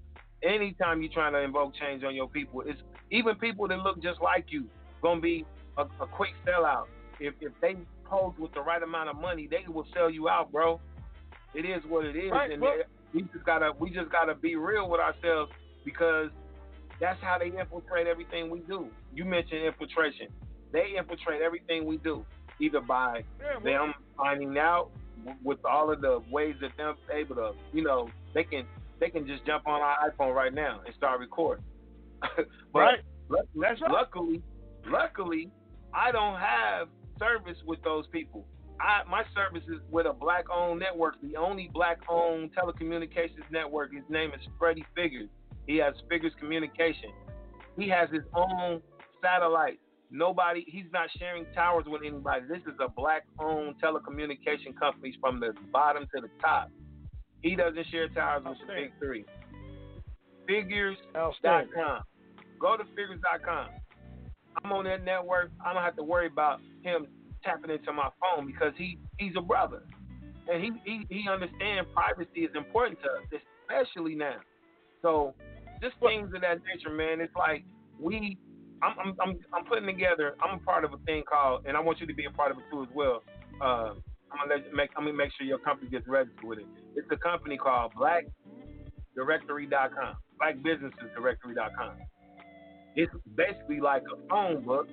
[0.43, 2.81] Anytime you're trying to invoke change on your people, it's
[3.11, 4.65] even people that look just like you
[5.01, 5.45] gonna be
[5.77, 6.85] a, a quick sellout.
[7.19, 10.51] If if they pose with the right amount of money, they will sell you out,
[10.51, 10.79] bro.
[11.53, 12.81] It is what it is, Right, and well-
[13.13, 15.51] we just gotta we just gotta be real with ourselves
[15.85, 16.29] because
[16.99, 18.87] that's how they infiltrate everything we do.
[19.13, 20.27] You mentioned infiltration.
[20.71, 22.25] They infiltrate everything we do,
[22.59, 24.89] either by Yeah, them finding out
[25.43, 28.65] with all of the ways that they're able to, you know, they can
[28.99, 31.63] they can just jump on our iPhone right now and start recording.
[32.21, 32.99] but right.
[33.29, 33.77] right.
[33.89, 34.41] luckily,
[34.87, 35.49] luckily,
[35.93, 36.87] I don't have
[37.19, 38.45] service with those people.
[38.79, 43.93] I my service is with a black owned network, the only black owned telecommunications network.
[43.93, 45.29] His name is Freddie Figures.
[45.67, 47.11] He has Figures Communication.
[47.77, 48.81] He has his own
[49.21, 49.79] satellite.
[50.15, 52.45] Nobody, he's not sharing towers with anybody.
[52.47, 56.69] This is a black owned telecommunication company from the bottom to the top.
[57.41, 59.25] He doesn't share towers with the big three.
[60.47, 62.03] Figures.com.
[62.59, 63.69] Go to figures.com.
[64.63, 65.49] I'm on that network.
[65.65, 67.07] I don't have to worry about him
[67.43, 69.81] tapping into my phone because he he's a brother,
[70.47, 74.37] and he he, he understands privacy is important to us, especially now.
[75.01, 75.33] So
[75.81, 77.19] just things of that nature, man.
[77.19, 77.63] It's like
[77.99, 78.37] we.
[78.83, 80.35] I'm, I'm I'm I'm putting together.
[80.43, 82.51] I'm a part of a thing called, and I want you to be a part
[82.51, 83.23] of it too as well.
[83.61, 83.93] Uh,
[84.31, 86.65] I'm gonna make I'm gonna make sure your company gets registered with it.
[86.95, 91.91] It's a company called BlackDirectory.com, BlackBusinessesDirectory.com.
[92.95, 94.87] It's basically like a phone book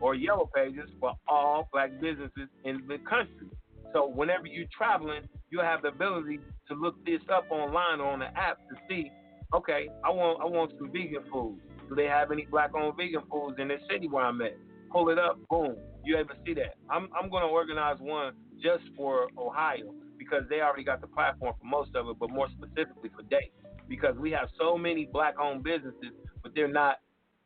[0.00, 3.48] or yellow pages for all black businesses in the country.
[3.92, 8.20] So whenever you're traveling, you have the ability to look this up online or on
[8.20, 9.10] the app to see,
[9.54, 11.58] okay, I want I want some vegan food.
[11.90, 14.56] Do they have any black owned vegan foods in this city where I'm at?
[14.92, 16.76] Pull it up, boom, you to see that.
[16.88, 21.66] I'm I'm gonna organize one just for Ohio because they already got the platform for
[21.66, 23.50] most of it, but more specifically for Dayton.
[23.88, 26.12] Because we have so many black owned businesses,
[26.44, 26.98] but they're not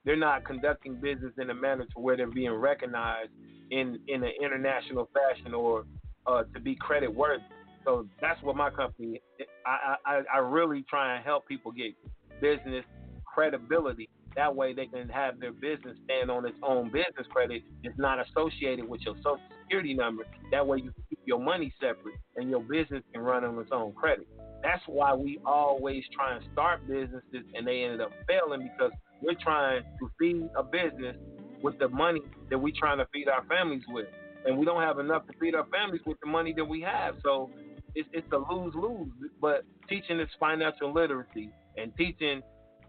[0.04, 3.30] they're not conducting business in a manner to where they're being recognized
[3.70, 5.84] in in an international fashion or
[6.26, 7.42] uh, to be credit worthy.
[7.84, 9.22] So that's what my company.
[9.66, 11.94] I, I I really try and help people get
[12.40, 12.84] business
[13.24, 14.08] credibility.
[14.36, 17.62] That way they can have their business stand on its own business credit.
[17.82, 20.24] It's not associated with your social security number.
[20.50, 23.92] That way you keep your money separate and your business can run on its own
[23.92, 24.26] credit.
[24.62, 28.92] That's why we always try and start businesses and they ended up failing because
[29.22, 31.16] we're trying to feed a business
[31.62, 32.20] with the money
[32.50, 34.06] that we're trying to feed our families with.
[34.46, 37.16] And we don't have enough to feed our families with the money that we have.
[37.22, 37.50] So
[37.94, 39.08] it's, it's a lose lose.
[39.40, 42.42] But teaching this financial literacy and teaching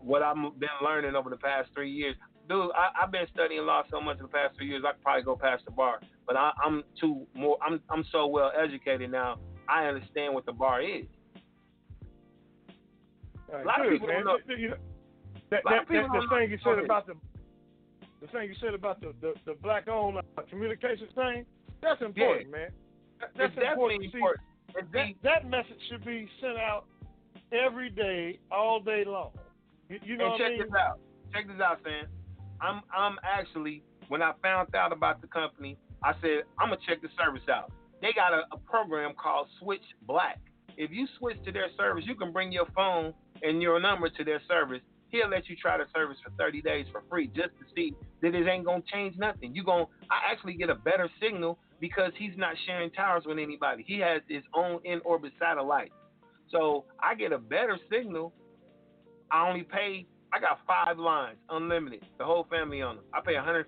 [0.05, 2.15] what I've been learning over the past three years.
[2.47, 5.01] Dude, I, I've been studying law so much in the past three years, I could
[5.01, 5.99] probably go past the bar.
[6.27, 7.57] But I, I'm too more.
[7.65, 9.39] I'm I'm so well educated now.
[9.67, 11.05] I understand what the bar is.
[13.53, 14.25] A lot of people man.
[14.25, 14.75] don't you know,
[15.49, 17.13] that, that, the thing you said about the
[18.21, 21.45] the thing you said about the the, the black owned uh, communications thing.
[21.81, 22.69] That's important, man.
[23.19, 24.11] That- That's it's definitely important.
[24.11, 24.93] See, important.
[25.23, 26.85] That, that message should be sent out
[27.51, 29.31] every day, all day long.
[29.89, 30.59] You, you know and what check I mean?
[30.59, 30.99] this out.
[31.33, 32.07] Check this out, Sam.
[32.61, 37.01] I'm I'm actually when I found out about the company, I said I'm gonna check
[37.01, 37.71] the service out.
[38.01, 40.39] They got a, a program called Switch Black.
[40.77, 44.23] If you switch to their service, you can bring your phone and your number to
[44.23, 44.81] their service.
[45.09, 48.35] He'll let you try the service for 30 days for free just to see that
[48.35, 49.55] it ain't gonna change nothing.
[49.55, 53.83] You gonna I actually get a better signal because he's not sharing towers with anybody.
[53.85, 55.91] He has his own in orbit satellite.
[56.51, 58.33] So I get a better signal
[59.35, 60.05] I only pay.
[60.31, 62.05] I got five lines, unlimited.
[62.17, 63.05] The whole family on them.
[63.13, 63.65] I pay $150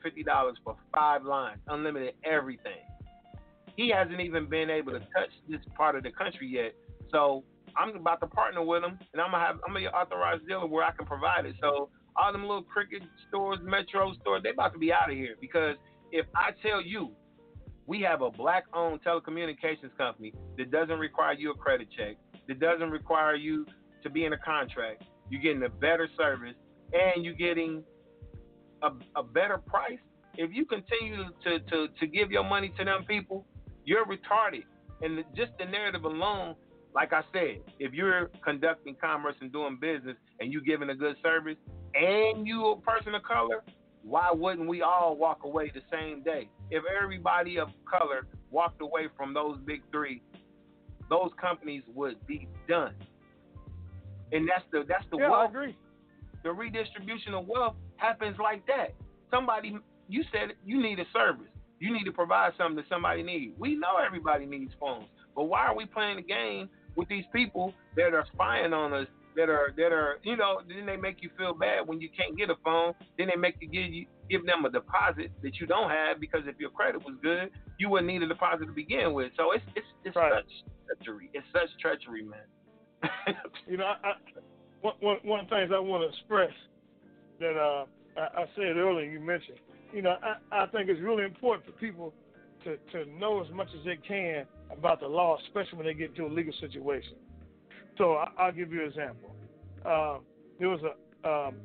[0.64, 2.80] for five lines, unlimited everything.
[3.76, 6.74] He hasn't even been able to touch this part of the country yet.
[7.12, 7.44] So
[7.76, 10.86] I'm about to partner with him, and I'm gonna have I'm gonna authorized dealer where
[10.86, 11.56] I can provide it.
[11.62, 15.36] So all them little cricket stores, metro stores, they about to be out of here
[15.40, 15.76] because
[16.14, 17.12] if I tell you
[17.88, 22.16] we have a black-owned telecommunications company that doesn't require you a credit check,
[22.48, 23.66] that doesn't require you
[24.04, 26.56] to be in a contract, you're getting a better service,
[26.94, 27.84] and you're getting
[28.82, 30.00] a, a better price.
[30.36, 33.46] If you continue to, to, to give your money to them people,
[33.86, 34.64] you're retarded.
[35.02, 36.56] And the, just the narrative alone,
[36.94, 41.16] like I said, if you're conducting commerce and doing business and you're giving a good
[41.24, 41.58] service
[41.94, 43.64] and you a person of color,
[44.04, 46.50] why wouldn't we all walk away the same day?
[46.72, 50.22] If everybody of color walked away from those big three,
[51.10, 52.94] those companies would be done.
[54.32, 55.76] And that's the that's the yeah, I wealth agree.
[56.44, 58.94] the redistribution of wealth happens like that.
[59.32, 59.78] Somebody,
[60.10, 61.48] you said you need a service.
[61.80, 63.54] You need to provide something that somebody needs.
[63.60, 67.74] We know everybody needs phones, but why are we playing the game with these people
[67.96, 69.08] that are spying on us?
[69.36, 72.36] That are that are you know then they make you feel bad when you can't
[72.36, 72.94] get a phone.
[73.20, 76.42] Then they make you give you give them a deposit that you don't have because
[76.48, 79.32] if your credit was good, you wouldn't need a deposit to begin with.
[79.38, 80.34] So it's it's it's Right.
[80.34, 80.52] such
[80.98, 81.30] treachery.
[81.36, 82.40] It's such treachery, man.
[83.68, 84.14] You know, I, I,
[84.82, 86.52] one, one, one of the things I want to express
[87.40, 87.86] that uh,
[88.18, 89.58] I, I said earlier, you mentioned,
[89.94, 92.14] you know, I, I think it's really important for people
[92.64, 96.12] to, to know as much as they can about the law, especially when they get
[96.12, 97.16] into a legal situation.
[97.98, 99.36] So I, I'll give you an example.
[99.86, 100.22] Um,
[100.60, 101.56] there was a um,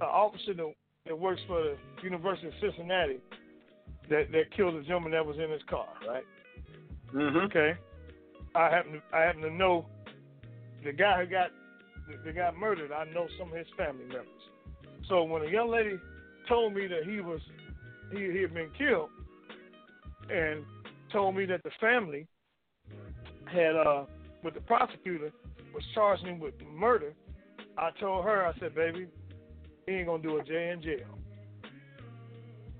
[0.00, 0.72] an officer that,
[1.06, 3.20] that works for the University of Cincinnati
[4.10, 6.24] that, that killed a gentleman that was in his car, right?
[7.10, 7.74] hmm Okay.
[8.54, 9.86] I happen to, I happen to know
[10.84, 11.50] the guy who got
[12.24, 12.92] the guy murdered.
[12.92, 14.28] I know some of his family members.
[15.08, 15.98] So when a young lady
[16.48, 17.40] told me that he was
[18.12, 19.08] he, he had been killed,
[20.30, 20.64] and
[21.12, 22.26] told me that the family
[23.46, 24.04] had uh
[24.42, 25.32] with the prosecutor
[25.72, 27.14] was charging him with murder,
[27.78, 29.08] I told her I said, baby,
[29.86, 31.18] he ain't gonna do a J in jail.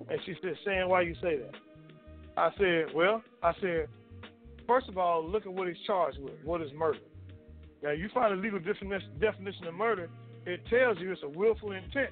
[0.08, 1.54] And she said, Sam, why you say that?
[2.36, 3.88] I said, well, I said,
[4.66, 6.34] first of all, look at what he's charged with.
[6.44, 6.98] What is murder?
[7.84, 10.08] Now, you find a legal definition, of murder,
[10.46, 12.08] it tells you it's a willful intent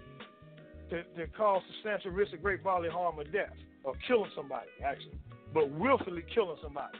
[0.90, 5.19] to, to cause substantial risk of great bodily harm or death, or killing somebody, actually,
[5.55, 6.99] but willfully killing somebody.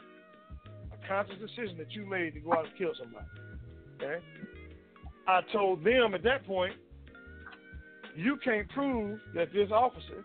[0.91, 3.27] A conscious decision that you made to go out and kill somebody.
[4.01, 4.23] Okay?
[5.27, 6.73] I told them at that point,
[8.15, 10.23] you can't prove that this officer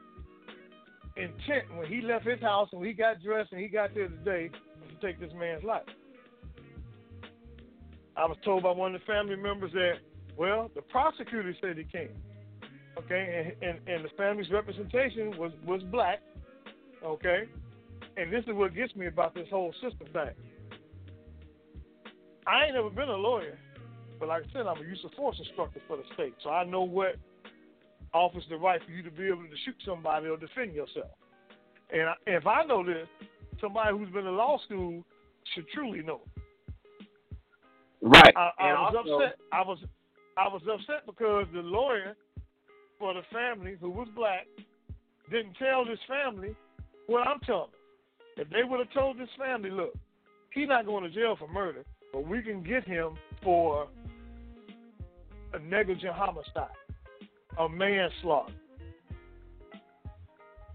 [1.17, 4.49] intent when he left his house and he got dressed and he got there today
[4.49, 5.83] to take this man's life.
[8.19, 9.99] I was told by one of the family members that,
[10.37, 12.11] well, the prosecutor said he came.
[12.99, 16.21] Okay, and, and, and the family's representation was, was black.
[17.05, 17.45] Okay,
[18.17, 20.35] and this is what gets me about this whole system thing.
[22.45, 23.57] I ain't never been a lawyer,
[24.19, 26.65] but like I said, I'm a use of force instructor for the state, so I
[26.65, 27.15] know what
[28.13, 31.13] offers the right for you to be able to shoot somebody or defend yourself.
[31.93, 33.07] And if I know this,
[33.61, 35.05] somebody who's been in law school
[35.55, 36.21] should truly know.
[38.01, 38.35] Right.
[38.37, 39.39] I, I and was also, upset.
[39.53, 39.79] I was
[40.37, 42.17] I was upset because the lawyer
[42.99, 44.47] for the family who was black
[45.31, 46.55] didn't tell this family
[47.07, 48.47] what I'm telling them.
[48.47, 49.95] If they would have told this family, look,
[50.53, 53.89] he's not going to jail for murder, but we can get him for
[55.53, 56.69] a negligent homicide,
[57.59, 58.53] a manslaughter.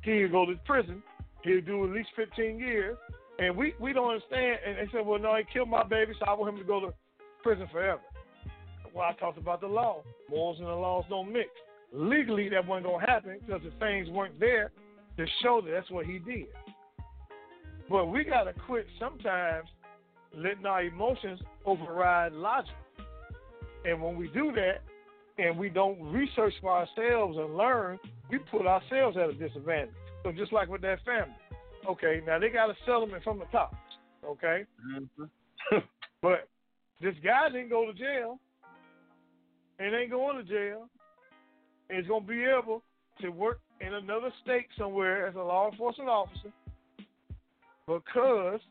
[0.04, 1.02] He'll go to prison.
[1.44, 2.98] He'll do at least 15 years.
[3.40, 4.60] And we, we don't understand.
[4.66, 6.80] And they said, well, no, he killed my baby, so I want him to go
[6.82, 6.94] to
[7.44, 8.02] prison forever.
[8.94, 10.04] Well, I talked about the law.
[10.30, 11.50] Morals and the laws don't mix.
[11.92, 14.72] Legally, that wasn't going to happen because the things weren't there
[15.18, 16.48] to show that that's what he did.
[17.90, 19.68] But we got to quit sometimes
[20.36, 22.74] letting our emotions override logic.
[23.86, 24.82] And when we do that
[25.38, 28.00] and we don't research for ourselves and learn,
[28.30, 29.94] we put ourselves at a disadvantage.
[30.24, 31.36] So just like with that family.
[31.88, 33.74] Okay, now they got a settlement from the top,
[34.26, 34.66] Okay?
[34.88, 35.30] Mhm.
[36.22, 36.48] But
[37.04, 38.40] this guy didn't go to jail
[39.78, 40.88] and ain't going to jail.
[41.90, 42.82] And is going to be able
[43.22, 46.50] to work in another state somewhere as a law enforcement officer
[47.86, 48.62] because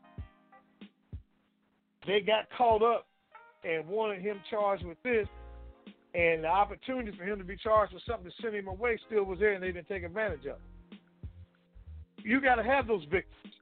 [2.07, 3.05] they got caught up
[3.63, 5.27] and wanted him charged with this.
[6.15, 9.23] And the opportunity for him to be charged with something to send him away still
[9.23, 10.99] was there, and they didn't take advantage of it.
[12.23, 13.53] You got to have those victims.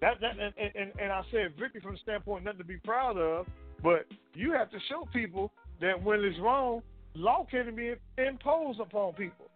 [0.00, 3.16] That, that and, and, and I said victory from the standpoint nothing to be proud
[3.16, 3.46] of,
[3.84, 6.80] but you have to show people that when it's wrong,
[7.14, 9.46] law can be imposed upon people.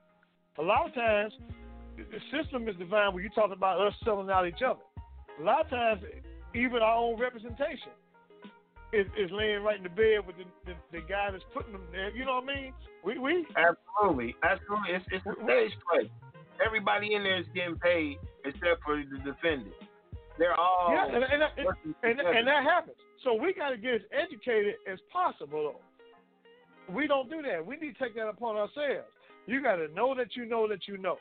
[0.59, 1.32] A lot of times,
[1.96, 4.80] the system is designed when you talk about us selling out each other.
[5.40, 6.02] A lot of times,
[6.55, 7.96] even our own representation
[8.92, 11.86] is, is laying right in the bed with the, the, the guy that's putting them
[11.90, 12.14] there.
[12.14, 12.72] You know what I mean?
[13.05, 14.92] We we Absolutely, absolutely.
[14.92, 16.10] It's it's a stage play.
[16.64, 19.72] Everybody in there is getting paid except for the defendant.
[20.39, 21.43] They're all yeah, and, and,
[22.02, 22.97] and, and, that happens.
[23.24, 25.74] So we got to get as educated as possible.
[25.74, 27.65] Though we don't do that.
[27.65, 29.09] We need to take that upon ourselves.
[29.47, 31.19] You got to know that you know that you know.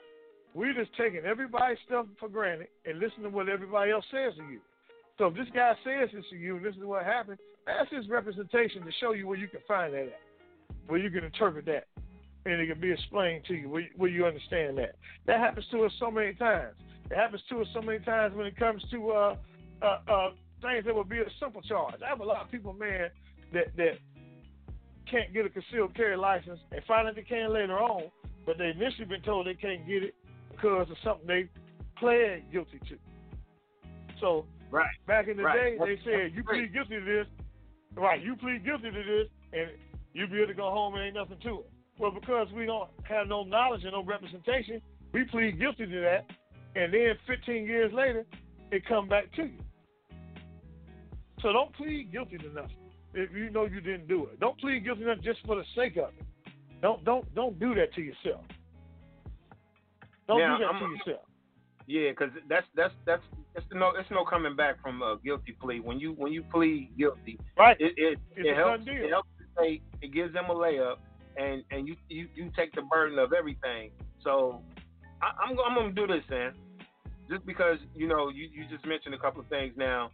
[0.54, 4.44] We're just taking everybody's stuff for granted and listen to what everybody else says to
[4.52, 4.60] you.
[5.18, 8.08] So if this guy says this to you and this is what happened, that's his
[8.08, 10.20] representation to show you where you can find that at,
[10.88, 11.88] where you can interpret that,
[12.46, 14.96] and it can be explained to you where, you- where you understand that.
[15.26, 16.76] That happens to us so many times.
[17.10, 19.36] It happens to us so many times when it comes to uh,
[19.82, 20.30] uh, uh,
[20.62, 21.96] things that would be a simple charge.
[22.06, 23.10] I have a lot of people, man,
[23.54, 23.98] that that
[25.10, 28.10] can't get a concealed carry license and find out they can later on,
[28.46, 30.16] but they initially been told they can't get it
[30.52, 31.50] because of something they
[31.98, 32.98] pled guilty to.
[34.20, 34.90] So Right.
[35.06, 35.78] back in the Right.
[35.78, 36.72] day, they said you great.
[36.72, 37.28] plead guilty to this,
[37.96, 38.22] right?
[38.22, 39.72] You plead guilty to this, and
[40.14, 41.70] you be able to go home and ain't nothing to it.
[41.98, 44.82] Well, because we don't have no knowledge and no representation,
[45.14, 46.30] we plead guilty to that,
[46.78, 48.26] and then 15 years later,
[48.72, 49.60] it come back to you.
[51.42, 52.78] So don't plead guilty to nothing
[53.14, 54.40] if you know you didn't do it.
[54.40, 56.26] Don't plead guilty to nothing just for the sake of it.
[56.82, 58.44] Don't don't don't do that to yourself.
[60.28, 61.26] Don't Now, do that I'm- to yourself.
[61.90, 63.24] Yeah, because that's that's that's
[63.56, 65.80] it's no it's no coming back from a guilty plea.
[65.80, 67.78] When you when you plead guilty, Right?
[67.80, 69.84] it it, it helps it helps the state.
[70.02, 70.98] It gives them a layup,
[71.38, 73.92] and and you you, you take the burden of everything.
[74.22, 74.62] So
[75.22, 76.52] I, I'm I'm gonna do this, man.
[77.30, 80.12] Just because you know you, you just mentioned a couple of things now.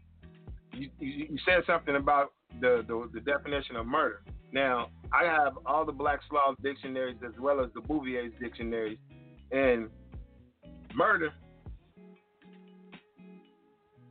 [0.74, 4.22] You, you you said something about the, the the definition of murder.
[4.52, 8.98] Now I have all the Black's Law dictionaries as well as the Bouvier's dictionaries,
[9.52, 9.90] and
[10.96, 11.32] murder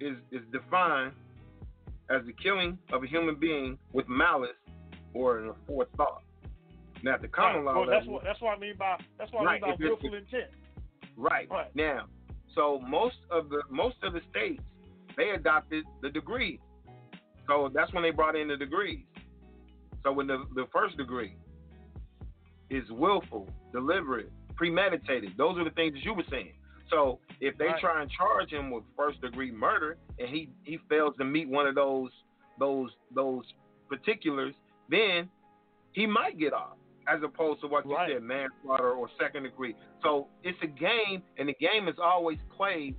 [0.00, 1.12] is is defined
[2.10, 4.50] as the killing of a human being with malice
[5.14, 6.22] or an forethought.
[7.02, 7.74] Now, the common Right.
[7.74, 10.14] law Well, that's what that's what I mean by that's what I mean by willful
[10.14, 10.50] intent.
[11.16, 11.48] Right.
[11.50, 11.74] Right.
[11.74, 12.06] Now,
[12.54, 14.62] so most of the most of the states
[15.16, 16.60] they adopted the degree.
[17.46, 19.04] So that's when they brought in the degrees.
[20.02, 21.36] So when the the first degree
[22.70, 25.32] is willful, deliberate, premeditated.
[25.36, 26.54] Those are the things that you were saying.
[26.90, 27.80] So if they Right.
[27.80, 31.66] try and charge him with first degree murder and he he fails to meet one
[31.66, 32.10] of those
[32.58, 33.44] those those
[33.88, 34.54] particulars,
[34.88, 35.28] then
[35.92, 36.76] he might get off
[37.08, 38.12] as opposed to what you Right.
[38.12, 39.74] said, manslaughter or second degree.
[40.02, 42.96] So it's a game, and the game is always played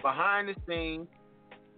[0.00, 1.08] behind the scenes,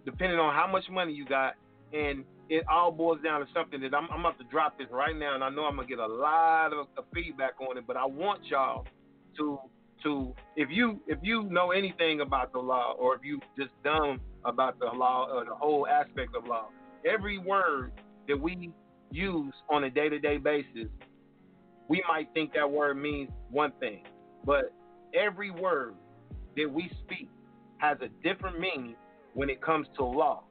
[0.05, 1.55] depending on how much money you got,
[1.93, 5.15] and it all boils down to something that I'm, I'm about to drop this right
[5.15, 7.97] now, and I know I'm gonna get a lot of, of feedback on it, but
[7.97, 8.85] I want y'all
[9.37, 9.59] to
[10.03, 14.19] to if you if you know anything about the law or if you just dumb
[14.43, 16.67] about the law or the whole aspect of law,
[17.05, 17.91] every word
[18.27, 18.71] that we
[19.15, 20.89] use on a day to day basis,
[21.87, 24.03] we might think that word means one thing,
[24.45, 24.73] but
[25.13, 25.93] every word
[26.57, 27.29] that we speak
[27.77, 28.95] has a different meaning
[29.33, 30.43] when it comes to law.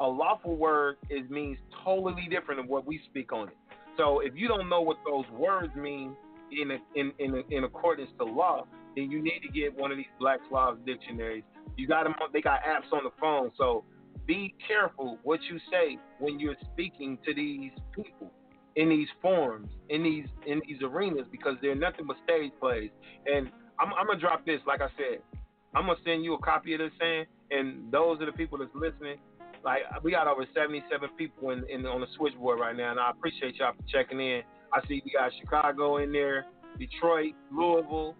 [0.00, 3.56] A lawful word is means totally different than what we speak on it.
[3.96, 6.16] So if you don't know what those words mean
[6.52, 8.66] in a, in in, in accordance to law,
[8.96, 11.42] then you need to get one of these Black's Law dictionaries.
[11.76, 12.14] You got them.
[12.32, 13.50] They got apps on the phone.
[13.58, 13.84] So
[14.26, 18.30] be careful what you say when you're speaking to these people
[18.76, 22.90] in these forums, in these in these arenas, because they're nothing but stage plays.
[23.26, 23.50] And
[23.80, 25.20] I'm, I'm gonna drop this, like I said,
[25.74, 28.70] I'm gonna send you a copy of this saying, and those are the people that's
[28.74, 29.18] listening.
[29.64, 33.10] Like we got over 77 people in, in on the switchboard right now, and I
[33.10, 34.42] appreciate y'all for checking in.
[34.72, 36.46] I see we got Chicago in there,
[36.78, 38.14] Detroit, Louisville,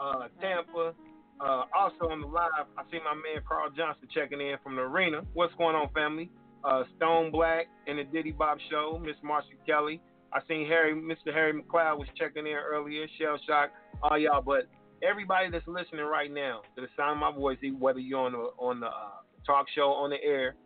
[0.00, 0.94] uh, Tampa.
[1.40, 4.82] Uh, also on the live, I see my man Carl Johnson checking in from the
[4.82, 5.22] arena.
[5.34, 6.30] What's going on, family?
[6.64, 10.00] Uh, Stone Black and the Diddy Bob Show, Miss Marcia Kelly.
[10.32, 11.32] I seen Harry, Mr.
[11.32, 13.06] Harry McLeod was checking in earlier.
[13.18, 13.70] Shell Shock,
[14.02, 14.42] all y'all.
[14.42, 14.68] But
[15.02, 18.38] everybody that's listening right now to the sound of my voice, whether you're on the
[18.58, 20.56] on the uh, talk show on the air,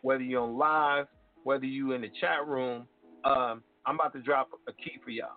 [0.00, 1.06] whether you're on live,
[1.44, 2.86] whether you in the chat room,
[3.24, 5.28] um, I'm about to drop a key for y'all.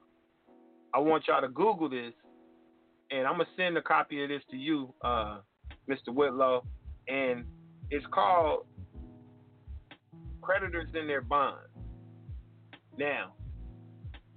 [0.93, 2.13] I want y'all to Google this,
[3.11, 5.39] and I'm gonna send a copy of this to you, uh,
[5.89, 6.13] Mr.
[6.13, 6.63] Whitlow,
[7.07, 7.45] and
[7.89, 8.65] it's called
[10.41, 11.69] "Creditors in Their Bonds."
[12.97, 13.33] Now,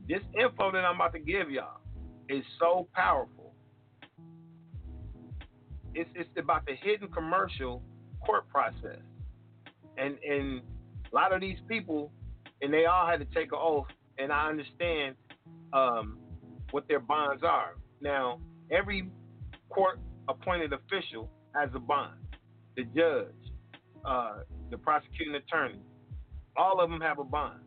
[0.08, 1.80] this info that I'm about to give y'all
[2.28, 3.54] is so powerful.
[5.94, 7.82] It's it's about the hidden commercial
[8.24, 9.00] court process,
[9.98, 10.62] and and
[11.12, 12.10] a lot of these people,
[12.62, 13.88] and they all had to take an oath,
[14.18, 15.16] and I understand
[15.72, 16.18] um,
[16.70, 17.74] what their bonds are.
[18.00, 18.40] Now,
[18.72, 19.10] every
[19.68, 22.18] court appointed official has a bond.
[22.76, 23.26] The judge,
[24.04, 24.38] uh,
[24.70, 25.80] the prosecuting attorney,
[26.56, 27.60] all of them have a bond.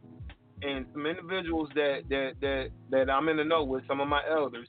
[0.61, 4.21] And some individuals that, that that that I'm in the know with, some of my
[4.29, 4.67] elders,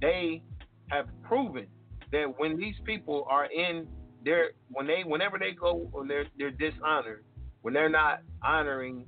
[0.00, 0.42] they
[0.90, 1.66] have proven
[2.10, 3.86] that when these people are in
[4.24, 7.24] their when they whenever they go when they're they're dishonored,
[7.62, 9.06] when they're not honoring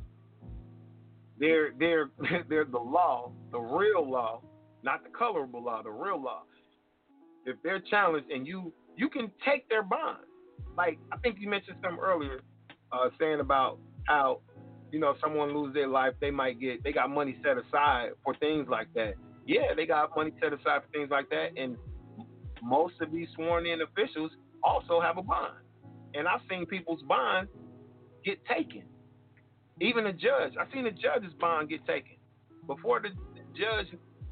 [1.38, 2.10] their their
[2.48, 4.40] their the law, the real law,
[4.82, 6.42] not the colorable law, the real law.
[7.46, 10.18] If they're challenged and you you can take their bond.
[10.76, 12.40] Like I think you mentioned something earlier,
[12.92, 14.40] uh, saying about how
[14.90, 18.10] you know if someone lose their life, they might get they got money set aside
[18.24, 19.14] for things like that.
[19.46, 21.76] Yeah, they got money set aside for things like that, and
[22.62, 24.30] most of these sworn in officials
[24.62, 25.54] also have a bond.
[26.14, 27.48] And I've seen people's bond
[28.24, 28.84] get taken.
[29.80, 32.16] Even a judge, I've seen a judge's bond get taken
[32.66, 33.08] before the
[33.58, 33.86] judge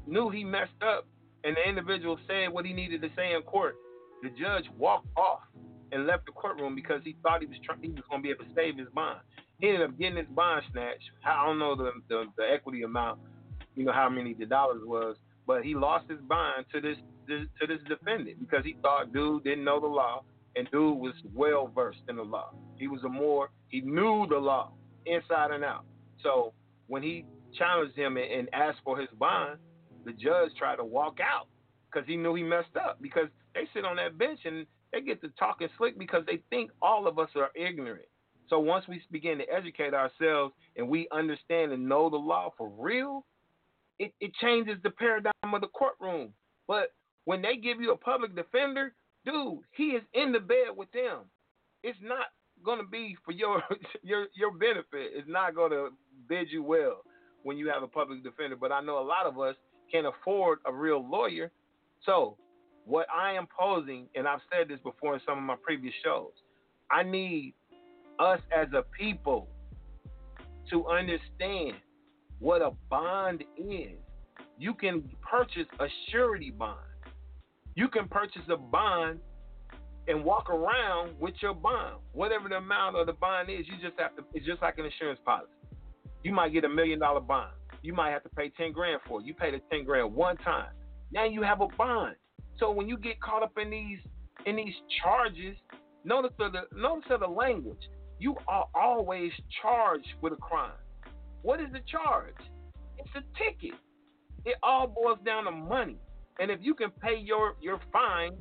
[0.07, 1.05] knew he messed up,
[1.43, 3.75] and the individual said what he needed to say in court.
[4.21, 5.41] The judge walked off
[5.91, 8.31] and left the courtroom because he thought he was trying, he was going to be
[8.31, 9.19] able to save his bond.
[9.59, 11.03] He ended up getting his bond snatched.
[11.25, 13.19] I don't know the, the, the equity amount,
[13.75, 16.97] you know how many the dollars was, but he lost his bond to this,
[17.27, 20.23] this to this defendant because he thought dude didn't know the law
[20.55, 22.53] and dude was well versed in the law.
[22.77, 24.71] He was a more he knew the law
[25.05, 25.85] inside and out.
[26.21, 26.53] So
[26.87, 27.25] when he
[27.57, 29.59] challenged him and, and asked for his bond,
[30.05, 31.47] the judge tried to walk out
[31.91, 33.01] because he knew he messed up.
[33.01, 36.71] Because they sit on that bench and they get to talking slick because they think
[36.81, 38.05] all of us are ignorant.
[38.49, 42.69] So once we begin to educate ourselves and we understand and know the law for
[42.77, 43.25] real,
[43.99, 46.33] it, it changes the paradigm of the courtroom.
[46.67, 46.93] But
[47.25, 48.93] when they give you a public defender,
[49.25, 51.21] dude, he is in the bed with them.
[51.83, 52.27] It's not
[52.63, 53.63] gonna be for your
[54.03, 55.11] your your benefit.
[55.13, 55.89] It's not gonna
[56.27, 57.01] bid you well
[57.43, 58.55] when you have a public defender.
[58.55, 59.55] But I know a lot of us
[59.93, 61.51] can afford a real lawyer.
[62.05, 62.37] So
[62.85, 66.31] what I am posing, and I've said this before in some of my previous shows,
[66.91, 67.53] I need
[68.19, 69.47] us as a people
[70.69, 71.75] to understand
[72.39, 73.97] what a bond is.
[74.57, 76.79] You can purchase a surety bond.
[77.75, 79.19] You can purchase a bond
[80.07, 81.95] and walk around with your bond.
[82.11, 84.85] Whatever the amount of the bond is, you just have to it's just like an
[84.85, 85.51] insurance policy.
[86.23, 87.53] You might get a million dollar bond.
[87.83, 89.25] You might have to pay ten grand for it.
[89.25, 90.71] You pay the ten grand one time.
[91.11, 92.15] Now you have a bond.
[92.59, 93.99] So when you get caught up in these
[94.45, 94.73] in these
[95.03, 95.55] charges,
[96.03, 97.89] notice of the notice of the language.
[98.19, 99.31] You are always
[99.61, 100.71] charged with a crime.
[101.41, 102.35] What is the charge?
[102.97, 103.77] It's a ticket.
[104.45, 105.97] It all boils down to money.
[106.39, 108.37] And if you can pay your your fine,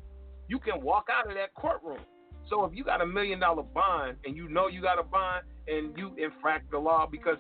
[0.48, 2.00] you can walk out of that courtroom.
[2.48, 5.44] So if you got a million dollar bond and you know you got a bond
[5.66, 7.38] and you infract the law because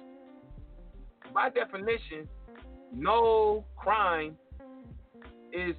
[1.32, 2.28] by definition,
[2.92, 4.36] no crime
[5.52, 5.74] is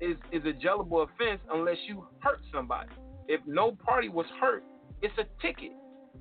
[0.00, 2.90] is is a jailable offense unless you hurt somebody.
[3.26, 4.64] If no party was hurt,
[5.02, 5.72] it's a ticket.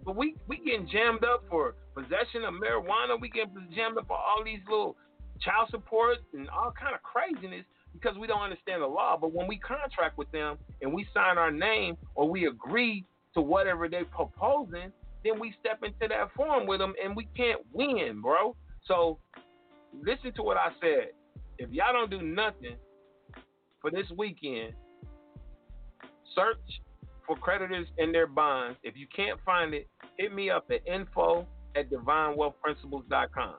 [0.05, 3.19] But we we getting jammed up for possession of marijuana.
[3.19, 4.95] We getting jammed up for all these little
[5.41, 9.17] child support and all kind of craziness because we don't understand the law.
[9.19, 13.41] But when we contract with them and we sign our name or we agree to
[13.41, 14.91] whatever they're proposing,
[15.23, 18.55] then we step into that form with them and we can't win, bro.
[18.85, 19.19] So
[19.93, 21.09] listen to what I said.
[21.57, 22.75] If y'all don't do nothing
[23.81, 24.73] for this weekend,
[26.35, 26.81] search
[27.25, 28.77] for creditors and their bonds.
[28.83, 29.87] If you can't find it,
[30.17, 33.55] hit me up at info at divinewealthprinciples.com.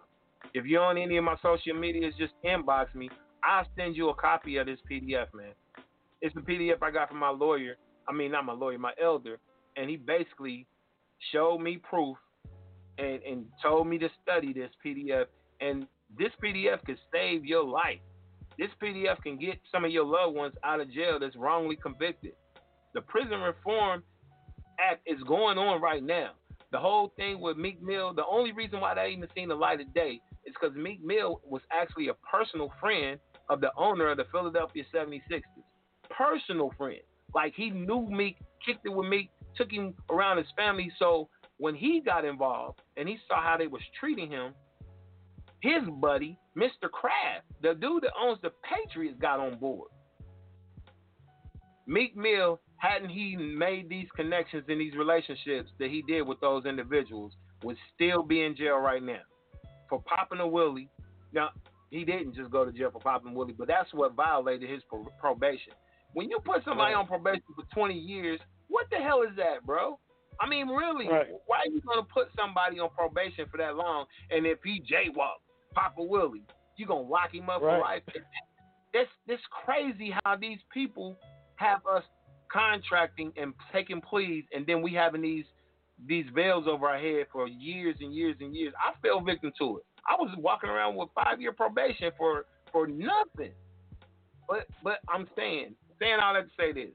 [0.54, 3.10] If you're on any of my social medias, just inbox me.
[3.44, 5.52] I'll send you a copy of this PDF, man.
[6.20, 7.76] It's the PDF I got from my lawyer.
[8.08, 9.38] I mean, not my lawyer, my elder.
[9.76, 10.66] And he basically
[11.32, 12.16] showed me proof
[12.98, 15.26] and, and told me to study this PDF.
[15.60, 15.86] And
[16.16, 18.00] this PDF could save your life.
[18.58, 22.32] This PDF can get some of your loved ones out of jail that's wrongly convicted.
[22.94, 24.02] The Prison Reform
[24.80, 26.30] Act is going on right now.
[26.70, 29.80] The whole thing with Meek Mill, the only reason why that even seen the light
[29.80, 33.18] of day is because Meek Mill was actually a personal friend
[33.48, 35.42] of the owner of the Philadelphia 76ers.
[36.10, 37.00] Personal friend.
[37.34, 40.90] Like he knew Meek, kicked it with Meek, took him around his family.
[40.98, 41.28] So
[41.58, 44.54] when he got involved and he saw how they was treating him,
[45.60, 46.90] his buddy, Mr.
[46.90, 49.90] Kraft, the dude that owns the Patriots, got on board.
[51.86, 56.64] Meek Mill, hadn't he made these connections in these relationships that he did with those
[56.64, 57.32] individuals,
[57.64, 59.22] would still be in jail right now
[59.88, 60.88] for popping a willie.
[61.32, 61.50] Now,
[61.90, 64.82] he didn't just go to jail for popping Willie, but that's what violated his
[65.18, 65.72] probation.
[66.12, 68.38] When you put somebody on probation for 20 years,
[68.68, 69.98] what the hell is that, bro?
[70.40, 71.26] I mean, really, right.
[71.46, 74.06] why are you going to put somebody on probation for that long?
[74.30, 75.42] And if he jaywalk,
[75.74, 76.44] Papa Willie,
[76.76, 77.76] you going to lock him up right.
[77.76, 78.02] for life?
[78.94, 81.18] It's, it's crazy how these people
[81.56, 82.04] have us
[82.52, 85.44] contracting and taking pleas, and then we having these
[86.06, 88.72] these veils over our head for years and years and years.
[88.78, 89.82] I fell victim to it.
[90.08, 93.52] I was walking around with five year probation for for nothing.
[94.48, 96.94] But but I'm saying saying all that to say this.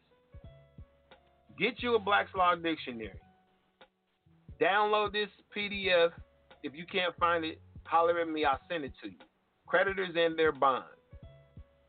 [1.59, 3.19] Get you a Black's Law dictionary.
[4.61, 6.11] Download this PDF.
[6.63, 8.45] If you can't find it, holler at me.
[8.45, 9.17] I'll send it to you.
[9.67, 10.87] Creditors and their bonds.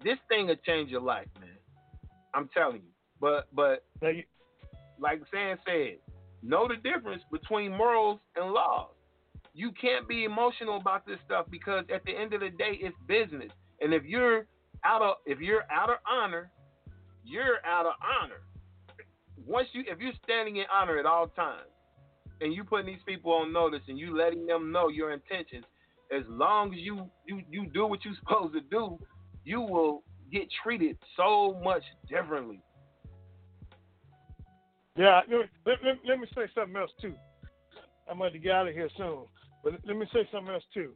[0.02, 1.50] This thing will change your life, man.
[2.34, 2.92] I'm telling you.
[3.20, 3.84] But but
[4.98, 5.98] like Sam said,
[6.42, 8.94] know the difference between morals and laws
[9.54, 12.96] you can't be emotional about this stuff because at the end of the day, it's
[13.06, 13.50] business.
[13.80, 14.46] And if you're
[14.84, 16.50] out of if you're out of honor,
[17.24, 18.42] you're out of honor.
[19.46, 21.68] Once you if you're standing in honor at all times,
[22.40, 25.64] and you putting these people on notice and you letting them know your intentions,
[26.14, 28.98] as long as you you you do what you're supposed to do,
[29.44, 30.02] you will
[30.32, 32.60] get treated so much differently.
[34.96, 35.20] Yeah,
[35.66, 37.14] let, let, let me say something else too.
[38.08, 39.24] I'm going to get out of here soon,
[39.62, 40.92] but let me say something else too.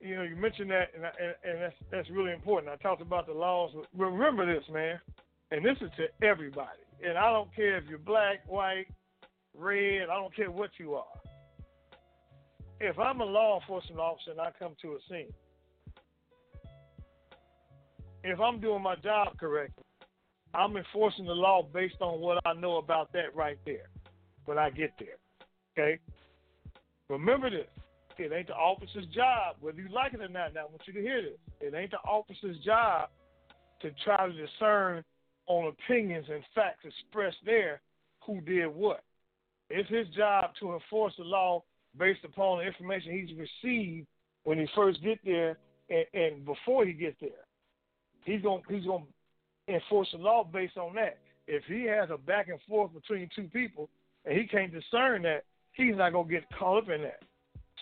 [0.00, 2.72] You know, you mentioned that, and, and, and that's that's really important.
[2.72, 3.70] I talked about the laws.
[3.96, 5.00] Remember this, man,
[5.52, 6.80] and this is to everybody.
[7.02, 8.86] And I don't care if you're black, white,
[9.56, 10.02] red.
[10.02, 11.04] I don't care what you are.
[12.80, 15.32] If I'm a law enforcement officer and I come to a scene,
[18.24, 19.84] if I'm doing my job correctly,
[20.54, 23.88] I'm enforcing the law based on what I know about that right there
[24.44, 25.16] when I get there.
[25.72, 25.98] Okay?
[27.08, 27.66] Remember this.
[28.18, 30.54] It ain't the officer's job, whether you like it or not.
[30.54, 31.38] Now, I want you to hear this.
[31.60, 33.08] It ain't the officer's job
[33.80, 35.02] to try to discern
[35.46, 37.80] on opinions and facts expressed there
[38.26, 39.02] who did what.
[39.70, 41.64] It's his job to enforce the law
[41.98, 44.06] based upon the information he's received
[44.44, 45.58] when he first get there
[45.88, 47.30] and, and before he gets there.
[48.24, 49.04] He's gonna he's gonna
[49.68, 51.18] enforce the law based on that.
[51.46, 53.88] If he has a back and forth between two people
[54.24, 57.22] and he can't discern that, he's not gonna get caught up in that.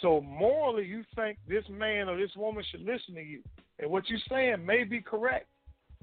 [0.00, 3.42] So morally, you think this man or this woman should listen to you,
[3.78, 5.46] and what you're saying may be correct.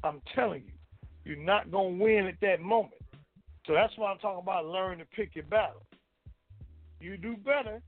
[0.04, 0.74] I'm telling you,
[1.28, 3.02] you're not gonna win at that moment.
[3.66, 5.84] So that's why I'm talking about learning to pick your battle.
[7.00, 7.82] You do better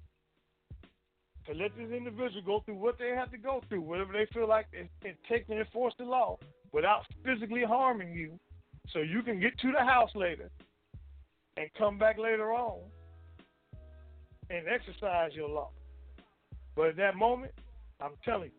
[1.48, 4.48] to let this individual go through what they have to go through, whatever they feel
[4.48, 6.38] like it takes to enforce the law
[6.74, 8.38] without physically harming you,
[8.90, 10.52] so you can get to the house later
[11.58, 12.80] and come back later on
[14.50, 15.70] and exercise your law.
[16.76, 17.52] But at that moment,
[18.00, 18.52] I'm telling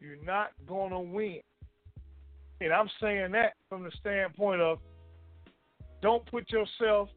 [0.00, 1.40] you, you're not going to win.
[2.60, 4.78] And I'm saying that from the standpoint of
[6.02, 7.08] don't put yourself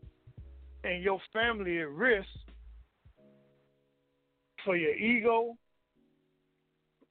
[0.83, 2.27] and your family at risk
[4.63, 5.57] for your ego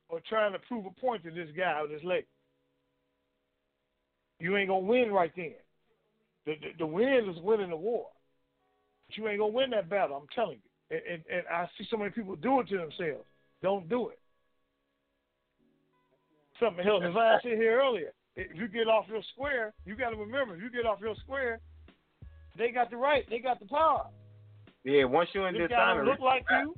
[0.09, 2.27] or trying to prove a point to this guy or this lady.
[4.39, 5.55] You ain't gonna win right then.
[6.47, 8.07] The, the, the win is winning the war,
[9.07, 10.17] but you ain't gonna win that battle.
[10.17, 10.97] I'm telling you.
[10.97, 13.25] And, and, and I see so many people do it to themselves.
[13.63, 14.19] Don't do it.
[16.61, 17.03] Something else.
[17.07, 20.57] As I said here earlier, if you get off your square, you got to remember,
[20.57, 21.61] if you get off your square,
[22.57, 24.07] they got the right, they got the power.
[24.85, 26.75] Yeah, once you're in this guy don't look like you.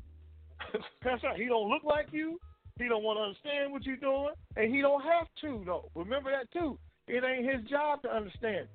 [1.02, 1.38] That's right.
[1.38, 2.38] He don't look like you.
[2.78, 5.90] He don't want to understand what you're doing, and he don't have to though.
[5.94, 6.78] Remember that too.
[7.06, 8.66] It ain't his job to understand.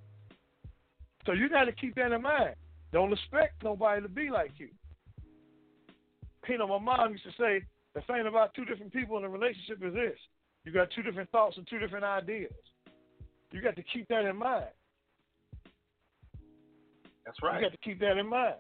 [1.26, 2.56] So you got to keep that in mind.
[2.94, 4.70] Don't expect nobody to be like you.
[6.48, 7.62] You know, my mom used to say
[7.94, 10.18] the thing about two different people in a relationship is this:
[10.70, 12.54] you got two different thoughts and two different ideas.
[13.52, 14.66] You got to keep that in mind.
[17.26, 17.60] That's right.
[17.60, 18.54] You got to keep that in mind.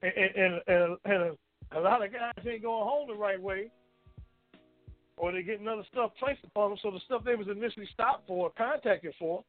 [0.00, 1.36] And and, and, and
[1.72, 3.70] a lot of guys ain't going home the right way,
[5.18, 6.78] or they getting other stuff placed upon them.
[6.80, 9.44] So the stuff they was initially stopped for, contacted for,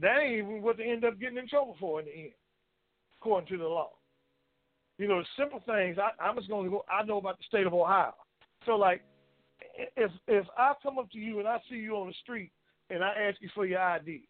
[0.00, 2.32] that ain't even what they end up getting in trouble for in the end,
[3.20, 3.90] according to the law.
[4.96, 5.98] You know, simple things.
[5.98, 6.84] I, I'm just going to go.
[6.90, 8.14] I know about the state of Ohio.
[8.64, 9.02] So like,
[9.96, 12.50] if if I come up to you and I see you on the street
[12.90, 14.22] and I ask you for your ID,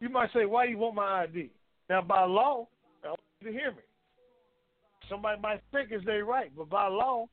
[0.00, 1.50] you might say, "Why do you want my ID?"
[1.88, 2.68] Now, by law,
[3.04, 3.82] I want you to hear me.
[5.08, 7.28] Somebody might think it's their right, but by law,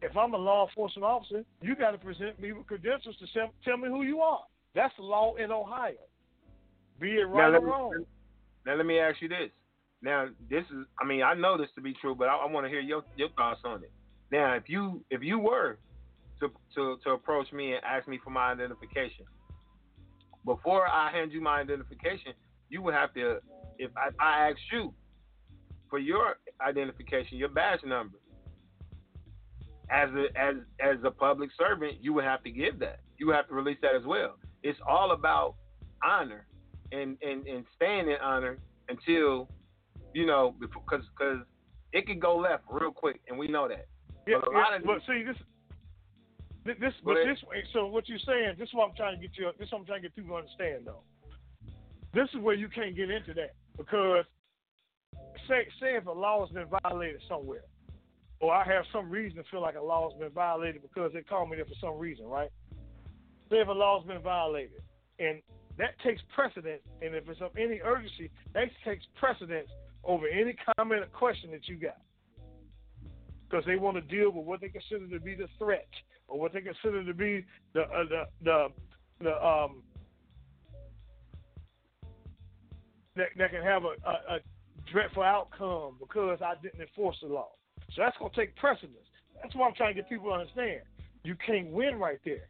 [0.00, 3.50] if I'm a law enforcement officer, you got to present me with credentials to tell,
[3.64, 4.40] tell me who you are.
[4.74, 5.94] That's the law in Ohio.
[7.00, 8.04] Be it right now, or wrong.
[8.64, 9.50] Now let me ask you this.
[10.00, 12.64] Now this is, I mean, I know this to be true, but I, I want
[12.64, 13.92] to hear your your thoughts on it.
[14.30, 15.78] Now, if you if you were
[16.40, 19.24] to to to approach me and ask me for my identification,
[20.44, 22.32] before I hand you my identification,
[22.68, 23.38] you would have to,
[23.78, 24.94] if I, I ask you
[25.90, 26.36] for your
[26.66, 28.18] identification, your badge number,
[29.90, 33.00] as a as as a public servant, you would have to give that.
[33.18, 34.36] You would have to release that as well.
[34.62, 35.54] It's all about
[36.04, 36.46] honor
[36.92, 38.58] and and and staying in honor
[38.88, 39.48] until
[40.14, 41.38] you know because because
[41.92, 43.86] it could go left real quick, and we know that.
[44.26, 45.36] Yeah, yeah, but see this.
[46.76, 47.38] This, but this,
[47.72, 49.50] so what you're saying, this is what I'm trying to get you.
[49.58, 51.00] This is what I'm trying to get people to understand, though.
[52.12, 54.24] This is where you can't get into that because,
[55.48, 57.64] say, say if a law has been violated somewhere,
[58.40, 61.22] or I have some reason to feel like a law has been violated because they
[61.22, 62.50] called me there for some reason, right?
[63.50, 64.82] Say if a law has been violated,
[65.18, 65.40] and
[65.78, 69.68] that takes precedence, and if it's of any urgency, that takes precedence
[70.04, 71.98] over any comment or question that you got.
[73.48, 75.88] Because they want to deal with what they consider to be the threat,
[76.28, 77.44] or what they consider to be
[77.74, 78.68] the uh, the the
[79.20, 79.82] the um
[83.16, 84.38] that that can have a, a, a
[84.92, 87.50] dreadful outcome because I didn't enforce the law.
[87.94, 88.96] So that's going to take precedence.
[89.42, 90.80] That's what I'm trying to get people to understand.
[91.24, 92.48] You can't win right there.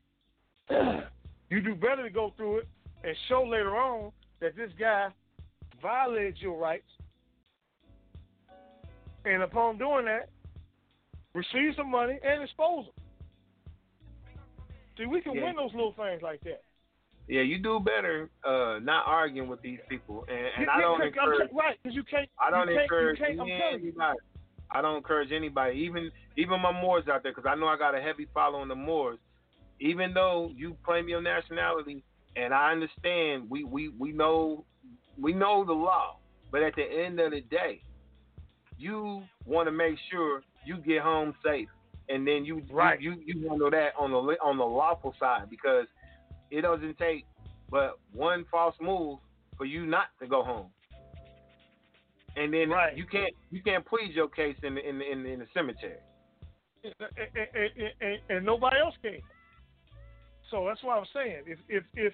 [1.51, 2.69] you do better to go through it
[3.05, 5.09] and show later on that this guy
[5.81, 6.89] violated your rights,
[9.25, 10.29] and upon doing that,
[11.35, 12.95] receive some money and expose them.
[14.99, 15.45] See, we can Yeah.
[15.45, 16.63] win those little things like that.
[17.29, 21.51] Yeah, you do better uh, not arguing with these people, and, and I don't encourage.
[21.53, 22.29] right, because you can't.
[22.41, 23.89] I don't you can't, encourage You can't, you.
[23.89, 24.19] anybody.
[24.71, 27.95] I don't encourage anybody, even even my Moors out there, because I know I got
[27.95, 29.19] a heavy following the Moors.
[29.79, 32.03] Even though you claim your nationality,
[32.35, 34.65] and I understand, we we we know
[35.21, 36.17] we know the law,
[36.51, 37.83] but at the end of the day,
[38.79, 41.69] you want to make sure you get home safe,
[42.09, 43.01] and then you Right.
[43.01, 45.87] you you, you handle that on the on the lawful side because
[46.51, 47.27] it doesn't take
[47.71, 49.19] but one false move
[49.57, 50.71] for you not to go home
[52.37, 52.97] and then Right.
[52.97, 55.47] you can't you can't plead your case in the, in the, in the, in the
[55.53, 55.99] cemetery.
[56.85, 59.21] and, and, and, and, and nobody else can.
[60.51, 62.13] So that's why I'm saying if if if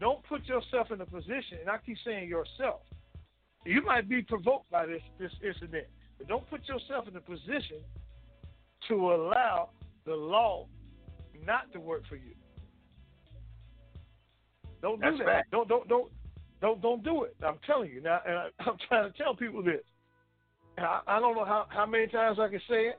[0.00, 2.80] don't put yourself in a position, and I keep saying yourself,
[3.64, 5.86] you might be provoked by this this incident,
[6.18, 7.78] but don't put yourself in a position
[8.88, 9.70] to allow
[10.04, 10.66] the law
[11.46, 12.34] not to work for you.
[14.80, 15.44] Don't do That's that.
[15.50, 16.10] Don't don't don't
[16.60, 17.36] don't don't do it.
[17.44, 19.82] I'm telling you now, and I, I'm trying to tell people this.
[20.76, 22.98] And I, I don't know how, how many times I can say it.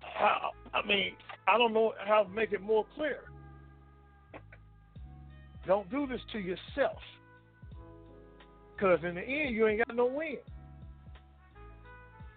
[0.00, 1.12] How, I mean,
[1.48, 3.20] I don't know how to make it more clear.
[5.66, 6.98] Don't do this to yourself.
[8.76, 10.36] Because in the end, you ain't got no win.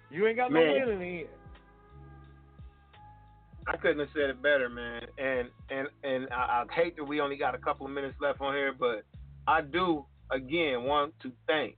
[0.09, 1.27] You ain't got no win in the end.
[3.67, 5.01] I couldn't have said it better, man.
[5.17, 8.39] And and and I, I hate that we only got a couple of minutes left
[8.39, 9.03] on here, but
[9.47, 11.75] I do again want to thank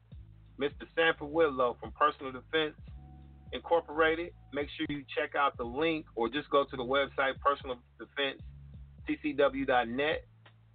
[0.60, 0.86] Mr.
[0.95, 2.76] Sanford Whitlow from Personal Defense
[3.53, 4.32] Incorporated.
[4.53, 8.41] Make sure you check out the link or just go to the website Personal Defense
[9.07, 10.26] TCW.net.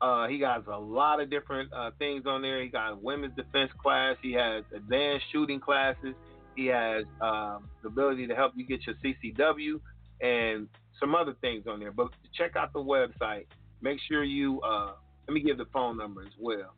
[0.00, 2.60] Uh, he has a lot of different uh, things on there.
[2.62, 4.16] He got women's defense class.
[4.20, 6.14] He has advanced shooting classes.
[6.56, 9.80] He has um, the ability to help you get your CCW
[10.24, 10.68] and
[10.98, 11.92] some other things on there.
[11.92, 13.46] But check out the website.
[13.82, 14.92] Make sure you uh,
[15.28, 16.74] let me give the phone number as well.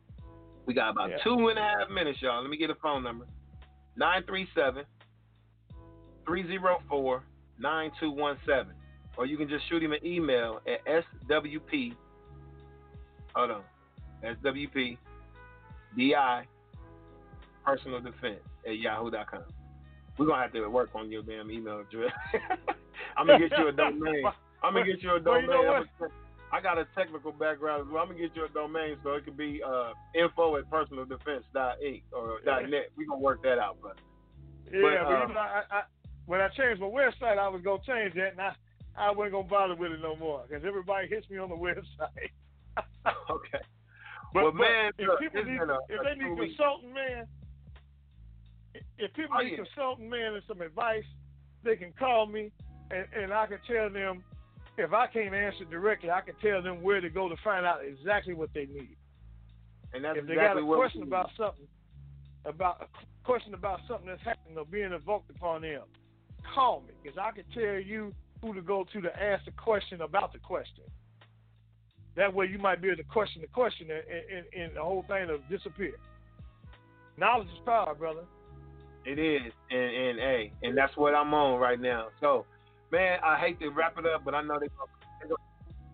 [0.65, 1.17] We got about Yeah.
[1.23, 2.41] two and a half minutes, y'all.
[2.41, 3.25] Let me get a phone number.
[3.95, 4.83] 937
[6.25, 7.23] 304
[7.59, 8.73] 9217.
[9.17, 11.93] Or you can just shoot him an email at SWP.
[13.33, 13.63] Hold on.
[14.23, 14.97] SWP
[15.97, 16.45] DI
[17.65, 19.43] personal defense at yahoo.com.
[20.17, 22.11] We're going to have to work on your damn email address.
[23.17, 24.23] I'm going to get you a domain.
[24.63, 25.43] I'm gonna get you a Well, domain.
[25.43, 25.85] you know
[26.51, 28.01] I got a technical background as well.
[28.01, 32.39] I'm gonna get you a domain so it could be uh, info at personaldefense.inc or
[32.67, 32.89] .net.
[32.97, 33.99] We gonna work that out, brother.
[34.71, 35.81] Yeah, But, but, uh, you know, I, I,
[36.25, 38.53] when I changed my website, I was gonna change that, and I,
[38.97, 42.31] I wasn't gonna bother with it no more because everybody hits me on the website.
[43.29, 43.59] okay.
[44.33, 47.25] But, Well, but man, if look, people need, a- if a they need consulting, man,
[48.97, 49.57] if people Oh, need yeah.
[49.57, 51.05] consulting, man, and some advice,
[51.63, 52.51] they can call me,
[52.91, 54.23] and, and I can tell them.
[54.79, 57.79] If I can't answer directly, I can tell them where to go to find out
[57.83, 58.95] exactly what they need.
[59.91, 61.65] And that's if they exactly got a question about something,
[62.45, 65.81] about a question about something that's happening or being invoked upon them,
[66.53, 70.01] call me because I can tell you who to go to to ask the question
[70.01, 70.83] about the question.
[72.15, 74.03] That way, you might be able to question the question, and,
[74.37, 75.93] and, and the whole thing will disappear.
[77.17, 78.25] Knowledge is power, brother.
[79.05, 82.09] It is, and and hey, and that's what I'm on right now.
[82.19, 82.45] So,
[82.91, 85.29] man, I hate to wrap it up, but I know they gonna.
[85.29, 85.35] gonna-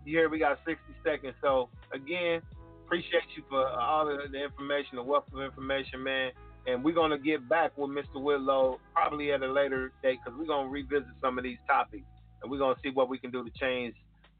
[0.06, 1.36] You hear we got 60 seconds.
[1.42, 2.42] So again,
[2.86, 6.32] appreciate you for all of the information, the wealth of information, man.
[6.68, 8.22] And we're gonna get back with Mr.
[8.22, 12.06] Whitlow probably at a later date because we're gonna revisit some of these topics
[12.42, 13.96] and we're gonna see what we can do to change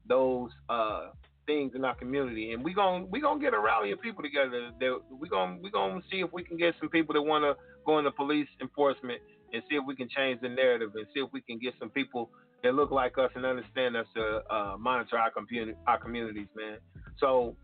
[0.06, 1.10] those uh,
[1.46, 2.52] things in our community.
[2.52, 4.70] And we're gonna we gonna get a rally of people together.
[4.80, 7.56] That we gonna we gonna see if we can get some people that want to
[7.86, 9.20] go into police enforcement
[9.54, 11.90] and see if we can change the narrative and see if we can get some
[11.90, 12.30] people
[12.62, 16.78] that look like us and understand us to uh, monitor our community, our communities, man.
[17.18, 17.56] So,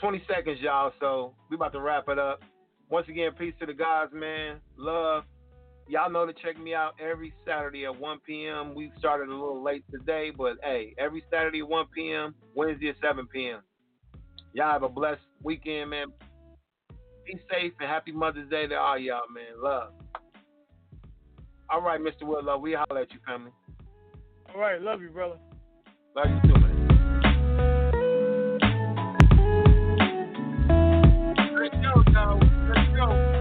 [0.00, 0.92] 20 seconds, y'all.
[1.00, 2.42] So we about to wrap it up.
[2.88, 4.60] Once again, peace to the guys, man.
[4.76, 5.24] Love.
[5.86, 8.74] Y'all know to check me out every Saturday at 1 p.m.
[8.74, 12.96] We started a little late today, but hey, every Saturday at 1 p.m., Wednesday at
[13.02, 13.60] 7 p.m.
[14.54, 16.06] Y'all have a blessed weekend, man.
[17.26, 19.62] Be safe and happy Mother's Day to all y'all, man.
[19.62, 19.92] Love.
[21.70, 22.22] All right, Mr.
[22.22, 23.50] Whitlow, we holler at you, family.
[24.54, 25.36] All right, love you, brother.
[26.14, 26.80] Love you too, man.
[31.58, 32.38] Let's go, now.
[32.68, 33.33] Let's go.